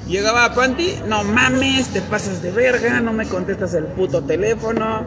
Llegaba 0.07 0.45
a 0.45 0.53
Panty, 0.53 1.01
no 1.05 1.23
mames, 1.23 1.89
te 1.89 2.01
pasas 2.01 2.41
de 2.41 2.51
verga, 2.51 3.01
no 3.01 3.11
me 3.11 3.27
contestas 3.27 3.73
el 3.73 3.85
puto 3.85 4.23
teléfono. 4.23 5.05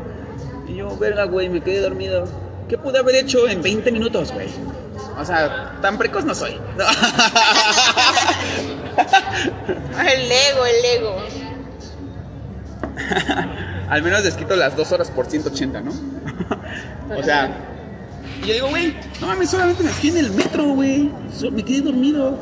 Y 0.68 0.76
yo, 0.76 0.96
verga, 0.96 1.24
güey, 1.24 1.48
me 1.48 1.62
quedé 1.62 1.80
dormido. 1.80 2.24
¿Qué 2.68 2.76
pude 2.76 2.98
haber 2.98 3.16
hecho 3.16 3.48
en 3.48 3.62
20 3.62 3.90
minutos, 3.92 4.30
güey? 4.32 4.48
O 5.18 5.24
sea, 5.24 5.78
tan 5.80 5.98
precoz 5.98 6.24
no 6.24 6.34
soy. 6.34 6.52
El 10.00 10.30
ego, 10.30 10.66
el 10.66 10.84
ego. 10.96 11.16
Al 13.88 14.02
menos 14.02 14.24
les 14.24 14.34
quito 14.34 14.56
las 14.56 14.76
dos 14.76 14.92
horas 14.92 15.10
por 15.10 15.26
180, 15.26 15.80
¿no? 15.80 15.90
o 17.16 17.22
sea, 17.22 17.50
y 18.42 18.46
yo 18.48 18.54
digo, 18.54 18.68
güey, 18.68 18.94
no 19.20 19.26
mames, 19.26 19.50
solamente 19.50 19.82
me 19.82 19.90
fui 19.90 20.10
en 20.10 20.16
el 20.18 20.30
metro, 20.30 20.64
güey. 20.74 21.10
Me 21.52 21.64
quedé 21.64 21.80
dormido. 21.82 22.36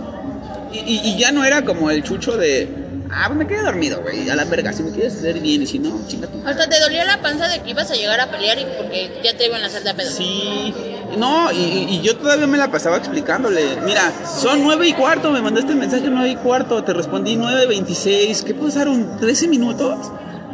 Y, 0.73 0.79
y- 0.79 1.01
y 1.05 1.19
ya 1.19 1.33
no 1.33 1.45
era 1.45 1.65
como 1.65 1.91
el 1.91 2.03
chucho 2.03 2.37
de, 2.37 2.69
ah, 3.11 3.25
pues 3.29 3.39
me 3.39 3.47
quedé 3.47 3.63
dormido, 3.63 4.03
güey, 4.03 4.29
a 4.29 4.37
la 4.37 4.45
verga. 4.45 4.73
Si 4.73 4.83
me 4.83 4.91
quieres 4.91 5.21
ver 5.23 5.41
bien 5.41 5.63
y 5.63 5.67
si 5.67 5.79
no, 5.79 5.99
chinga 6.07 6.27
tu 6.29 6.37
madre. 6.39 6.51
Hasta 6.51 6.69
te 6.69 6.79
dolía 6.81 7.05
la 7.05 7.21
panza 7.23 7.49
de 7.49 7.61
que 7.63 7.71
ibas 7.71 7.91
a 7.91 7.95
llegar 7.95 8.21
a 8.21 8.31
pelear 8.31 8.59
y 8.59 8.67
porque 8.77 9.21
ya 9.25 9.37
te 9.37 9.47
iban 9.47 9.63
a 9.63 9.67
hacer 9.67 9.83
de 9.83 9.95
pedo. 9.95 10.11
Sí, 10.11 10.75
no, 11.17 11.51
y 11.53 12.01
yo 12.03 12.17
todavía 12.17 12.47
me 12.47 12.59
la 12.59 12.71
pasaba 12.71 12.99
explicándole. 12.99 13.63
Mira, 13.85 14.13
son 14.41 14.63
nueve 14.63 14.87
y 14.89 14.93
cuarto, 14.93 15.31
me 15.33 15.41
mandaste 15.41 15.73
el 15.73 15.79
mensaje 15.79 16.05
nueve 16.11 16.31
y 16.31 16.37
cuarto, 16.37 16.85
te 16.85 16.93
respondí 16.93 17.35
nueve 17.37 17.67
veintiséis. 17.67 18.43
¿Qué 18.43 18.53
pasaron? 18.55 19.19
¿13 19.19 19.49
minutos? 19.49 19.97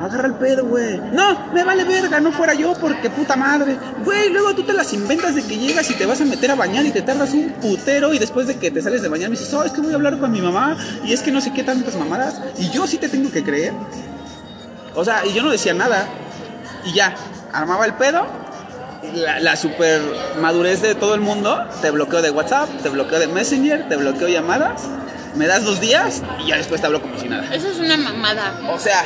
Agarra 0.04 0.28
el 0.28 0.34
pedo, 0.34 0.66
güey. 0.66 1.00
No, 1.12 1.52
me 1.52 1.64
vale 1.64 1.84
verga, 1.84 2.20
no 2.20 2.30
fuera 2.30 2.52
yo 2.52 2.74
porque 2.74 3.08
puta 3.08 3.36
madre. 3.36 3.78
Güey, 4.04 4.30
luego 4.30 4.54
tú 4.54 4.62
te 4.62 4.72
las 4.72 4.92
inventas 4.92 5.34
de 5.34 5.42
que 5.42 5.56
llegas 5.56 5.90
y 5.90 5.94
te 5.94 6.04
vas 6.04 6.20
a 6.20 6.24
meter 6.26 6.50
a 6.50 6.54
bañar 6.54 6.84
y 6.84 6.90
te 6.90 7.00
tardas 7.00 7.32
un 7.32 7.50
putero 7.52 8.12
y 8.12 8.18
después 8.18 8.46
de 8.46 8.56
que 8.56 8.70
te 8.70 8.82
sales 8.82 9.00
de 9.00 9.08
bañar 9.08 9.30
me 9.30 9.36
dices, 9.36 9.52
oh, 9.54 9.64
es 9.64 9.72
que 9.72 9.80
voy 9.80 9.92
a 9.92 9.94
hablar 9.94 10.18
con 10.18 10.30
mi 10.30 10.42
mamá 10.42 10.76
y 11.04 11.12
es 11.14 11.22
que 11.22 11.30
no 11.30 11.40
sé 11.40 11.52
qué 11.54 11.64
tantas 11.64 11.96
mamadas. 11.96 12.40
Y 12.58 12.68
yo 12.70 12.86
sí 12.86 12.98
te 12.98 13.08
tengo 13.08 13.30
que 13.30 13.42
creer. 13.42 13.72
O 14.94 15.04
sea, 15.04 15.24
y 15.24 15.32
yo 15.32 15.42
no 15.42 15.50
decía 15.50 15.72
nada. 15.72 16.06
Y 16.84 16.92
ya, 16.92 17.14
armaba 17.52 17.86
el 17.86 17.94
pedo 17.94 18.26
la, 19.14 19.40
la 19.40 19.56
super 19.56 20.02
madurez 20.40 20.82
de 20.82 20.94
todo 20.94 21.14
el 21.14 21.20
mundo, 21.20 21.66
te 21.82 21.90
bloqueo 21.90 22.22
de 22.22 22.30
WhatsApp, 22.30 22.68
te 22.82 22.88
bloqueo 22.88 23.18
de 23.18 23.28
Messenger, 23.28 23.88
te 23.88 23.96
bloqueo 23.96 24.28
llamadas, 24.28 24.82
me 25.34 25.46
das 25.46 25.64
dos 25.64 25.80
días 25.80 26.22
y 26.42 26.48
ya 26.48 26.56
después 26.56 26.80
te 26.80 26.86
hablo 26.86 27.02
como 27.02 27.18
si 27.18 27.28
nada. 27.28 27.54
Eso 27.54 27.68
es 27.68 27.78
una 27.78 27.96
mamada. 27.96 28.60
O 28.70 28.78
sea, 28.78 29.02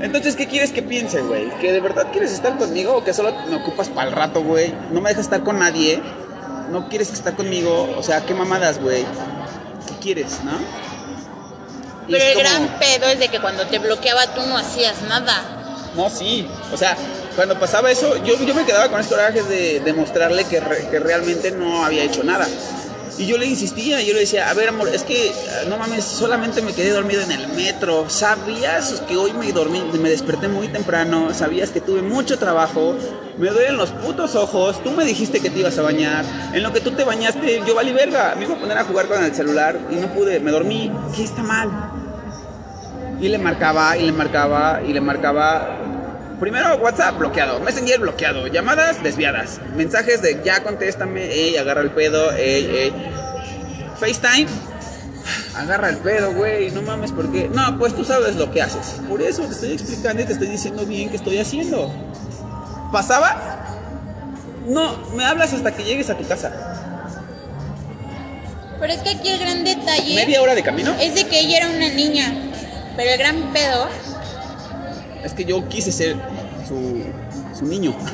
entonces, 0.00 0.34
¿qué 0.36 0.46
quieres 0.46 0.72
que 0.72 0.82
piense, 0.82 1.20
güey? 1.20 1.48
¿Que 1.60 1.72
de 1.72 1.80
verdad 1.80 2.08
quieres 2.12 2.32
estar 2.32 2.56
conmigo 2.56 2.96
o 2.96 3.04
que 3.04 3.12
solo 3.14 3.32
me 3.48 3.56
ocupas 3.56 3.88
para 3.88 4.08
el 4.08 4.14
rato, 4.14 4.42
güey? 4.42 4.74
No 4.90 5.00
me 5.00 5.10
dejas 5.10 5.24
estar 5.26 5.42
con 5.42 5.58
nadie, 5.58 6.00
no 6.70 6.88
quieres 6.88 7.12
estar 7.12 7.34
conmigo, 7.36 7.94
o 7.96 8.02
sea, 8.02 8.24
¿qué 8.24 8.34
mamadas, 8.34 8.80
güey? 8.80 9.04
¿Qué 9.88 9.94
quieres, 10.00 10.42
no? 10.44 10.52
Y 12.08 12.12
Pero 12.12 12.24
el 12.24 12.32
como- 12.34 12.48
gran 12.48 12.78
pedo 12.80 13.06
es 13.06 13.18
de 13.18 13.28
que 13.28 13.40
cuando 13.40 13.66
te 13.66 13.78
bloqueaba 13.78 14.26
tú 14.34 14.40
no 14.48 14.58
hacías 14.58 15.02
nada. 15.08 15.42
No, 15.96 16.08
sí. 16.10 16.48
O 16.72 16.76
sea, 16.76 16.96
cuando 17.36 17.58
pasaba 17.60 17.90
eso, 17.90 18.16
yo, 18.24 18.34
yo 18.44 18.54
me 18.54 18.64
quedaba 18.64 18.88
con 18.88 19.00
este 19.00 19.14
coraje 19.14 19.42
de 19.42 19.80
demostrarle 19.80 20.44
que, 20.44 20.58
re- 20.60 20.88
que 20.90 20.98
realmente 20.98 21.50
no 21.52 21.84
había 21.84 22.02
hecho 22.02 22.24
nada. 22.24 22.46
Y 23.18 23.26
yo 23.26 23.36
le 23.36 23.46
insistía, 23.46 24.00
yo 24.00 24.14
le 24.14 24.20
decía, 24.20 24.48
a 24.48 24.54
ver, 24.54 24.70
amor, 24.70 24.88
es 24.88 25.02
que 25.02 25.32
ah, 25.32 25.68
no 25.68 25.76
mames, 25.76 26.04
solamente 26.04 26.62
me 26.62 26.72
quedé 26.72 26.90
dormido 26.90 27.20
en 27.20 27.32
el 27.32 27.48
metro. 27.48 28.08
¿Sabías 28.08 29.02
que 29.06 29.16
hoy 29.16 29.32
me 29.34 29.52
dormí, 29.52 29.82
me 30.00 30.08
desperté 30.08 30.48
muy 30.48 30.68
temprano? 30.68 31.32
¿Sabías 31.34 31.70
que 31.70 31.80
tuve 31.80 32.02
mucho 32.02 32.38
trabajo? 32.38 32.96
Me 33.38 33.50
duelen 33.50 33.76
los 33.76 33.90
putos 33.90 34.34
ojos. 34.34 34.82
Tú 34.82 34.92
me 34.92 35.04
dijiste 35.04 35.40
que 35.40 35.50
te 35.50 35.60
ibas 35.60 35.78
a 35.78 35.82
bañar. 35.82 36.24
En 36.54 36.62
lo 36.62 36.72
que 36.72 36.80
tú 36.80 36.92
te 36.92 37.04
bañaste, 37.04 37.62
yo 37.66 37.74
valí 37.74 37.92
verga. 37.92 38.34
Me 38.36 38.44
iba 38.44 38.54
a 38.54 38.58
poner 38.58 38.78
a 38.78 38.84
jugar 38.84 39.06
con 39.08 39.22
el 39.22 39.34
celular 39.34 39.78
y 39.90 39.96
no 39.96 40.08
pude, 40.14 40.40
me 40.40 40.50
dormí. 40.50 40.90
¿Qué 41.14 41.24
está 41.24 41.42
mal? 41.42 41.70
Y 43.20 43.28
le 43.28 43.38
marcaba, 43.38 43.96
y 43.96 44.06
le 44.06 44.12
marcaba, 44.12 44.80
y 44.86 44.92
le 44.92 45.00
marcaba. 45.00 45.91
Primero 46.42 46.74
WhatsApp 46.78 47.16
bloqueado, 47.18 47.60
Messenger 47.60 48.00
bloqueado, 48.00 48.48
llamadas 48.48 49.00
desviadas, 49.00 49.60
mensajes 49.76 50.22
de 50.22 50.42
ya 50.44 50.64
contéstame, 50.64 51.26
ey, 51.26 51.56
agarra 51.56 51.82
el 51.82 51.92
pedo, 51.92 52.32
ey, 52.32 52.66
ey. 52.66 52.92
FaceTime, 54.00 54.48
agarra 55.56 55.90
el 55.90 55.98
pedo, 55.98 56.32
güey, 56.32 56.72
no 56.72 56.82
mames, 56.82 57.12
¿por 57.12 57.30
qué? 57.30 57.48
No, 57.48 57.78
pues 57.78 57.94
tú 57.94 58.04
sabes 58.04 58.34
lo 58.34 58.50
que 58.50 58.60
haces. 58.60 59.00
Por 59.08 59.22
eso 59.22 59.44
te 59.44 59.52
estoy 59.52 59.72
explicando 59.74 60.20
y 60.20 60.24
te 60.24 60.32
estoy 60.32 60.48
diciendo 60.48 60.84
bien 60.84 61.10
qué 61.10 61.16
estoy 61.16 61.38
haciendo. 61.38 61.94
¿Pasaba? 62.90 63.60
No, 64.66 64.96
me 65.14 65.24
hablas 65.24 65.52
hasta 65.52 65.70
que 65.70 65.84
llegues 65.84 66.10
a 66.10 66.18
tu 66.18 66.26
casa. 66.26 66.50
Pero 68.80 68.92
es 68.92 68.98
que 68.98 69.10
aquí 69.10 69.28
el 69.28 69.38
gran 69.38 69.62
detalle 69.62 70.16
¿Media 70.16 70.42
hora 70.42 70.56
de 70.56 70.64
camino? 70.64 70.92
es 71.00 71.14
de 71.14 71.24
que 71.24 71.38
ella 71.38 71.58
era 71.58 71.68
una 71.68 71.88
niña. 71.90 72.34
Pero 72.96 73.10
el 73.12 73.18
gran 73.18 73.52
pedo 73.52 73.86
Es 75.22 75.32
que 75.32 75.44
yo 75.44 75.68
quise 75.68 75.92
ser 75.92 76.16
su, 76.66 77.04
su 77.58 77.64
niño. 77.64 77.96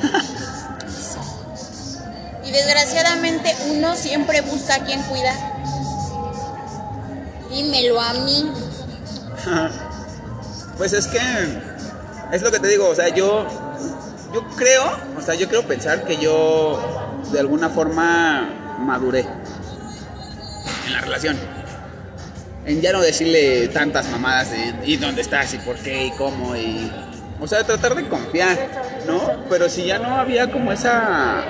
Y 2.44 2.50
desgraciadamente 2.50 3.54
uno 3.68 3.94
siempre 3.94 4.40
busca 4.40 4.76
a 4.76 4.78
quien 4.78 5.02
cuidar. 5.02 5.34
Dímelo 7.50 8.00
a 8.00 8.14
mí. 8.14 8.50
Pues 10.78 10.92
es 10.92 11.08
que 11.08 11.18
es 12.30 12.40
lo 12.40 12.52
que 12.52 12.60
te 12.60 12.68
digo, 12.68 12.88
o 12.88 12.94
sea, 12.94 13.08
yo 13.08 13.44
yo 14.32 14.46
creo, 14.56 14.84
o 15.16 15.20
sea, 15.20 15.34
yo 15.34 15.48
quiero 15.48 15.66
pensar 15.66 16.04
que 16.04 16.18
yo 16.18 17.18
de 17.32 17.40
alguna 17.40 17.68
forma 17.68 18.76
maduré 18.78 19.26
en 20.86 20.92
la 20.92 21.00
relación. 21.00 21.36
En 22.68 22.82
ya 22.82 22.92
no 22.92 23.00
decirle 23.00 23.68
tantas 23.68 24.10
mamadas 24.10 24.50
de 24.50 24.74
y 24.84 24.98
dónde 24.98 25.22
estás 25.22 25.54
y 25.54 25.58
por 25.58 25.76
qué 25.76 26.06
y 26.06 26.10
cómo 26.10 26.54
y 26.54 26.92
o 27.40 27.46
sea, 27.46 27.64
tratar 27.64 27.94
de 27.94 28.06
confiar, 28.06 28.58
¿no? 29.06 29.44
Pero 29.48 29.70
si 29.70 29.86
ya 29.86 29.98
no 29.98 30.16
había 30.16 30.52
como 30.52 30.70
esa 30.70 31.44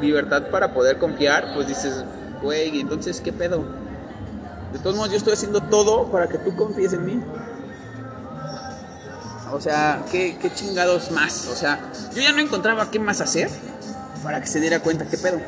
libertad 0.00 0.50
para 0.50 0.72
poder 0.72 0.98
confiar, 0.98 1.52
pues 1.54 1.66
dices, 1.66 2.04
güey, 2.42 2.78
entonces 2.78 3.20
qué 3.20 3.32
pedo? 3.32 3.64
De 4.72 4.78
todos 4.78 4.94
modos, 4.94 5.10
yo 5.10 5.16
estoy 5.16 5.32
haciendo 5.32 5.62
todo 5.62 6.12
para 6.12 6.28
que 6.28 6.38
tú 6.38 6.54
confíes 6.54 6.92
en 6.92 7.06
mí. 7.06 7.20
O 9.52 9.60
sea, 9.60 10.04
¿qué, 10.12 10.38
qué 10.40 10.52
chingados 10.54 11.10
más? 11.10 11.48
O 11.48 11.56
sea, 11.56 11.90
yo 12.14 12.22
ya 12.22 12.30
no 12.30 12.40
encontraba 12.40 12.88
qué 12.88 13.00
más 13.00 13.20
hacer 13.20 13.50
para 14.22 14.40
que 14.40 14.46
se 14.46 14.60
diera 14.60 14.78
cuenta 14.78 15.06
qué 15.06 15.18
pedo. 15.18 15.40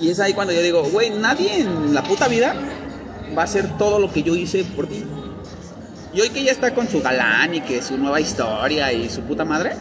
Y 0.00 0.10
es 0.10 0.18
ahí 0.18 0.34
cuando 0.34 0.52
yo 0.52 0.62
digo, 0.62 0.82
güey, 0.82 1.10
nadie 1.10 1.60
en 1.60 1.94
la 1.94 2.02
puta 2.02 2.26
vida 2.26 2.54
va 3.36 3.42
a 3.42 3.44
hacer 3.44 3.76
todo 3.78 3.98
lo 3.98 4.12
que 4.12 4.22
yo 4.22 4.34
hice 4.36 4.64
por 4.64 4.86
ti. 4.86 5.04
Y 6.12 6.20
hoy 6.20 6.30
que 6.30 6.42
ya 6.42 6.52
está 6.52 6.74
con 6.74 6.88
su 6.88 7.00
galán 7.02 7.54
y 7.54 7.60
que 7.60 7.82
su 7.82 7.96
nueva 7.98 8.20
historia 8.20 8.92
y 8.92 9.08
su 9.10 9.22
puta 9.22 9.44
madre, 9.44 9.76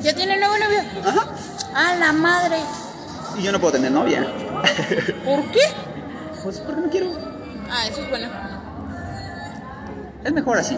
¿Ya 0.00 0.14
tiene 0.14 0.38
nuevo 0.38 0.54
novio? 0.58 0.80
ajá, 1.04 1.26
¡A 1.74 1.94
la 1.96 2.12
madre! 2.12 2.56
y 3.38 3.42
yo 3.42 3.52
no 3.52 3.60
puedo 3.60 3.74
tener 3.74 3.92
novia. 3.92 4.26
¿Por 5.24 5.42
qué? 5.52 5.60
Pues 6.42 6.58
porque 6.60 6.80
no 6.80 6.90
quiero. 6.90 7.10
Ah, 7.70 7.86
eso 7.86 8.00
es 8.02 8.08
bueno. 8.10 8.28
Es 10.24 10.32
mejor 10.32 10.58
así. 10.58 10.76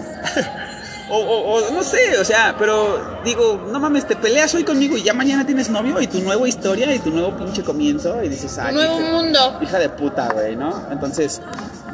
o, 1.10 1.16
o- 1.16 1.54
o 1.68 1.70
no 1.72 1.82
sé, 1.82 2.18
o 2.18 2.24
sea, 2.24 2.54
pero 2.58 3.20
digo, 3.24 3.68
no 3.72 3.80
mames, 3.80 4.06
te 4.06 4.14
peleas 4.16 4.54
hoy 4.54 4.62
conmigo 4.64 4.96
y 4.96 5.02
ya 5.02 5.14
mañana 5.14 5.44
tienes 5.46 5.68
novio 5.70 6.00
y 6.00 6.06
tu 6.06 6.20
nueva 6.20 6.46
historia 6.48 6.94
y 6.94 6.98
tu 7.00 7.10
nuevo 7.10 7.36
pinche 7.36 7.62
comienzo 7.64 8.22
y 8.22 8.28
dices, 8.28 8.56
ay, 8.58 8.74
nuevo 8.74 9.00
hija- 9.00 9.10
mundo. 9.10 9.58
hija 9.62 9.78
de 9.78 9.88
puta, 9.88 10.28
güey, 10.32 10.54
¿no? 10.56 10.88
Entonces, 10.92 11.40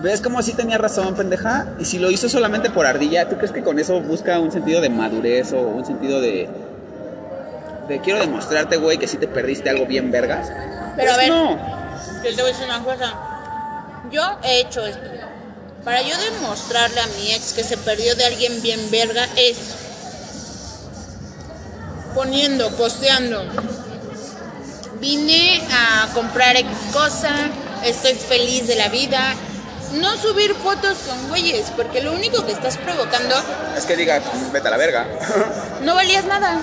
¿ves 0.02 0.20
cómo 0.20 0.42
sí 0.42 0.52
tenía 0.52 0.78
razón, 0.78 1.14
pendeja? 1.14 1.66
Y 1.78 1.84
si 1.84 1.98
lo 1.98 2.10
hizo 2.10 2.28
solamente 2.28 2.70
por 2.70 2.86
ardilla, 2.86 3.28
¿tú 3.28 3.36
crees 3.36 3.52
que 3.52 3.62
con 3.62 3.78
eso 3.78 4.00
busca 4.00 4.38
un 4.38 4.52
sentido 4.52 4.80
de 4.80 4.88
madurez 4.90 5.52
o 5.52 5.60
un 5.60 5.84
sentido 5.84 6.20
de... 6.20 6.48
de 7.88 8.00
quiero 8.00 8.20
demostrarte, 8.20 8.76
güey, 8.76 8.98
que 8.98 9.08
sí 9.08 9.16
te 9.16 9.28
perdiste 9.28 9.70
algo 9.70 9.86
bien 9.86 10.10
vergas? 10.10 10.48
Pero 10.96 11.12
a 11.12 11.14
Pues 11.14 11.16
ver. 11.16 11.28
no. 11.28 11.56
Yo 12.24 12.34
te 12.34 12.42
voy 12.42 12.50
a 12.50 12.54
decir 12.54 12.64
una 12.66 12.82
cosa. 12.84 13.14
Yo 14.10 14.22
he 14.42 14.60
hecho 14.60 14.86
esto. 14.86 15.02
Para 15.84 16.02
yo 16.02 16.14
demostrarle 16.32 17.00
a 17.00 17.06
mi 17.18 17.32
ex 17.32 17.52
que 17.52 17.62
se 17.64 17.76
perdió 17.76 18.14
de 18.14 18.24
alguien 18.26 18.60
bien 18.62 18.80
verga 18.90 19.26
es 19.36 19.56
poniendo, 22.14 22.70
posteando. 22.72 23.44
Vine 25.00 25.62
a 25.72 26.08
comprar 26.12 26.56
X 26.56 26.70
cosa, 26.92 27.30
estoy 27.84 28.14
feliz 28.14 28.66
de 28.66 28.74
la 28.76 28.88
vida. 28.88 29.34
No 29.92 30.16
subir 30.16 30.54
fotos 30.54 30.98
con 31.06 31.28
güeyes, 31.28 31.70
porque 31.76 32.02
lo 32.02 32.12
único 32.12 32.44
que 32.44 32.52
estás 32.52 32.76
provocando, 32.76 33.34
Es 33.76 33.84
que 33.86 33.96
diga, 33.96 34.20
vete 34.52 34.68
a 34.68 34.70
la 34.70 34.76
verga. 34.76 35.06
no 35.82 35.94
valías 35.94 36.24
nada. 36.26 36.60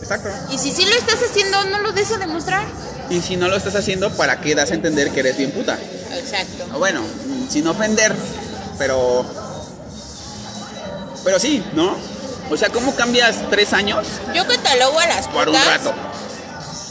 Exacto. 0.00 0.28
Y 0.50 0.58
si 0.58 0.72
sí 0.72 0.84
lo 0.84 0.94
estás 0.96 1.20
haciendo, 1.22 1.64
no 1.64 1.78
lo 1.78 1.92
des 1.92 2.10
a 2.12 2.18
demostrar. 2.18 2.66
Y 3.08 3.20
si 3.20 3.36
no 3.36 3.48
lo 3.48 3.56
estás 3.56 3.76
haciendo, 3.76 4.10
¿para 4.10 4.40
qué 4.40 4.54
das 4.54 4.70
a 4.70 4.74
entender 4.74 5.10
que 5.10 5.20
eres 5.20 5.36
bien 5.36 5.52
puta? 5.52 5.78
Exacto. 6.12 6.64
O 6.74 6.78
Bueno, 6.78 7.02
sin 7.48 7.66
ofender, 7.66 8.14
pero. 8.78 9.24
Pero 11.24 11.38
sí, 11.38 11.64
¿no? 11.74 11.96
O 12.50 12.56
sea, 12.56 12.68
¿cómo 12.68 12.94
cambias 12.96 13.36
tres 13.48 13.72
años 13.72 14.06
Yo 14.34 14.46
catalogo 14.46 14.98
a 14.98 15.06
las 15.06 15.28
por 15.28 15.48
un 15.48 15.54
putas, 15.54 15.66
rato? 15.68 15.94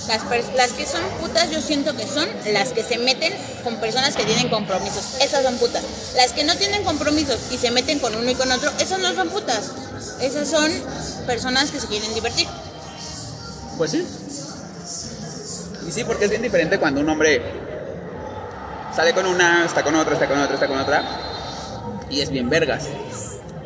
Las, 0.07 0.23
las 0.55 0.71
que 0.71 0.85
son 0.85 1.01
putas 1.19 1.51
yo 1.51 1.61
siento 1.61 1.95
que 1.95 2.05
son 2.07 2.27
las 2.51 2.69
que 2.69 2.83
se 2.83 2.97
meten 2.97 3.33
con 3.63 3.75
personas 3.77 4.15
que 4.15 4.23
tienen 4.23 4.49
compromisos. 4.49 5.21
Esas 5.21 5.43
son 5.43 5.55
putas. 5.57 5.83
Las 6.15 6.33
que 6.33 6.43
no 6.43 6.55
tienen 6.55 6.83
compromisos 6.83 7.37
y 7.51 7.57
se 7.57 7.71
meten 7.71 7.99
con 7.99 8.15
uno 8.15 8.29
y 8.29 8.35
con 8.35 8.51
otro, 8.51 8.71
esas 8.79 8.99
no 8.99 9.13
son 9.13 9.29
putas. 9.29 9.71
Esas 10.19 10.49
son 10.49 10.71
personas 11.25 11.71
que 11.71 11.79
se 11.79 11.87
quieren 11.87 12.13
divertir. 12.13 12.47
Pues 13.77 13.91
sí. 13.91 14.05
Y 15.87 15.91
sí, 15.91 16.03
porque 16.03 16.25
es 16.25 16.29
bien 16.29 16.41
diferente 16.41 16.79
cuando 16.79 17.01
un 17.01 17.09
hombre 17.09 17.41
sale 18.95 19.13
con 19.13 19.25
una, 19.25 19.65
está 19.65 19.83
con 19.83 19.95
otra, 19.95 20.13
está 20.13 20.27
con 20.27 20.39
otra, 20.39 20.53
está 20.53 20.67
con 20.67 20.79
otra, 20.79 21.03
y 22.09 22.21
es 22.21 22.29
bien 22.29 22.49
vergas. 22.49 22.85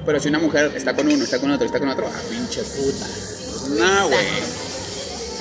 Pero 0.06 0.19
si 0.19 0.30
una 0.30 0.39
mujer 0.39 0.71
está 0.76 0.95
con 0.95 1.08
uno, 1.08 1.24
está 1.24 1.39
con 1.39 1.52
otro, 1.52 1.65
está 1.65 1.80
con 1.80 1.89
otro, 1.89 2.08
ah, 2.08 2.19
pinche 2.30 2.62
puta. 2.62 3.06
No, 3.69 4.08
güey. 4.08 4.64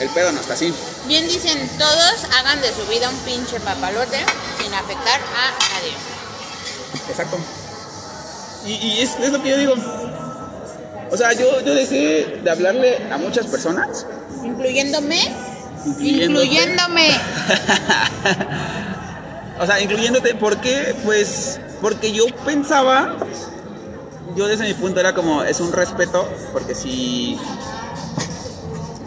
El 0.01 0.09
pedo 0.11 0.33
no 0.33 0.41
está 0.41 0.55
así. 0.55 0.73
Bien 1.07 1.27
dicen, 1.27 1.69
todos 1.79 2.25
hagan 2.39 2.61
de 2.61 2.69
su 2.73 2.85
vida 2.89 3.09
un 3.09 3.17
pinche 3.19 3.61
papalote 3.61 4.19
sin 4.61 4.73
afectar 4.75 5.21
a 5.21 5.51
nadie. 5.75 5.95
Exacto. 7.09 7.39
Y, 8.67 8.73
y 8.73 9.01
es, 9.01 9.17
es 9.21 9.31
lo 9.31 9.43
que 9.43 9.51
yo 9.51 9.59
digo. 9.59 9.75
O 11.11 11.17
sea, 11.17 11.33
yo, 11.33 11.61
yo 11.61 11.75
dejé 11.75 12.41
de 12.43 12.51
hablarle 12.51 12.99
a 13.11 13.19
muchas 13.19 13.47
personas. 13.47 14.07
Incluyéndome. 14.43 15.21
Incluyéndome. 16.01 17.11
O 19.61 19.67
sea, 19.67 19.81
incluyéndote, 19.81 20.35
¿por 20.35 20.61
qué? 20.61 20.97
Pues 21.05 21.61
porque 21.81 22.13
yo 22.13 22.25
pensaba, 22.45 23.17
yo 24.35 24.49
desde 24.49 24.65
mi 24.65 24.75
punto 24.75 24.99
era 24.99 25.15
como, 25.15 25.45
es 25.45 25.61
un 25.61 25.73
respeto, 25.73 26.29
porque 26.53 26.75
si 26.75 27.39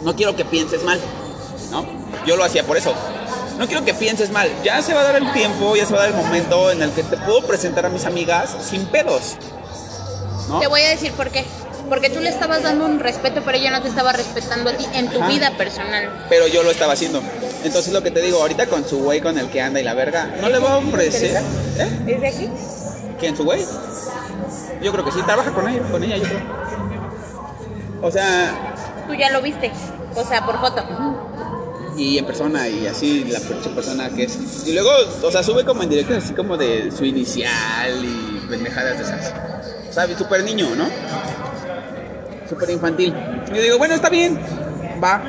no 0.02 0.14
quiero 0.14 0.36
que 0.36 0.44
pienses 0.44 0.82
mal, 0.84 1.00
¿no? 1.70 1.84
Yo 2.26 2.36
lo 2.36 2.44
hacía 2.44 2.64
por 2.64 2.76
eso. 2.76 2.94
No 3.58 3.66
quiero 3.66 3.84
que 3.84 3.94
pienses 3.94 4.30
mal. 4.30 4.50
Ya 4.62 4.80
se 4.82 4.94
va 4.94 5.00
a 5.00 5.04
dar 5.04 5.16
el 5.16 5.32
tiempo, 5.32 5.74
ya 5.74 5.84
se 5.84 5.92
va 5.92 6.00
a 6.00 6.02
dar 6.08 6.10
el 6.10 6.24
momento 6.24 6.70
en 6.70 6.82
el 6.82 6.90
que 6.92 7.02
te 7.02 7.16
puedo 7.16 7.42
presentar 7.42 7.84
a 7.86 7.88
mis 7.88 8.04
amigas 8.04 8.56
sin 8.62 8.86
pedos. 8.86 9.36
¿no? 10.48 10.60
Te 10.60 10.68
voy 10.68 10.80
a 10.82 10.88
decir 10.90 11.12
por 11.12 11.30
qué. 11.30 11.44
Porque 11.88 12.10
tú 12.10 12.20
le 12.20 12.28
estabas 12.28 12.62
dando 12.62 12.84
un 12.84 13.00
respeto, 13.00 13.40
pero 13.44 13.56
ella 13.56 13.70
no 13.70 13.82
te 13.82 13.88
estaba 13.88 14.12
respetando 14.12 14.70
a 14.70 14.74
ti 14.74 14.86
en 14.92 15.08
tu 15.08 15.18
Ajá. 15.20 15.28
vida 15.28 15.50
personal. 15.56 16.26
Pero 16.28 16.46
yo 16.46 16.62
lo 16.62 16.70
estaba 16.70 16.92
haciendo. 16.92 17.22
Entonces 17.64 17.92
lo 17.92 18.02
que 18.02 18.10
te 18.10 18.20
digo, 18.20 18.40
ahorita 18.40 18.66
con 18.66 18.86
su 18.86 18.98
güey 18.98 19.20
con 19.20 19.38
el 19.38 19.48
que 19.48 19.62
anda 19.62 19.80
y 19.80 19.84
la 19.84 19.94
verga, 19.94 20.36
no 20.40 20.48
le 20.50 20.58
voy 20.58 20.70
a 20.70 20.76
ofrecer. 20.76 21.42
¿Eh? 21.78 21.98
¿Es 22.06 22.20
de 22.20 22.28
aquí? 22.28 22.48
¿Quién, 23.18 23.36
su 23.36 23.44
güey? 23.44 23.64
Yo 24.82 24.92
creo 24.92 25.04
que 25.04 25.10
sí, 25.12 25.20
trabaja 25.22 25.50
con 25.50 25.66
ella, 25.66 25.82
con 25.90 26.04
ella, 26.04 26.16
yo 26.18 26.24
creo. 26.24 26.40
O 28.02 28.10
sea, 28.10 28.67
Tú 29.08 29.14
ya 29.14 29.30
lo 29.30 29.40
viste. 29.40 29.72
O 30.14 30.24
sea, 30.24 30.44
por 30.44 30.60
foto. 30.60 30.84
y 31.96 32.18
en 32.18 32.26
persona, 32.26 32.68
y 32.68 32.86
así 32.86 33.24
la 33.24 33.40
persona 33.40 34.10
que 34.10 34.24
es. 34.24 34.66
Y 34.66 34.72
luego, 34.74 34.90
o 35.22 35.30
sea, 35.30 35.42
sube 35.42 35.64
como 35.64 35.82
en 35.82 35.88
directo 35.88 36.14
así 36.14 36.34
como 36.34 36.56
de 36.56 36.92
su 36.92 37.04
inicial 37.04 38.04
y 38.04 38.46
pendejadas 38.48 38.98
de 38.98 39.04
esas. 39.04 39.34
O 39.88 39.92
sea, 39.92 40.18
súper 40.18 40.44
niño, 40.44 40.68
¿no? 40.76 40.88
Súper 42.48 42.70
infantil. 42.70 43.14
Y 43.50 43.56
yo 43.56 43.62
digo, 43.62 43.78
bueno, 43.78 43.94
está 43.94 44.10
bien, 44.10 44.38
va. 45.02 45.22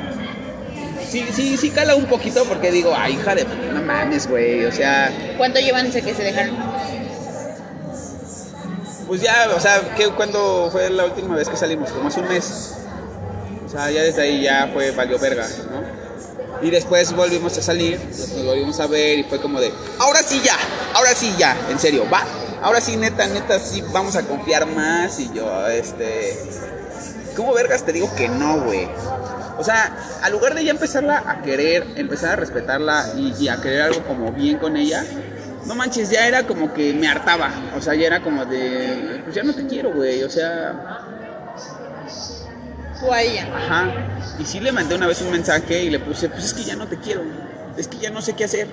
Sí, 1.08 1.26
sí, 1.32 1.56
sí 1.56 1.70
cala 1.70 1.96
un 1.96 2.04
poquito 2.04 2.44
porque 2.44 2.70
digo, 2.70 2.94
ay, 2.96 3.14
hija 3.14 3.34
de 3.34 3.44
no 3.44 3.82
mames, 3.82 4.28
güey. 4.28 4.64
O 4.66 4.72
sea, 4.72 5.10
¿Cuánto 5.38 5.58
llevan 5.58 5.86
desde 5.86 6.02
que 6.02 6.14
se 6.14 6.22
dejaron? 6.22 6.56
pues 9.08 9.22
ya, 9.22 9.50
o 9.56 9.58
sea, 9.58 9.96
que 9.96 10.06
cuando 10.10 10.68
fue 10.70 10.88
la 10.88 11.04
última 11.06 11.34
vez 11.34 11.48
que 11.48 11.56
salimos, 11.56 11.90
como 11.90 12.06
hace 12.06 12.20
un 12.20 12.28
mes. 12.28 12.79
O 13.70 13.72
sea, 13.72 13.88
ya 13.88 14.02
desde 14.02 14.22
ahí 14.22 14.42
ya 14.42 14.68
fue, 14.72 14.90
valió 14.90 15.16
verga, 15.16 15.46
¿no? 15.70 16.66
Y 16.66 16.70
después 16.70 17.12
volvimos 17.12 17.56
a 17.56 17.62
salir, 17.62 18.00
nos 18.04 18.44
volvimos 18.44 18.80
a 18.80 18.88
ver 18.88 19.20
y 19.20 19.22
fue 19.22 19.40
como 19.40 19.60
de, 19.60 19.72
ahora 20.00 20.24
sí 20.24 20.42
ya, 20.44 20.56
ahora 20.92 21.14
sí 21.14 21.32
ya, 21.38 21.56
en 21.70 21.78
serio, 21.78 22.04
va. 22.12 22.24
ahora 22.62 22.80
sí, 22.80 22.96
neta, 22.96 23.28
neta, 23.28 23.60
sí, 23.60 23.84
vamos 23.92 24.16
a 24.16 24.22
confiar 24.22 24.66
más. 24.66 25.20
Y 25.20 25.32
yo, 25.32 25.68
este, 25.68 26.36
¿cómo 27.36 27.54
vergas 27.54 27.84
te 27.84 27.92
digo 27.92 28.12
que 28.16 28.28
no, 28.28 28.60
güey? 28.60 28.88
O 29.56 29.62
sea, 29.62 29.96
al 30.20 30.32
lugar 30.32 30.56
de 30.56 30.64
ya 30.64 30.72
empezarla 30.72 31.22
a 31.24 31.40
querer, 31.42 31.86
empezar 31.94 32.30
a 32.32 32.36
respetarla 32.36 33.12
y, 33.16 33.32
y 33.38 33.48
a 33.48 33.60
querer 33.60 33.82
algo 33.82 34.04
como 34.04 34.32
bien 34.32 34.58
con 34.58 34.76
ella, 34.76 35.04
no 35.66 35.76
manches, 35.76 36.10
ya 36.10 36.26
era 36.26 36.44
como 36.44 36.74
que 36.74 36.92
me 36.92 37.06
hartaba. 37.06 37.52
O 37.76 37.80
sea, 37.80 37.94
ya 37.94 38.08
era 38.08 38.20
como 38.20 38.44
de, 38.46 39.20
pues 39.22 39.36
ya 39.36 39.44
no 39.44 39.54
te 39.54 39.64
quiero, 39.68 39.92
güey. 39.92 40.24
O 40.24 40.30
sea, 40.30 41.06
Tú 43.00 43.12
a 43.12 43.22
ella. 43.22 43.48
Ajá. 43.54 43.88
Y 44.38 44.44
sí 44.44 44.60
le 44.60 44.72
mandé 44.72 44.94
una 44.94 45.06
vez 45.06 45.20
un 45.22 45.30
mensaje 45.30 45.82
y 45.82 45.90
le 45.90 45.98
puse, 45.98 46.28
pues 46.28 46.44
es 46.44 46.54
que 46.54 46.64
ya 46.64 46.76
no 46.76 46.86
te 46.86 46.98
quiero. 46.98 47.22
Es 47.76 47.88
que 47.88 47.98
ya 47.98 48.10
no 48.10 48.20
sé 48.20 48.34
qué 48.34 48.44
hacer. 48.44 48.68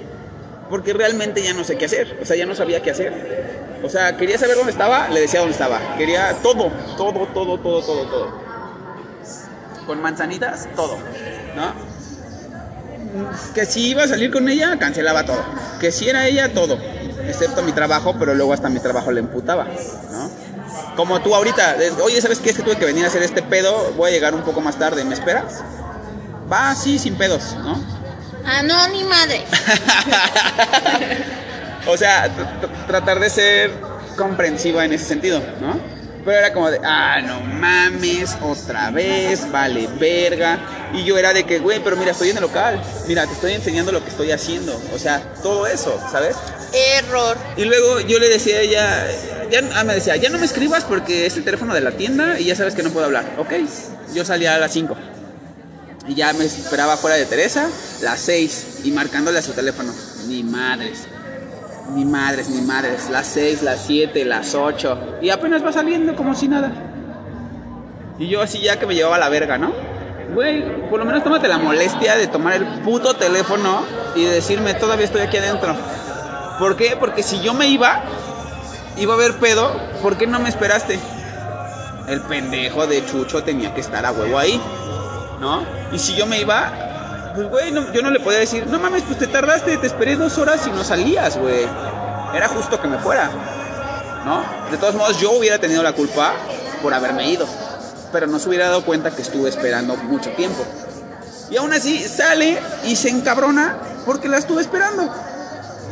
Porque 0.70 0.94
realmente 0.94 1.42
ya 1.42 1.54
no 1.54 1.64
sé 1.64 1.78
qué 1.78 1.86
hacer. 1.86 2.20
O 2.22 2.26
sea, 2.26 2.36
ya 2.36 2.46
no 2.46 2.54
sabía 2.54 2.82
qué 2.82 2.92
hacer. 2.92 3.78
O 3.84 3.90
sea, 3.90 4.18
quería 4.18 4.38
saber 4.38 4.56
dónde 4.56 4.72
estaba, 4.72 5.08
le 5.10 5.22
decía 5.22 5.40
dónde 5.40 5.54
estaba. 5.54 5.80
Quería 5.98 6.34
todo, 6.44 6.72
todo, 6.98 7.28
todo, 7.28 7.58
todo, 7.58 7.82
todo, 7.82 8.06
todo. 8.06 8.42
Con 9.86 10.02
manzanitas, 10.02 10.68
todo. 10.76 10.98
¿No? 11.56 11.74
Que 13.54 13.66
si 13.66 13.90
iba 13.90 14.04
a 14.04 14.08
salir 14.08 14.32
con 14.32 14.50
ella, 14.50 14.78
cancelaba 14.78 15.26
todo. 15.26 15.44
Que 15.80 15.92
si 15.92 16.10
era 16.10 16.28
ella, 16.28 16.54
todo. 16.54 16.78
Excepto 17.28 17.62
mi 17.62 17.72
trabajo, 17.72 18.16
pero 18.20 18.34
luego 18.34 18.54
hasta 18.54 18.70
mi 18.70 18.80
trabajo 18.80 19.12
le 19.12 19.22
emputaba. 19.22 19.66
¿No? 20.12 20.27
Como 20.96 21.20
tú 21.22 21.34
ahorita, 21.36 21.76
oye, 22.04 22.20
¿sabes 22.22 22.40
qué? 22.40 22.50
Es 22.50 22.58
que 22.58 22.64
tuve 22.64 22.78
que 22.78 22.86
venir 22.86 23.04
a 23.06 23.08
hacer 23.08 23.22
este 23.24 23.42
pedo, 23.44 23.94
voy 23.96 24.10
a 24.10 24.14
llegar 24.14 24.34
un 24.36 24.42
poco 24.42 24.62
más 24.62 24.78
tarde, 24.78 25.04
¿me 25.04 25.14
esperas? 25.14 25.62
Va, 26.52 26.74
sí, 26.76 26.98
sin 27.00 27.16
pedos, 27.16 27.56
¿no? 27.64 27.80
Ah, 28.46 28.64
no, 28.64 28.88
ni 28.90 29.04
madre. 29.04 29.44
O 31.90 31.96
sea, 31.96 32.26
tr- 32.28 32.62
tr- 32.62 32.88
tratar 32.88 33.20
de 33.20 33.30
ser 33.30 33.72
comprensiva 34.18 34.84
en 34.84 34.92
ese 34.92 35.06
sentido, 35.06 35.42
¿no? 35.62 35.80
Pero 36.26 36.38
era 36.38 36.52
como 36.52 36.70
de, 36.70 36.82
ah, 36.84 37.22
no 37.24 37.40
mames, 37.40 38.36
otra 38.42 38.92
vez, 38.92 39.50
vale, 39.50 39.88
verga. 39.98 40.60
Y 40.94 41.06
yo 41.06 41.18
era 41.18 41.32
de 41.32 41.46
que, 41.46 41.60
güey, 41.60 41.82
pero 41.82 41.96
mira, 41.96 42.12
estoy 42.12 42.30
en 42.32 42.36
el 42.38 42.42
local, 42.44 42.82
mira, 43.08 43.26
te 43.26 43.32
estoy 43.32 43.54
enseñando 43.54 43.94
lo 43.94 44.04
que 44.04 44.10
estoy 44.10 44.32
haciendo. 44.32 44.78
O 44.94 45.00
sea, 45.00 45.22
todo 45.42 45.66
eso, 45.66 45.98
¿sabes? 46.12 46.36
Error. 46.74 47.38
Y 47.58 47.66
luego 47.66 48.00
yo 48.02 48.20
le 48.20 48.30
decía 48.30 48.58
a 48.58 48.62
ella, 48.62 49.08
ya, 49.50 49.62
ah, 49.76 49.84
me 49.84 49.96
decía, 49.96 50.16
ya 50.16 50.30
no 50.30 50.38
me 50.38 50.46
escribas 50.46 50.84
porque 50.84 51.26
es 51.26 51.38
el 51.38 51.44
teléfono 51.44 51.74
de 51.74 51.82
la 51.82 51.92
tienda 51.92 52.40
y 52.40 52.46
ya 52.46 52.56
sabes 52.56 52.76
que 52.76 52.84
no 52.84 52.90
puedo 52.90 53.06
hablar. 53.06 53.26
Ok, 53.38 53.54
yo 54.14 54.26
salía 54.26 54.56
a 54.56 54.60
las 54.60 54.72
5. 54.72 54.96
Y 56.08 56.16
ya 56.16 56.32
me 56.34 56.46
esperaba 56.46 56.96
fuera 56.96 57.18
de 57.18 57.26
Teresa, 57.26 57.68
las 58.02 58.20
6, 58.22 58.82
y 58.86 58.92
marcándole 58.92 59.40
a 59.40 59.42
su 59.42 59.52
teléfono. 59.52 59.94
Ni 60.28 60.42
madres, 60.42 61.06
ni 61.94 62.06
madres, 62.06 62.50
ni 62.50 62.62
madres. 62.62 63.10
Las 63.10 63.28
6, 63.28 63.62
las 63.64 63.86
7, 63.86 64.24
las 64.24 64.56
8. 64.56 65.20
Y 65.22 65.30
apenas 65.30 65.66
va 65.66 65.74
saliendo 65.74 66.16
como 66.16 66.34
si 66.34 66.48
nada. 66.48 66.72
Y 68.20 68.28
yo 68.30 68.42
así 68.42 68.60
ya 68.62 68.80
que 68.80 68.86
me 68.86 68.96
llevaba 68.96 69.18
la 69.18 69.30
verga, 69.30 69.58
¿no? 69.58 69.74
Güey, 70.34 70.90
por 70.90 71.00
lo 71.00 71.06
menos 71.06 71.24
tómate 71.24 71.48
la 71.48 71.58
molestia 71.58 72.18
de 72.18 72.28
tomar 72.28 72.54
el 72.56 72.66
puto 72.82 73.16
teléfono 73.16 73.84
y 74.16 74.26
decirme, 74.26 74.74
todavía 74.74 75.06
estoy 75.06 75.22
aquí 75.22 75.38
adentro. 75.38 75.76
¿Por 76.60 76.76
qué? 76.76 76.98
Porque 77.00 77.22
si 77.24 77.40
yo 77.42 77.54
me 77.54 77.68
iba, 77.68 78.04
iba 78.98 79.14
a 79.14 79.16
haber 79.16 79.38
pedo, 79.38 79.72
¿por 80.02 80.18
qué 80.18 80.26
no 80.26 80.40
me 80.40 80.50
esperaste? 80.50 81.00
El 82.08 82.22
pendejo 82.22 82.88
de 82.88 83.06
Chucho 83.06 83.44
tenía 83.44 83.74
que 83.74 83.82
estar 83.82 84.06
a 84.06 84.12
huevo 84.12 84.40
ahí, 84.40 84.62
¿no? 85.40 85.64
Y 85.92 86.00
si 86.00 86.16
yo 86.16 86.26
me 86.26 86.40
iba, 86.40 87.32
pues 87.36 87.48
güey, 87.50 87.72
yo 87.94 88.02
no 88.02 88.10
le 88.10 88.20
podía 88.20 88.40
decir, 88.40 88.66
no 88.68 88.80
mames, 88.80 89.04
pues 89.04 89.20
te 89.20 89.28
tardaste, 89.28 89.78
te 89.78 89.88
esperé 89.88 90.16
dos 90.16 90.38
horas 90.38 90.66
y 90.66 90.72
no 90.72 90.84
salías, 90.84 91.38
güey. 91.38 91.68
Era 92.34 92.48
justo 92.48 92.82
que 92.82 92.88
me 92.88 92.98
fuera, 92.98 93.30
¿no? 94.26 94.44
De 94.72 94.78
todos 94.78 94.96
modos, 94.96 95.20
yo 95.20 95.32
hubiera 95.32 95.60
tenido 95.60 95.84
la 95.84 95.94
culpa 95.94 96.34
por 96.82 96.94
haberme 96.94 97.30
ido, 97.30 97.46
pero 98.12 98.26
no 98.26 98.40
se 98.40 98.50
hubiera 98.50 98.70
dado 98.70 98.84
cuenta 98.84 99.12
que 99.12 99.22
estuve 99.22 99.50
esperando 99.50 99.96
mucho 99.96 100.32
tiempo. 100.32 100.66
Y 101.52 101.58
aún 101.58 101.72
así 101.74 102.00
sale 102.00 102.60
y 102.86 102.96
se 102.96 103.10
encabrona 103.10 103.78
porque 104.06 104.28
la 104.28 104.38
estuve 104.38 104.62
esperando. 104.62 105.14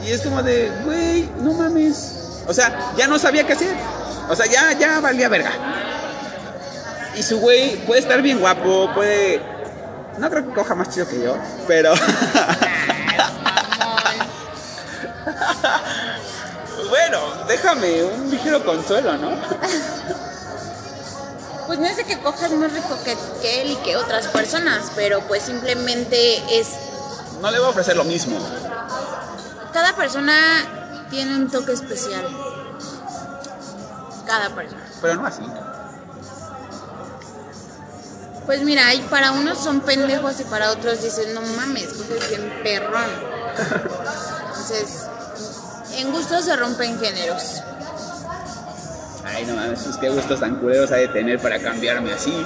Y 0.05 0.11
es 0.11 0.21
como 0.21 0.43
de, 0.43 0.71
güey, 0.83 1.27
no 1.41 1.53
mames. 1.53 2.43
O 2.47 2.53
sea, 2.53 2.93
ya 2.95 3.07
no 3.07 3.17
sabía 3.17 3.47
qué 3.47 3.53
hacer. 3.53 3.75
O 4.29 4.35
sea, 4.35 4.45
ya, 4.45 4.71
ya 4.73 4.99
valía 4.99 5.27
verga. 5.29 5.51
Y 7.15 7.23
su 7.23 7.39
güey 7.39 7.77
puede 7.85 8.01
estar 8.01 8.21
bien 8.21 8.39
guapo, 8.39 8.91
puede... 8.93 9.41
No 10.19 10.29
creo 10.29 10.47
que 10.47 10.53
coja 10.53 10.75
más 10.75 10.89
chido 10.89 11.07
que 11.07 11.23
yo, 11.23 11.35
pero... 11.67 11.95
bueno, 16.89 17.19
déjame 17.47 18.03
un 18.03 18.29
ligero 18.29 18.63
consuelo, 18.63 19.17
¿no? 19.17 19.31
Pues 21.65 21.79
no 21.79 21.87
es 21.87 21.97
de 21.97 22.03
que 22.03 22.19
cojas 22.19 22.51
más 22.51 22.71
rico 22.71 22.95
que, 23.03 23.17
que 23.41 23.63
él 23.63 23.71
y 23.71 23.75
que 23.77 23.97
otras 23.97 24.27
personas, 24.27 24.91
pero 24.95 25.21
pues 25.21 25.41
simplemente 25.43 26.59
es. 26.59 26.67
No 27.41 27.49
le 27.49 27.57
voy 27.57 27.67
a 27.67 27.71
ofrecer 27.71 27.97
lo 27.97 28.03
mismo. 28.03 28.37
Cada 29.75 29.93
persona 29.93 30.33
tiene 31.09 31.35
un 31.35 31.51
toque 31.51 31.73
especial. 31.73 32.25
Cada 34.25 34.55
persona. 34.55 34.85
Pero 35.01 35.15
no 35.15 35.25
así. 35.25 35.41
Pues 38.45 38.61
mira, 38.61 38.87
hay 38.87 39.01
para 39.09 39.33
unos 39.33 39.57
son 39.57 39.81
pendejos 39.81 40.39
y 40.39 40.45
para 40.45 40.71
otros 40.71 41.03
dicen, 41.03 41.33
no 41.33 41.41
mames, 41.41 41.87
coges 41.87 42.29
bien 42.29 42.53
perrón. 42.63 43.03
Entonces, 44.47 45.07
en 45.97 46.09
gusto 46.09 46.41
se 46.41 46.55
rompen 46.55 46.97
géneros. 46.97 47.61
Ay, 49.25 49.45
no 49.45 49.57
mames, 49.57 49.81
pues 49.83 49.97
qué 49.97 50.07
gustos 50.07 50.39
tan 50.39 50.55
culeros 50.55 50.89
hay 50.93 51.07
de 51.07 51.07
tener 51.09 51.41
para 51.41 51.59
cambiarme 51.59 52.13
así. 52.13 52.31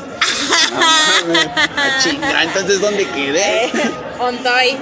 No 0.72 0.80
mames. 0.80 1.50
Ah, 1.56 2.00
chinga, 2.02 2.44
entonces 2.44 2.82
¿dónde 2.82 3.08
quedé? 3.08 3.72
Ontoy. 4.20 4.78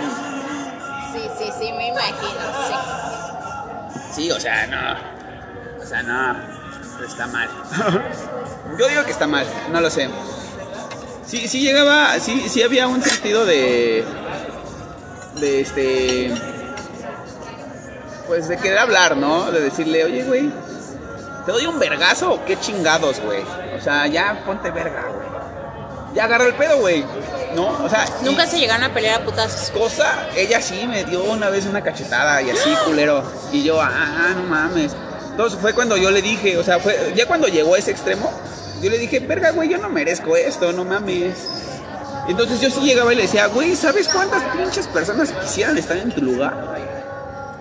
Sí, 4.14 4.26
imagino, 4.26 4.36
o 4.36 4.40
sea, 4.40 4.68
no. 4.68 5.82
O 5.82 5.86
sea, 5.86 6.04
no. 6.04 6.58
Está 7.06 7.28
mal. 7.28 7.48
Yo 8.80 8.88
digo 8.88 9.04
que 9.06 9.12
está 9.12 9.28
mal, 9.28 9.46
no 9.72 9.82
lo 9.82 9.90
sé. 9.90 10.10
Sí, 11.26 11.48
sí 11.48 11.62
llegaba, 11.62 12.20
sí, 12.20 12.50
sí 12.50 12.64
había 12.64 12.88
un 12.88 13.02
sentido 13.04 13.46
de. 13.46 14.04
de 15.36 15.62
este. 15.62 16.34
Pues 18.28 18.48
de 18.48 18.58
querer 18.58 18.80
hablar, 18.80 19.16
¿no? 19.16 19.52
De 19.52 19.62
decirle, 19.62 20.04
oye, 20.04 20.24
güey, 20.24 20.52
¿te 21.46 21.52
doy 21.52 21.66
un 21.66 21.80
vergazo 21.80 22.34
o 22.34 22.46
qué 22.46 22.60
chingados, 22.60 23.22
güey? 23.22 23.44
O 23.78 23.82
sea, 23.82 24.08
ya 24.08 24.44
ponte 24.46 24.72
verga, 24.72 25.04
güey. 25.04 25.27
Ya 26.18 26.24
agarra 26.26 26.46
el 26.48 26.56
pedo, 26.56 26.80
güey. 26.80 27.06
¿No? 27.56 27.68
O 27.84 27.88
sea, 27.90 28.06
y- 28.22 28.26
Nunca 28.26 28.48
se 28.48 28.58
llegaron 28.60 28.84
a 28.84 28.92
pelear 28.94 29.22
a 29.22 29.24
putazos. 29.26 29.70
cosa, 29.70 30.28
ella 30.36 30.60
sí 30.62 30.86
me 30.88 31.04
dio 31.04 31.24
una 31.24 31.50
vez 31.50 31.66
una 31.68 31.84
cachetada 31.84 32.42
y 32.42 32.50
así, 32.50 32.70
culero. 32.86 33.24
Y 33.52 33.64
yo, 33.64 33.80
ah, 33.80 34.34
no 34.36 34.44
mames. 34.44 34.94
Entonces 35.30 35.60
fue 35.62 35.74
cuando 35.74 35.96
yo 35.96 36.10
le 36.10 36.22
dije, 36.24 36.58
o 36.58 36.64
sea, 36.64 36.80
fue 36.80 37.14
ya 37.16 37.28
cuando 37.28 37.48
llegó 37.48 37.76
a 37.76 37.78
ese 37.78 37.92
extremo, 37.92 38.32
yo 38.82 38.90
le 38.90 38.98
dije, 38.98 39.20
verga, 39.20 39.52
güey, 39.52 39.70
yo 39.70 39.78
no 39.78 39.90
merezco 39.90 40.36
esto, 40.36 40.74
no 40.74 40.84
mames. 40.84 41.36
Entonces 42.28 42.60
yo 42.60 42.70
sí 42.72 42.80
llegaba 42.82 43.14
y 43.14 43.16
le 43.16 43.22
decía, 43.22 43.46
güey, 43.48 43.76
¿sabes 43.76 44.08
cuántas 44.08 44.42
pinches 44.56 44.88
personas 44.88 45.32
quisieran 45.32 45.78
estar 45.78 45.98
en 45.98 46.12
tu 46.12 46.22
lugar? 46.22 46.97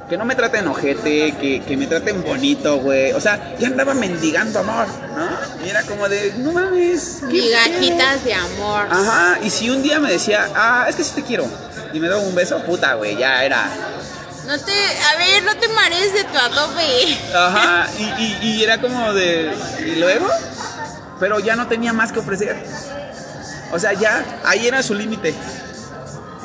Que 0.08 0.16
no 0.16 0.24
me 0.24 0.36
traten 0.36 0.68
ojete, 0.68 1.32
que, 1.40 1.62
que 1.66 1.76
me 1.76 1.86
traten 1.88 2.22
bonito, 2.22 2.76
güey. 2.78 3.12
O 3.12 3.20
sea, 3.20 3.56
ya 3.58 3.66
andaba 3.66 3.92
mendigando 3.92 4.60
amor, 4.60 4.86
¿no? 5.16 5.64
Y 5.66 5.68
era 5.68 5.82
como 5.82 6.08
de, 6.08 6.32
no 6.38 6.52
mames. 6.52 7.18
¿qué 7.22 7.26
Migajitas 7.26 8.22
de 8.24 8.34
amor. 8.34 8.86
Ajá, 8.88 9.38
y 9.42 9.50
si 9.50 9.68
un 9.68 9.82
día 9.82 9.98
me 9.98 10.10
decía, 10.12 10.48
ah, 10.54 10.86
es 10.88 10.94
que 10.94 11.02
sí 11.02 11.10
te 11.16 11.22
quiero, 11.24 11.44
y 11.92 11.98
me 11.98 12.08
daba 12.08 12.20
un 12.20 12.34
beso, 12.36 12.62
puta, 12.64 12.94
güey, 12.94 13.16
ya 13.16 13.44
era. 13.44 13.68
No 14.46 14.56
te, 14.60 14.72
a 14.72 15.16
ver, 15.18 15.42
no 15.42 15.56
te 15.56 15.66
marees 15.70 16.12
de 16.12 16.22
tu 16.22 16.38
adobe. 16.38 17.18
Ajá, 17.34 17.88
y, 17.98 18.02
y- 18.22 18.38
y 18.42 18.62
era 18.62 18.80
como 18.80 19.12
de. 19.12 19.52
¿Y 19.80 19.96
luego? 19.96 20.28
Pero 21.18 21.40
ya 21.40 21.56
no 21.56 21.66
tenía 21.66 21.92
más 21.92 22.12
que 22.12 22.20
ofrecer. 22.20 22.56
O 23.72 23.78
sea, 23.80 23.92
ya, 23.94 24.24
ahí 24.44 24.68
era 24.68 24.84
su 24.84 24.94
límite. 24.94 25.34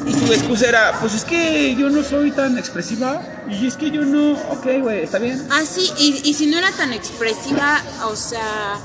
Y 0.06 0.14
su 0.14 0.34
excusa 0.34 0.68
era, 0.68 0.94
pues 1.00 1.14
es 1.14 1.24
que 1.24 1.76
yo 1.76 1.90
no 1.90 2.04
soy 2.04 2.32
tan 2.32 2.58
expresiva, 2.58 3.22
y 3.50 3.68
es 3.68 3.76
que 3.76 3.92
yo 3.92 4.02
no. 4.02 4.34
Ok, 4.50 4.66
güey, 4.82 5.04
está 5.04 5.20
bien. 5.20 5.48
Ah, 5.52 5.62
sí, 5.70 5.92
y, 5.98 6.22
y 6.30 6.34
si 6.34 6.48
no 6.48 6.58
era 6.58 6.72
tan 6.72 6.92
expresiva, 6.94 7.80
o 8.06 8.16
sea. 8.16 8.78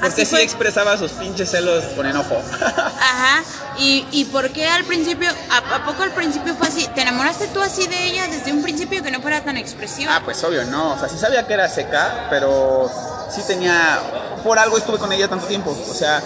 Porque 0.00 0.06
así 0.06 0.20
sí 0.24 0.26
fue- 0.26 0.42
expresaba 0.42 0.96
sus 0.96 1.10
pinches 1.12 1.50
celos 1.50 1.84
con 1.94 2.06
enojo. 2.06 2.36
Ajá, 2.62 3.42
y, 3.78 4.06
y 4.12 4.24
por 4.26 4.50
qué 4.50 4.66
al 4.66 4.84
principio, 4.84 5.28
a, 5.50 5.76
a 5.76 5.84
poco 5.84 6.02
al 6.02 6.12
principio 6.12 6.54
fue 6.54 6.68
así? 6.68 6.88
¿Te 6.94 7.02
enamoraste 7.02 7.48
tú 7.48 7.60
así 7.60 7.86
de 7.86 8.06
ella 8.06 8.26
desde 8.26 8.52
un 8.52 8.62
principio 8.62 9.02
que 9.02 9.10
no 9.10 9.20
fuera 9.20 9.42
tan 9.44 9.58
expresiva? 9.58 10.16
Ah, 10.16 10.22
pues 10.24 10.42
obvio, 10.44 10.64
no. 10.64 10.94
O 10.94 10.98
sea, 10.98 11.08
sí 11.10 11.18
sabía 11.18 11.46
que 11.46 11.52
era 11.52 11.68
seca, 11.68 12.28
pero 12.30 12.90
sí 13.34 13.42
tenía. 13.46 14.00
Por 14.42 14.58
algo 14.58 14.78
estuve 14.78 14.96
con 14.98 15.12
ella 15.12 15.28
tanto 15.28 15.46
tiempo. 15.46 15.76
O 15.90 15.94
sea, 15.94 16.22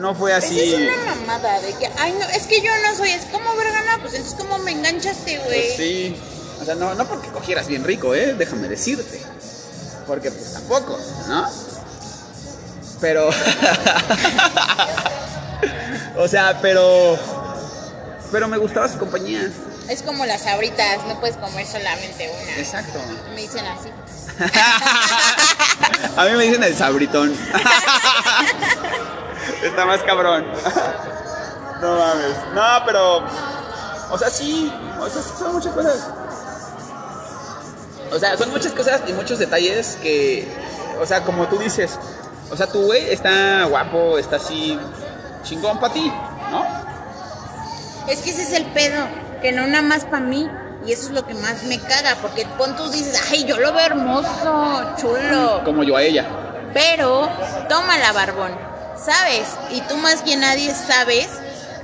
no 0.00 0.14
fue 0.14 0.36
Esa 0.36 0.46
así. 0.46 0.60
es 0.60 0.74
una 0.74 1.14
mamada 1.14 1.60
de 1.60 1.72
que, 1.74 1.90
ay, 1.98 2.14
no, 2.18 2.26
es 2.28 2.46
que 2.46 2.60
yo 2.60 2.70
no 2.88 2.96
soy, 2.96 3.10
es 3.10 3.24
como 3.26 3.54
verga, 3.56 3.82
no, 3.82 4.02
pues 4.02 4.14
entonces 4.14 4.38
como 4.38 4.58
me 4.58 4.72
enganchaste, 4.72 5.38
güey. 5.38 5.66
Pues 5.66 5.76
sí. 5.76 6.16
O 6.60 6.64
sea, 6.64 6.74
no, 6.74 6.94
no 6.94 7.06
porque 7.06 7.28
cogieras 7.28 7.68
bien 7.68 7.84
rico, 7.84 8.14
¿eh? 8.14 8.34
Déjame 8.34 8.68
decirte. 8.68 9.20
Porque 10.06 10.30
pues 10.30 10.52
tampoco, 10.52 10.98
¿no? 11.28 11.48
Pero. 13.00 13.28
o 16.18 16.28
sea, 16.28 16.58
pero. 16.60 17.18
Pero 18.30 18.48
me 18.48 18.58
gustaba 18.58 18.88
su 18.88 18.98
compañía. 18.98 19.50
Es 19.88 20.02
como 20.02 20.26
las 20.26 20.46
abritas, 20.46 20.98
no 21.08 21.18
puedes 21.18 21.36
comer 21.36 21.66
solamente 21.66 22.30
una. 22.42 22.56
Exacto. 22.58 23.00
Me 23.34 23.40
dicen 23.40 23.64
así. 23.66 23.88
A 26.16 26.24
mí 26.26 26.36
me 26.36 26.44
dicen 26.44 26.62
el 26.62 26.76
sabritón. 26.76 27.34
Está 29.62 29.84
más 29.86 30.02
cabrón. 30.02 30.46
No 31.80 31.96
mames. 31.98 32.36
No, 32.54 32.62
pero. 32.84 33.22
O 34.10 34.18
sea, 34.18 34.28
sí. 34.30 34.72
O 35.00 35.08
sea, 35.08 35.22
son 35.22 35.54
muchas 35.54 35.72
cosas. 35.72 36.10
O 38.12 38.18
sea, 38.18 38.36
son 38.36 38.50
muchas 38.50 38.72
cosas 38.72 39.00
y 39.06 39.12
muchos 39.12 39.38
detalles 39.38 39.98
que. 40.02 40.46
O 41.00 41.06
sea, 41.06 41.22
como 41.22 41.46
tú 41.46 41.58
dices. 41.58 41.98
O 42.50 42.56
sea, 42.56 42.66
tu 42.66 42.82
güey 42.82 43.10
está 43.10 43.64
guapo, 43.64 44.18
está 44.18 44.36
así. 44.36 44.78
Chingón 45.42 45.78
para 45.80 45.94
ti, 45.94 46.12
¿no? 46.50 46.64
Es 48.08 48.20
que 48.20 48.30
ese 48.30 48.42
es 48.42 48.52
el 48.52 48.66
pedo, 48.66 49.06
que 49.40 49.52
no 49.52 49.66
nada 49.66 49.82
más 49.82 50.04
para 50.04 50.20
mí. 50.20 50.48
Y 50.84 50.92
eso 50.92 51.08
es 51.08 51.12
lo 51.12 51.26
que 51.26 51.34
más 51.34 51.62
me 51.64 51.78
caga, 51.78 52.16
porque 52.22 52.46
pon 52.56 52.74
tú 52.74 52.90
dices, 52.90 53.28
ay, 53.30 53.44
yo 53.44 53.58
lo 53.58 53.72
veo 53.72 53.86
hermoso, 53.86 54.94
chulo. 54.98 55.62
Como 55.64 55.84
yo 55.84 55.96
a 55.96 56.02
ella. 56.02 56.26
Pero, 56.72 57.28
tómala, 57.68 58.12
barbón, 58.12 58.52
¿sabes? 59.04 59.46
Y 59.70 59.80
tú 59.82 59.96
más 59.96 60.22
que 60.22 60.36
nadie 60.36 60.74
sabes 60.74 61.28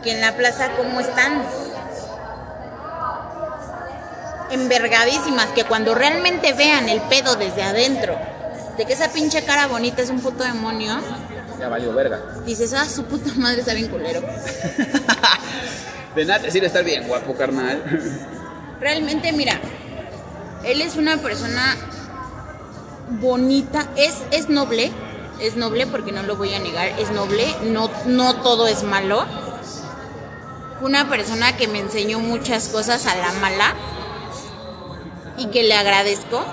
que 0.03 0.13
en 0.13 0.21
la 0.21 0.37
plaza 0.37 0.71
cómo 0.77 1.01
están. 1.01 1.43
Envergadísimas, 4.51 5.47
que 5.49 5.65
cuando 5.65 5.95
realmente 5.95 6.53
vean 6.53 6.89
el 6.89 7.01
pedo 7.03 7.35
desde 7.35 7.63
adentro, 7.65 8.17
de 8.77 8.85
que 8.85 8.93
esa 8.93 9.09
pinche 9.09 9.43
cara 9.45 9.67
bonita 9.67 10.03
es 10.03 10.11
un 10.11 10.21
puto 10.21 10.45
demonio, 10.45 11.01
Ya 11.59 11.69
valió 11.69 11.93
verga. 11.93 12.21
dices, 12.45 12.73
ah, 12.75 12.85
su 12.89 13.05
puta 13.07 13.33
madre 13.37 13.61
está 13.61 13.75
bien 13.75 13.89
culero. 13.89 14.21
De 16.15 16.25
nada 16.25 16.41
te 16.41 16.51
sirve 16.51 16.69
estar 16.69 16.85
bien 16.85 17.09
guapo, 17.09 17.35
carnal. 17.35 17.83
Realmente, 18.81 19.33
mira, 19.33 19.61
él 20.65 20.81
es 20.81 20.97
una 20.97 21.17
persona 21.19 21.77
bonita, 23.21 23.87
es, 23.97 24.15
es 24.31 24.49
noble, 24.49 24.93
es 25.41 25.57
noble 25.57 25.87
porque 25.87 26.13
no 26.13 26.23
lo 26.23 26.37
voy 26.37 26.55
a 26.55 26.59
negar, 26.59 26.89
es 26.99 27.11
noble, 27.11 27.45
no, 27.65 27.91
no 28.07 28.37
todo 28.43 28.67
es 28.67 28.83
malo. 28.83 29.25
Una 30.81 31.09
persona 31.09 31.57
que 31.57 31.69
me 31.69 31.79
enseñó 31.79 32.21
muchas 32.21 32.69
cosas 32.69 33.07
a 33.07 33.17
la 33.17 33.33
mala 33.41 33.75
y 35.39 35.47
que 35.47 35.63
le 35.63 35.75
agradezco, 35.75 36.45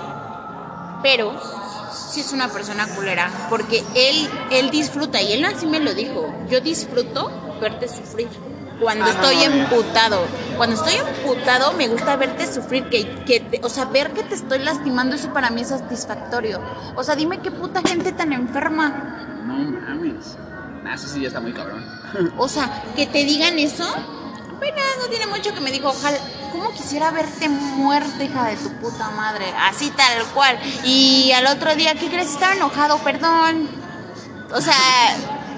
pero 1.02 1.32
sí 2.08 2.20
es 2.20 2.32
una 2.32 2.48
persona 2.48 2.86
culera, 2.94 3.48
porque 3.50 3.82
él, 3.94 4.28
él 4.50 4.70
disfruta, 4.70 5.20
y 5.20 5.32
él 5.32 5.44
así 5.44 5.66
me 5.66 5.80
lo 5.80 5.94
dijo, 5.94 6.34
yo 6.48 6.60
disfruto 6.60 7.30
verte 7.60 7.88
sufrir. 7.88 8.28
Cuando 8.80 9.06
estoy 9.06 9.42
emputado, 9.44 10.26
cuando 10.56 10.76
estoy 10.76 10.94
emputado 10.94 11.72
me 11.74 11.88
gusta 11.88 12.16
verte 12.16 12.52
sufrir, 12.52 12.88
que, 12.90 13.06
que 13.24 13.40
te- 13.40 13.60
o 13.64 13.68
sea, 13.68 13.84
ver 13.86 14.10
que 14.12 14.22
te 14.24 14.34
estoy 14.34 14.58
lastimando, 14.58 15.14
eso 15.16 15.32
para 15.32 15.50
mí 15.50 15.62
es 15.62 15.68
satisfactorio. 15.68 16.60
O 16.96 17.04
sea, 17.04 17.14
dime 17.14 17.38
qué 17.38 17.50
puta 17.50 17.80
gente 17.86 18.12
tan 18.12 18.32
enferma. 18.32 18.88
No 19.46 19.54
mames. 19.54 20.36
Nah, 20.82 20.94
eso 20.94 21.08
sí 21.08 21.20
ya 21.22 21.28
está 21.28 21.40
muy 21.40 21.52
cabrón. 21.52 21.84
O 22.38 22.48
sea, 22.48 22.82
que 22.96 23.06
te 23.06 23.24
digan 23.24 23.58
eso, 23.58 23.84
apenas 24.56 24.84
no 25.00 25.06
tiene 25.08 25.26
mucho 25.28 25.52
que 25.54 25.60
me 25.60 25.70
dijo, 25.72 25.88
ojalá, 25.88 26.18
¿cómo 26.52 26.70
quisiera 26.72 27.10
verte 27.10 27.48
muerta, 27.48 28.22
hija 28.22 28.44
de 28.48 28.56
tu 28.56 28.70
puta 28.74 29.10
madre? 29.10 29.46
Así 29.58 29.90
tal 29.90 30.24
cual. 30.34 30.58
Y 30.84 31.32
al 31.32 31.46
otro 31.46 31.74
día, 31.74 31.94
¿qué 31.94 32.08
crees? 32.08 32.30
Estaba 32.32 32.54
enojado, 32.54 32.98
perdón. 32.98 33.68
O 34.52 34.60
sea, 34.60 34.74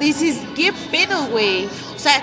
dices, 0.00 0.38
¿qué 0.54 0.72
pedo, 0.90 1.26
güey? 1.26 1.68
O 1.94 1.98
sea, 1.98 2.22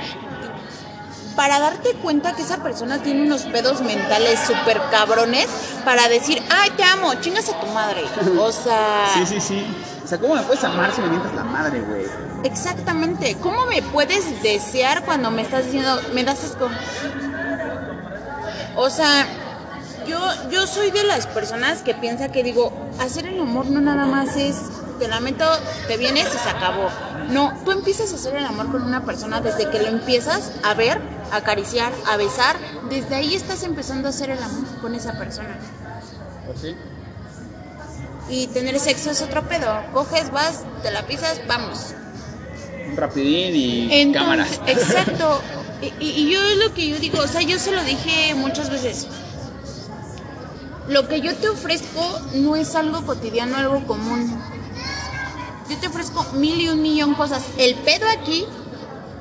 para 1.36 1.59
darte 1.59 1.93
cuenta 1.95 2.34
que 2.36 2.41
esa 2.41 2.57
persona 2.57 2.99
tiene 2.99 3.23
unos 3.23 3.43
pedos 3.43 3.81
mentales 3.81 4.39
súper 4.39 4.81
cabrones 4.91 5.47
para 5.84 6.07
decir, 6.09 6.41
ay, 6.49 6.71
te 6.71 6.84
amo, 6.84 7.13
chingas 7.15 7.49
a 7.49 7.59
tu 7.59 7.67
madre. 7.67 8.03
O 8.39 8.51
sea... 8.51 9.07
Sí, 9.13 9.25
sí, 9.25 9.41
sí. 9.41 9.65
O 10.03 10.07
sea, 10.07 10.17
¿cómo 10.17 10.36
me 10.36 10.41
puedes 10.41 10.63
amar 10.63 10.93
si 10.93 11.01
me 11.01 11.07
mientas 11.07 11.34
la 11.34 11.43
madre, 11.43 11.81
güey? 11.81 12.05
Exactamente. 12.43 13.38
¿Cómo 13.39 13.65
me 13.67 13.81
puedes 13.81 14.41
desear 14.43 15.05
cuando 15.05 15.31
me 15.31 15.41
estás 15.43 15.65
diciendo, 15.65 15.99
me 16.13 16.23
das 16.23 16.43
asco? 16.43 16.69
O 18.75 18.89
sea, 18.89 19.27
yo, 20.05 20.19
yo 20.49 20.67
soy 20.67 20.91
de 20.91 21.03
las 21.03 21.27
personas 21.27 21.81
que 21.84 21.93
piensa 21.93 22.31
que 22.31 22.43
digo, 22.43 22.73
hacer 22.99 23.27
el 23.27 23.39
amor 23.39 23.67
no 23.67 23.79
nada 23.79 24.05
más 24.05 24.36
es, 24.36 24.57
te 24.99 25.07
lamento, 25.07 25.45
te 25.88 25.97
vienes 25.97 26.27
y 26.34 26.38
se 26.38 26.49
acabó. 26.49 26.89
No, 27.29 27.53
tú 27.63 27.71
empiezas 27.71 28.11
a 28.11 28.15
hacer 28.15 28.36
el 28.36 28.45
amor 28.45 28.71
con 28.71 28.84
una 28.84 29.05
persona 29.05 29.39
desde 29.39 29.69
que 29.69 29.79
lo 29.79 29.88
empiezas 29.88 30.51
a 30.63 30.73
ver, 30.73 30.99
a 31.32 31.38
acariciar, 31.38 31.91
a 32.07 32.17
besar. 32.17 32.55
Desde 32.89 33.15
ahí 33.15 33.36
estás 33.36 33.63
empezando 33.63 34.07
a 34.07 34.11
hacer 34.11 34.30
el 34.30 34.41
amor 34.41 34.65
con 34.82 34.95
esa 34.95 35.17
persona. 35.17 35.57
¿O 36.53 36.57
sí? 36.59 36.76
Y 38.30 38.47
tener 38.47 38.80
sexo 38.80 39.11
es 39.11 39.21
otro 39.21 39.47
pedo. 39.47 39.67
Coges, 39.93 40.32
vas, 40.32 40.61
te 40.82 40.91
la 40.91 41.05
pisas, 41.05 41.41
vamos. 41.47 41.93
Un 42.89 42.97
rapidín 42.97 43.55
y 44.09 44.13
cámara. 44.13 44.45
Entonces, 44.47 44.59
exacto. 44.89 45.41
Y, 45.82 45.88
y- 46.03 46.11
y 46.28 46.32
yo 46.32 46.41
es 46.41 46.57
lo 46.57 46.74
que 46.74 46.88
yo 46.88 46.97
digo, 46.99 47.19
o 47.19 47.28
sea, 47.28 47.41
yo 47.41 47.59
se 47.59 47.71
lo 47.71 47.84
dije 47.84 48.34
muchas 48.36 48.69
veces. 48.69 49.07
Lo 50.88 51.07
que 51.07 51.21
yo 51.21 51.36
te 51.36 51.49
ofrezco 51.49 52.19
no 52.36 52.55
es 52.55 52.76
algo 52.76 53.05
cotidiano, 53.05 53.55
algo 53.57 53.86
común. 53.86 54.38
Yo 55.69 55.78
te 55.78 55.88
ofrezco 55.88 56.24
mil 56.34 56.59
y 56.59 56.69
un 56.69 56.82
millón 56.82 57.13
cosas. 57.15 57.43
El 57.57 57.76
pedo 57.76 58.05
aquí 58.17 58.45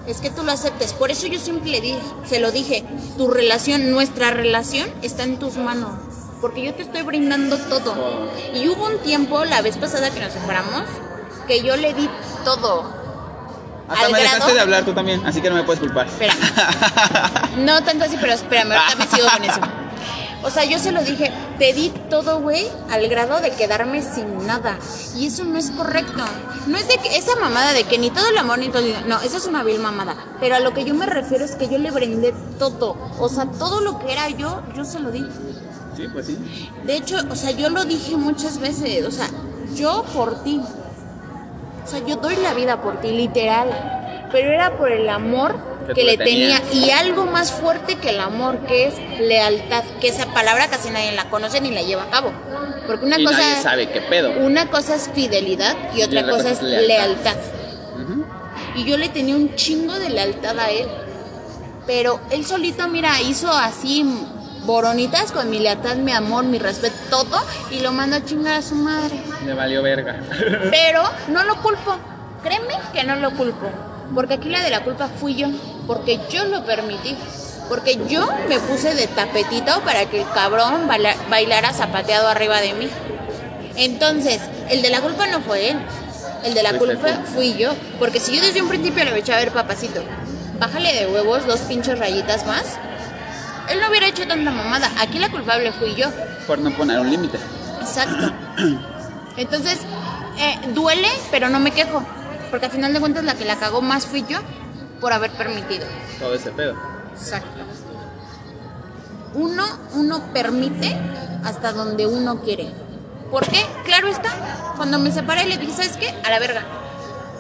es 0.07 0.19
que 0.21 0.31
tú 0.31 0.43
lo 0.43 0.53
aceptes. 0.53 0.93
Por 0.93 1.11
eso 1.11 1.27
yo 1.27 1.39
siempre 1.39 1.71
le 1.71 1.81
dije, 1.81 1.99
se 2.29 2.41
lo 2.41 2.51
dije, 2.53 2.85
tu 3.17 3.29
relación, 3.31 3.91
nuestra 3.91 4.31
relación 4.31 4.89
está 5.03 5.23
en 5.25 5.39
tus 5.39 5.57
manos. 5.57 5.91
Porque 6.41 6.63
yo 6.65 6.75
te 6.75 6.83
estoy 6.83 7.03
brindando 7.03 7.57
todo. 7.57 7.95
Y 8.55 8.69
hubo 8.69 8.87
un 8.87 8.99
tiempo, 8.99 9.45
la 9.45 9.63
vez 9.63 9.77
pasada 9.77 10.11
que 10.11 10.21
nos 10.21 10.33
separamos, 10.33 10.83
que 11.47 11.63
yo 11.63 11.77
le 11.77 11.95
di 11.95 12.09
todo. 12.45 13.01
Hasta 13.89 14.09
me 14.09 14.13
grado- 14.21 14.23
dejaste 14.35 14.55
de 14.55 14.61
hablar 14.61 14.85
tú 14.85 14.93
también, 14.93 15.25
así 15.27 15.41
que 15.41 15.51
no 15.51 15.57
me 15.57 15.63
puedes 15.65 15.81
culpar. 15.81 16.07
Espera. 16.07 16.35
No 17.59 17.83
tanto 17.85 18.05
así, 18.07 18.17
pero 18.21 18.33
espérame, 18.33 18.73
ahorita 18.73 18.97
me 18.97 19.07
sigo 19.07 19.29
con 19.29 19.45
eso. 19.45 19.61
O 20.45 20.51
sea, 20.51 20.65
yo 20.65 20.79
se 20.79 20.91
lo 20.91 21.03
dije, 21.03 21.33
te 21.59 21.73
di 21.73 21.91
todo, 22.11 22.41
güey, 22.41 22.67
al 22.91 23.09
grado 23.09 23.41
de 23.41 23.51
quedarme 23.51 24.03
sin 24.03 24.47
nada. 24.47 24.77
Y 25.17 25.27
eso 25.27 25.45
no 25.45 25.59
es 25.59 25.71
correcto. 25.71 26.25
No 26.67 26.77
es 26.77 26.89
de 26.89 26.99
que 26.99 27.17
esa 27.17 27.37
mamada 27.37 27.73
de 27.73 27.85
que 27.85 27.99
ni 27.99 28.11
todo 28.11 28.29
el 28.29 28.39
amor 28.39 28.59
ni 28.59 28.69
todo 28.69 28.83
el... 28.85 29.09
No, 29.09 29.21
eso 29.21 29.37
es 29.37 29.47
una 29.47 29.63
vil 29.63 29.79
mamada. 29.79 30.17
Pero 30.41 30.57
a 30.57 30.61
lo 30.61 30.75
que 30.75 30.85
yo 30.85 30.95
me 30.95 31.07
refiero 31.07 31.45
es 31.45 31.55
que 31.55 31.69
yo 31.69 31.79
le 31.79 31.91
brindé 31.91 32.35
todo. 32.59 32.97
O 33.19 33.29
sea, 33.29 33.47
todo 33.47 33.81
lo 33.81 33.99
que 34.01 34.13
era 34.13 34.29
yo, 34.31 34.63
yo 34.75 34.85
se 34.85 34.99
lo 34.99 35.11
di. 35.11 35.25
Sí, 35.97 36.09
pues 36.13 36.27
sí. 36.27 36.39
De 36.85 36.97
hecho, 36.97 37.17
o 37.31 37.37
sea, 37.37 37.53
yo 37.53 37.71
lo 37.71 37.85
dije 37.85 38.17
muchas 38.17 38.59
veces. 38.59 39.07
O 39.07 39.11
sea, 39.11 39.29
yo 39.75 40.05
por 40.15 40.43
ti. 40.43 40.61
O 41.85 41.89
sea, 41.89 42.01
yo 42.05 42.17
doy 42.17 42.37
la 42.37 42.55
vida 42.55 42.83
por 42.83 43.01
ti, 43.01 43.13
literal. 43.13 44.29
Pero 44.33 44.51
era 44.51 44.77
por 44.77 44.91
el 44.91 45.09
amor 45.09 45.72
Que 45.87 45.95
que, 45.95 46.05
le 46.05 46.17
tenía. 46.17 46.63
Y 46.73 46.91
algo 46.91 47.27
más 47.27 47.53
fuerte 47.53 47.97
que 47.97 48.11
el 48.11 48.21
amor, 48.21 48.67
que 48.67 48.87
es 48.87 49.21
lealtad. 49.21 49.85
Que 50.01 50.09
esa 50.09 50.27
palabra 50.33 50.69
casi 50.69 50.91
nadie 50.91 51.13
la 51.13 51.29
conoce 51.31 51.61
ni 51.61 51.71
la 51.71 51.83
lleva 51.83 52.05
a 52.05 52.11
cabo. 52.11 52.33
Porque 52.87 53.05
una 53.05 53.19
y 53.19 53.25
cosa. 53.25 53.39
nadie 53.39 53.63
sabe 53.63 53.91
qué 53.91 54.01
pedo. 54.03 54.33
Una 54.41 54.69
cosa 54.71 54.95
es 54.95 55.11
fidelidad 55.15 55.77
y 55.95 56.03
otra 56.03 56.29
cosa 56.29 56.51
es 56.51 56.63
lealtad. 56.63 57.37
Ujú. 58.01 58.25
Y 58.77 58.85
yo 58.85 58.97
le 58.97 59.09
tenía 59.09 59.37
un 59.37 59.55
chingo 59.55 59.99
de 59.99 60.11
lealtad 60.11 60.59
a 60.59 60.71
él. 60.71 60.89
Pero 61.87 62.21
él 62.31 62.45
solito, 62.47 62.89
mira, 62.89 63.21
hizo 63.21 63.51
así 63.51 64.05
boronitas 64.65 65.33
con 65.33 65.51
mi 65.51 65.59
lealtad, 65.59 65.97
mi 65.97 66.13
amor, 66.13 66.45
mi 66.45 66.59
respeto, 66.59 66.95
todo. 67.11 67.45
Y 67.71 67.81
lo 67.81 67.93
mandó 67.93 68.17
a 68.17 68.25
chingar 68.25 68.55
a 68.55 68.63
su 68.63 68.75
madre. 68.75 69.21
Me 69.45 69.55
valió 69.55 69.83
verga. 69.83 70.21
Pero 70.71 71.03
no 71.29 71.45
lo 71.45 71.61
culpo. 71.63 71.97
Créeme 72.43 72.75
que 72.93 73.05
no 73.05 73.17
lo 73.17 73.33
culpo. 73.33 73.71
Porque 74.15 74.35
aquí 74.35 74.49
la 74.49 74.63
de 74.63 74.71
la 74.71 74.85
culpa 74.85 75.09
fui 75.09 75.35
yo. 75.35 75.49
Porque 75.87 76.21
yo 76.31 76.45
lo 76.45 76.65
permití. 76.65 77.17
Porque 77.69 77.99
yo 78.09 78.29
me 78.49 78.59
puse 78.61 78.95
de 78.95 79.07
tapetito 79.07 79.81
para 79.83 80.05
que 80.07 80.21
el 80.23 80.29
cabrón 80.31 80.87
baila- 80.89 81.17
bailara 81.31 81.73
zapateado 81.73 82.29
arriba 82.29 82.61
de 82.61 82.75
mí. 82.75 82.89
Entonces, 83.77 84.41
el 84.69 84.83
de 84.83 84.91
la 84.91 85.01
culpa 85.01 85.27
no 85.27 85.41
fue 85.41 85.71
él. 85.71 85.79
El 86.45 86.55
de 86.55 86.63
la 86.63 86.77
culpa 86.77 87.09
fui 87.35 87.55
yo. 87.55 87.73
Porque 87.99 88.21
si 88.21 88.35
yo 88.37 88.43
desde 88.43 88.61
un 88.63 88.69
principio 88.69 89.05
le 89.05 89.17
echado 89.19 89.39
a 89.39 89.45
ver, 89.45 89.53
papacito, 89.53 90.03
bájale 90.59 90.93
de 90.93 91.07
huevos 91.07 91.47
dos 91.47 91.61
pinches 91.61 91.99
rayitas 91.99 92.45
más. 92.47 92.65
Él 93.71 93.81
no 93.81 93.89
hubiera 93.89 94.09
hecho 94.09 94.27
tanta 94.27 94.51
mamada. 94.51 94.91
Aquí 95.01 95.19
la 95.19 95.31
culpable 95.31 95.73
fui 95.73 95.95
yo. 95.95 96.09
Por 96.47 96.59
no 96.59 96.71
poner 96.77 96.99
un 96.99 97.11
límite. 97.11 97.39
Exacto. 97.81 98.33
Entonces, 99.37 99.79
eh, 100.39 100.59
duele, 100.75 101.09
pero 101.31 101.49
no 101.49 101.59
me 101.61 101.71
quejo. 101.71 102.05
Porque 102.51 102.67
al 102.67 102.73
final 102.73 102.93
de 102.93 103.01
cuentas 103.01 103.25
la 103.25 103.35
que 103.35 103.45
la 103.47 103.57
cagó 103.57 103.81
más 103.81 104.05
fui 104.05 104.25
yo 104.29 104.39
por 105.03 105.13
haber 105.13 105.33
permitido. 105.33 105.85
Todo 106.21 106.33
ese 106.33 106.53
pedo. 106.53 106.75
Exacto. 107.13 107.61
Uno, 109.35 109.65
uno 109.95 110.33
permite 110.33 110.97
hasta 111.45 111.73
donde 111.73 112.07
uno 112.07 112.41
quiere. 112.41 112.71
¿Por 113.31 113.45
qué? 113.47 113.61
Claro 113.85 114.07
está. 114.07 114.31
Cuando 114.77 115.01
me 115.01 115.11
separé 115.11 115.45
le 115.47 115.59
dije, 115.59 115.73
¿sabes 115.73 115.97
qué? 115.97 116.15
A 116.25 116.31
la 116.31 116.39
verga. 116.39 116.63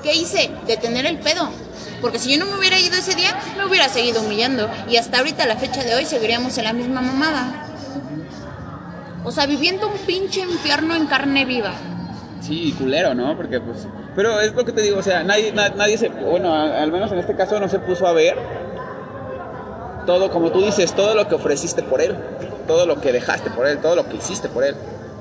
¿Qué 0.02 0.12
hice? 0.14 0.50
Detener 0.66 1.06
el 1.06 1.20
pedo. 1.20 1.48
Porque 2.00 2.18
si 2.18 2.32
yo 2.32 2.44
no 2.44 2.50
me 2.50 2.58
hubiera 2.58 2.80
ido 2.80 2.96
ese 2.96 3.14
día, 3.14 3.38
me 3.56 3.64
hubiera 3.64 3.88
seguido 3.88 4.22
humillando. 4.22 4.68
Y 4.88 4.96
hasta 4.96 5.18
ahorita, 5.18 5.46
la 5.46 5.56
fecha 5.56 5.84
de 5.84 5.94
hoy, 5.94 6.04
seguiríamos 6.04 6.58
en 6.58 6.64
la 6.64 6.72
misma 6.72 7.00
mamada. 7.00 7.68
O 9.22 9.30
sea, 9.30 9.46
viviendo 9.46 9.86
un 9.86 9.98
pinche 9.98 10.40
infierno 10.40 10.96
en 10.96 11.06
carne 11.06 11.44
viva. 11.44 11.74
Sí, 12.42 12.74
culero, 12.78 13.14
¿no? 13.14 13.36
Porque 13.36 13.60
pues... 13.60 13.86
Pero 14.16 14.40
es 14.40 14.52
lo 14.54 14.64
que 14.64 14.72
te 14.72 14.82
digo, 14.82 14.98
o 14.98 15.02
sea, 15.02 15.22
nadie, 15.22 15.52
na- 15.52 15.68
nadie 15.70 15.96
se... 15.96 16.08
Bueno, 16.08 16.52
a- 16.52 16.82
al 16.82 16.90
menos 16.92 17.10
en 17.12 17.18
este 17.18 17.34
caso 17.36 17.58
no 17.60 17.68
se 17.68 17.78
puso 17.78 18.06
a 18.06 18.12
ver 18.12 18.36
todo, 20.06 20.30
como 20.30 20.50
tú 20.50 20.62
dices, 20.62 20.92
todo 20.94 21.14
lo 21.14 21.28
que 21.28 21.36
ofreciste 21.36 21.82
por 21.82 22.00
él, 22.00 22.16
todo 22.66 22.86
lo 22.86 23.00
que 23.00 23.12
dejaste 23.12 23.50
por 23.50 23.66
él, 23.68 23.78
todo 23.78 23.94
lo 23.94 24.08
que 24.08 24.16
hiciste 24.16 24.48
por 24.48 24.64
él. 24.64 24.74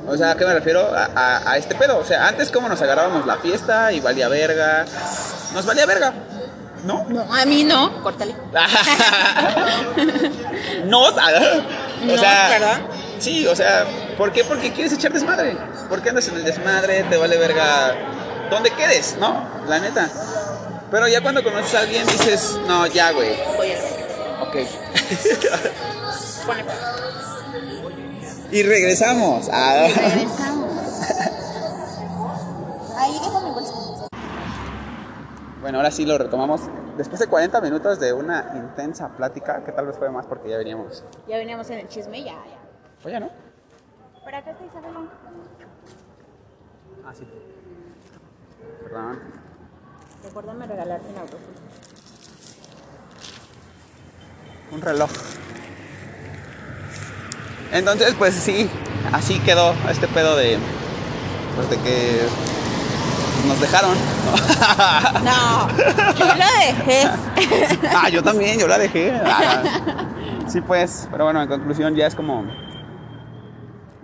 O 0.08 0.18
sea, 0.18 0.32
¿a 0.32 0.36
qué 0.36 0.46
me 0.46 0.54
refiero? 0.56 0.82
A, 0.82 1.10
a- 1.16 1.52
a 1.52 1.58
este 1.58 1.76
pedo. 1.76 2.00
O 2.00 2.04
sea, 2.04 2.28
antes 2.28 2.52
como 2.52 2.68
nos 2.68 2.82
agarrábamos 2.82 3.26
la 3.28 3.38
fiesta 3.38 3.92
y 3.94 4.00
valía 4.00 4.28
verga. 4.28 4.86
Nos 5.54 5.64
valía 5.66 5.86
verga, 5.86 6.12
¿no? 6.86 7.06
No, 7.08 7.22
a 7.32 7.46
mí 7.46 7.64
no. 7.64 8.02
Córtale. 8.02 8.36
no, 10.86 11.02
o 11.04 11.12
sea, 11.12 11.26
No, 12.04 12.14
¿verdad? 12.22 12.80
Sí, 13.20 13.46
o 13.46 13.56
sea, 13.56 13.86
¿por 14.22 14.32
qué? 14.32 14.44
Porque 14.44 14.72
quieres 14.72 14.94
echar 14.94 15.12
desmadre. 15.12 15.58
¿Por 15.90 16.00
qué 16.00 16.10
andas 16.10 16.28
en 16.28 16.36
el 16.36 16.44
desmadre? 16.44 17.04
Te 17.06 17.18
vale 17.18 17.40
verga 17.40 17.96
donde 18.52 18.70
quedes, 18.70 19.18
¿no? 19.20 19.48
La 19.68 19.80
neta. 19.80 20.08
Pero 20.92 21.08
ya 21.08 21.22
cuando 21.22 21.44
conoces 21.44 21.74
a 21.74 21.80
alguien 21.80 22.06
dices, 22.06 22.56
no, 22.68 22.86
ya, 22.86 23.14
güey. 23.14 23.32
Oye, 23.58 23.80
Ok. 24.44 24.58
pone. 26.46 26.64
y 28.52 28.62
regresamos. 28.62 29.50
Ah. 29.52 29.88
Regresamos. 29.88 30.72
Ahí 32.98 33.14
déjame 33.14 33.46
mi 33.48 33.52
bolsa. 33.56 33.74
Bueno, 35.62 35.80
ahora 35.80 35.90
sí 35.90 36.06
lo 36.06 36.20
retomamos. 36.20 36.62
Después 36.96 37.20
de 37.20 37.26
40 37.26 37.60
minutos 37.60 38.00
de 38.00 38.14
una 38.14 38.52
intensa 38.54 39.10
plática, 39.18 39.64
que 39.64 39.72
tal 39.72 39.88
vez 39.88 39.98
fue 39.98 40.12
más 40.12 40.28
porque 40.28 40.48
ya 40.52 40.58
veníamos. 40.58 41.04
Ya 41.28 41.38
veníamos 41.38 41.68
en 41.72 41.80
el 41.80 41.88
chisme, 41.88 42.24
ya, 42.24 42.34
ya. 42.34 42.60
Oye, 43.04 43.20
¿no? 43.20 43.51
Para 44.24 44.38
acá 44.38 44.52
está 44.52 44.66
Isabela. 44.66 45.00
Ah, 47.06 47.14
sí. 47.14 47.28
Perdón. 48.84 49.20
Recuérdame 50.24 50.68
regalarte 50.68 51.08
un 51.10 51.18
auto. 51.18 51.38
Un 54.72 54.82
reloj. 54.82 55.10
Entonces, 57.72 58.14
pues 58.18 58.36
sí, 58.36 58.70
así 59.12 59.40
quedó 59.40 59.74
este 59.90 60.08
pedo 60.08 60.36
de. 60.36 60.58
Pues 61.56 61.70
de 61.70 61.78
que. 61.78 62.28
Nos 63.48 63.60
dejaron. 63.60 63.98
No, 65.24 65.68
yo 66.14 66.26
lo 66.26 66.34
dejé. 66.60 67.10
ah, 67.96 68.10
yo 68.10 68.24
también, 68.24 68.60
yo 68.60 68.68
la 68.68 68.78
dejé. 68.78 69.12
Ah, 69.26 69.64
sí, 70.48 70.62
pues, 70.62 71.08
pero 71.12 71.26
bueno, 71.26 71.42
en 71.42 71.48
conclusión 71.48 71.96
ya 71.96 72.08
es 72.08 72.16
como. 72.16 72.46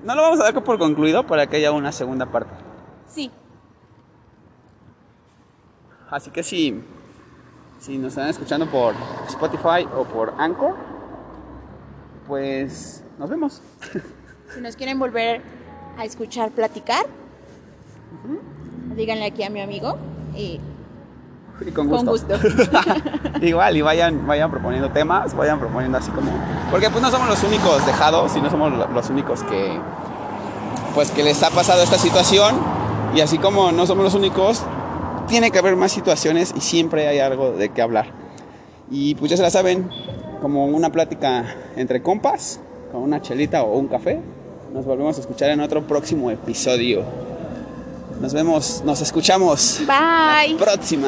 No 0.08 0.16
lo 0.16 0.22
vamos 0.22 0.40
a 0.40 0.44
dar 0.44 0.64
por 0.64 0.80
concluido 0.80 1.28
para 1.28 1.48
que 1.48 1.58
haya 1.58 1.74
una 1.74 1.92
segunda 1.92 2.26
parte. 2.26 2.54
Sí. 3.08 3.30
Así 6.10 6.32
que 6.32 6.44
si, 6.44 6.82
si 7.78 7.98
nos 7.98 8.14
están 8.14 8.30
escuchando 8.30 8.68
por 8.68 8.96
Spotify 9.28 9.86
o 9.94 10.06
por 10.06 10.34
Anchor, 10.38 10.76
pues 12.26 13.04
nos 13.20 13.30
vemos. 13.30 13.62
Si 14.56 14.62
nos 14.62 14.78
quieren 14.78 14.98
volver 14.98 15.42
a 15.98 16.06
escuchar 16.06 16.52
platicar, 16.52 17.06
díganle 18.96 19.26
aquí 19.26 19.44
a 19.44 19.50
mi 19.50 19.60
amigo. 19.60 19.98
Y 20.34 20.62
Y 21.66 21.72
con 21.72 21.88
gusto. 21.88 22.06
Con 22.12 22.14
gusto. 22.14 22.80
Igual, 23.42 23.78
y 23.78 23.82
vayan, 23.82 24.26
vayan 24.28 24.52
proponiendo 24.52 24.90
temas, 24.92 25.36
vayan 25.36 25.60
proponiendo 25.60 25.98
así 25.98 26.12
como. 26.12 26.32
Porque 26.72 26.90
pues 26.90 27.02
no 27.02 27.10
somos 27.12 27.28
los 27.30 27.44
únicos 27.44 27.86
dejados 27.86 28.36
y 28.36 28.42
no 28.42 28.50
somos 28.50 28.72
lo- 28.72 28.88
los 28.88 29.10
únicos 29.10 29.44
que. 29.44 29.80
Pues 30.94 31.12
que 31.12 31.24
les 31.24 31.42
ha 31.44 31.50
pasado 31.50 31.82
esta 31.84 31.98
situación. 31.98 32.56
Y 33.16 33.22
así 33.22 33.38
como 33.38 33.72
no 33.72 33.86
somos 33.88 34.04
los 34.04 34.14
únicos, 34.16 34.62
tiene 35.28 35.50
que 35.52 35.60
haber 35.60 35.76
más 35.76 35.92
situaciones 35.92 36.54
y 36.56 36.62
siempre 36.62 37.08
hay 37.08 37.20
algo 37.20 37.52
de 37.52 37.70
qué 37.70 37.82
hablar. 37.82 38.08
Y 38.92 39.16
pues 39.16 39.32
ya 39.32 39.38
se 39.38 39.44
la 39.44 39.50
saben, 39.50 39.90
como 40.42 40.66
una 40.66 40.92
plática 40.92 41.46
entre 41.76 42.02
compas, 42.02 42.60
con 42.92 43.02
una 43.02 43.22
chelita 43.22 43.64
o 43.64 43.78
un 43.78 43.88
café. 43.88 44.22
Nos 44.74 44.86
volvemos 44.86 45.18
a 45.18 45.22
escuchar 45.22 45.50
en 45.50 45.62
otro 45.62 45.88
próximo 45.88 46.30
episodio. 46.32 47.04
Nos 48.22 48.34
vemos, 48.34 48.82
nos 48.86 49.02
escuchamos. 49.02 49.80
Bye. 49.88 50.54
La 50.54 50.58
próxima. 50.58 51.08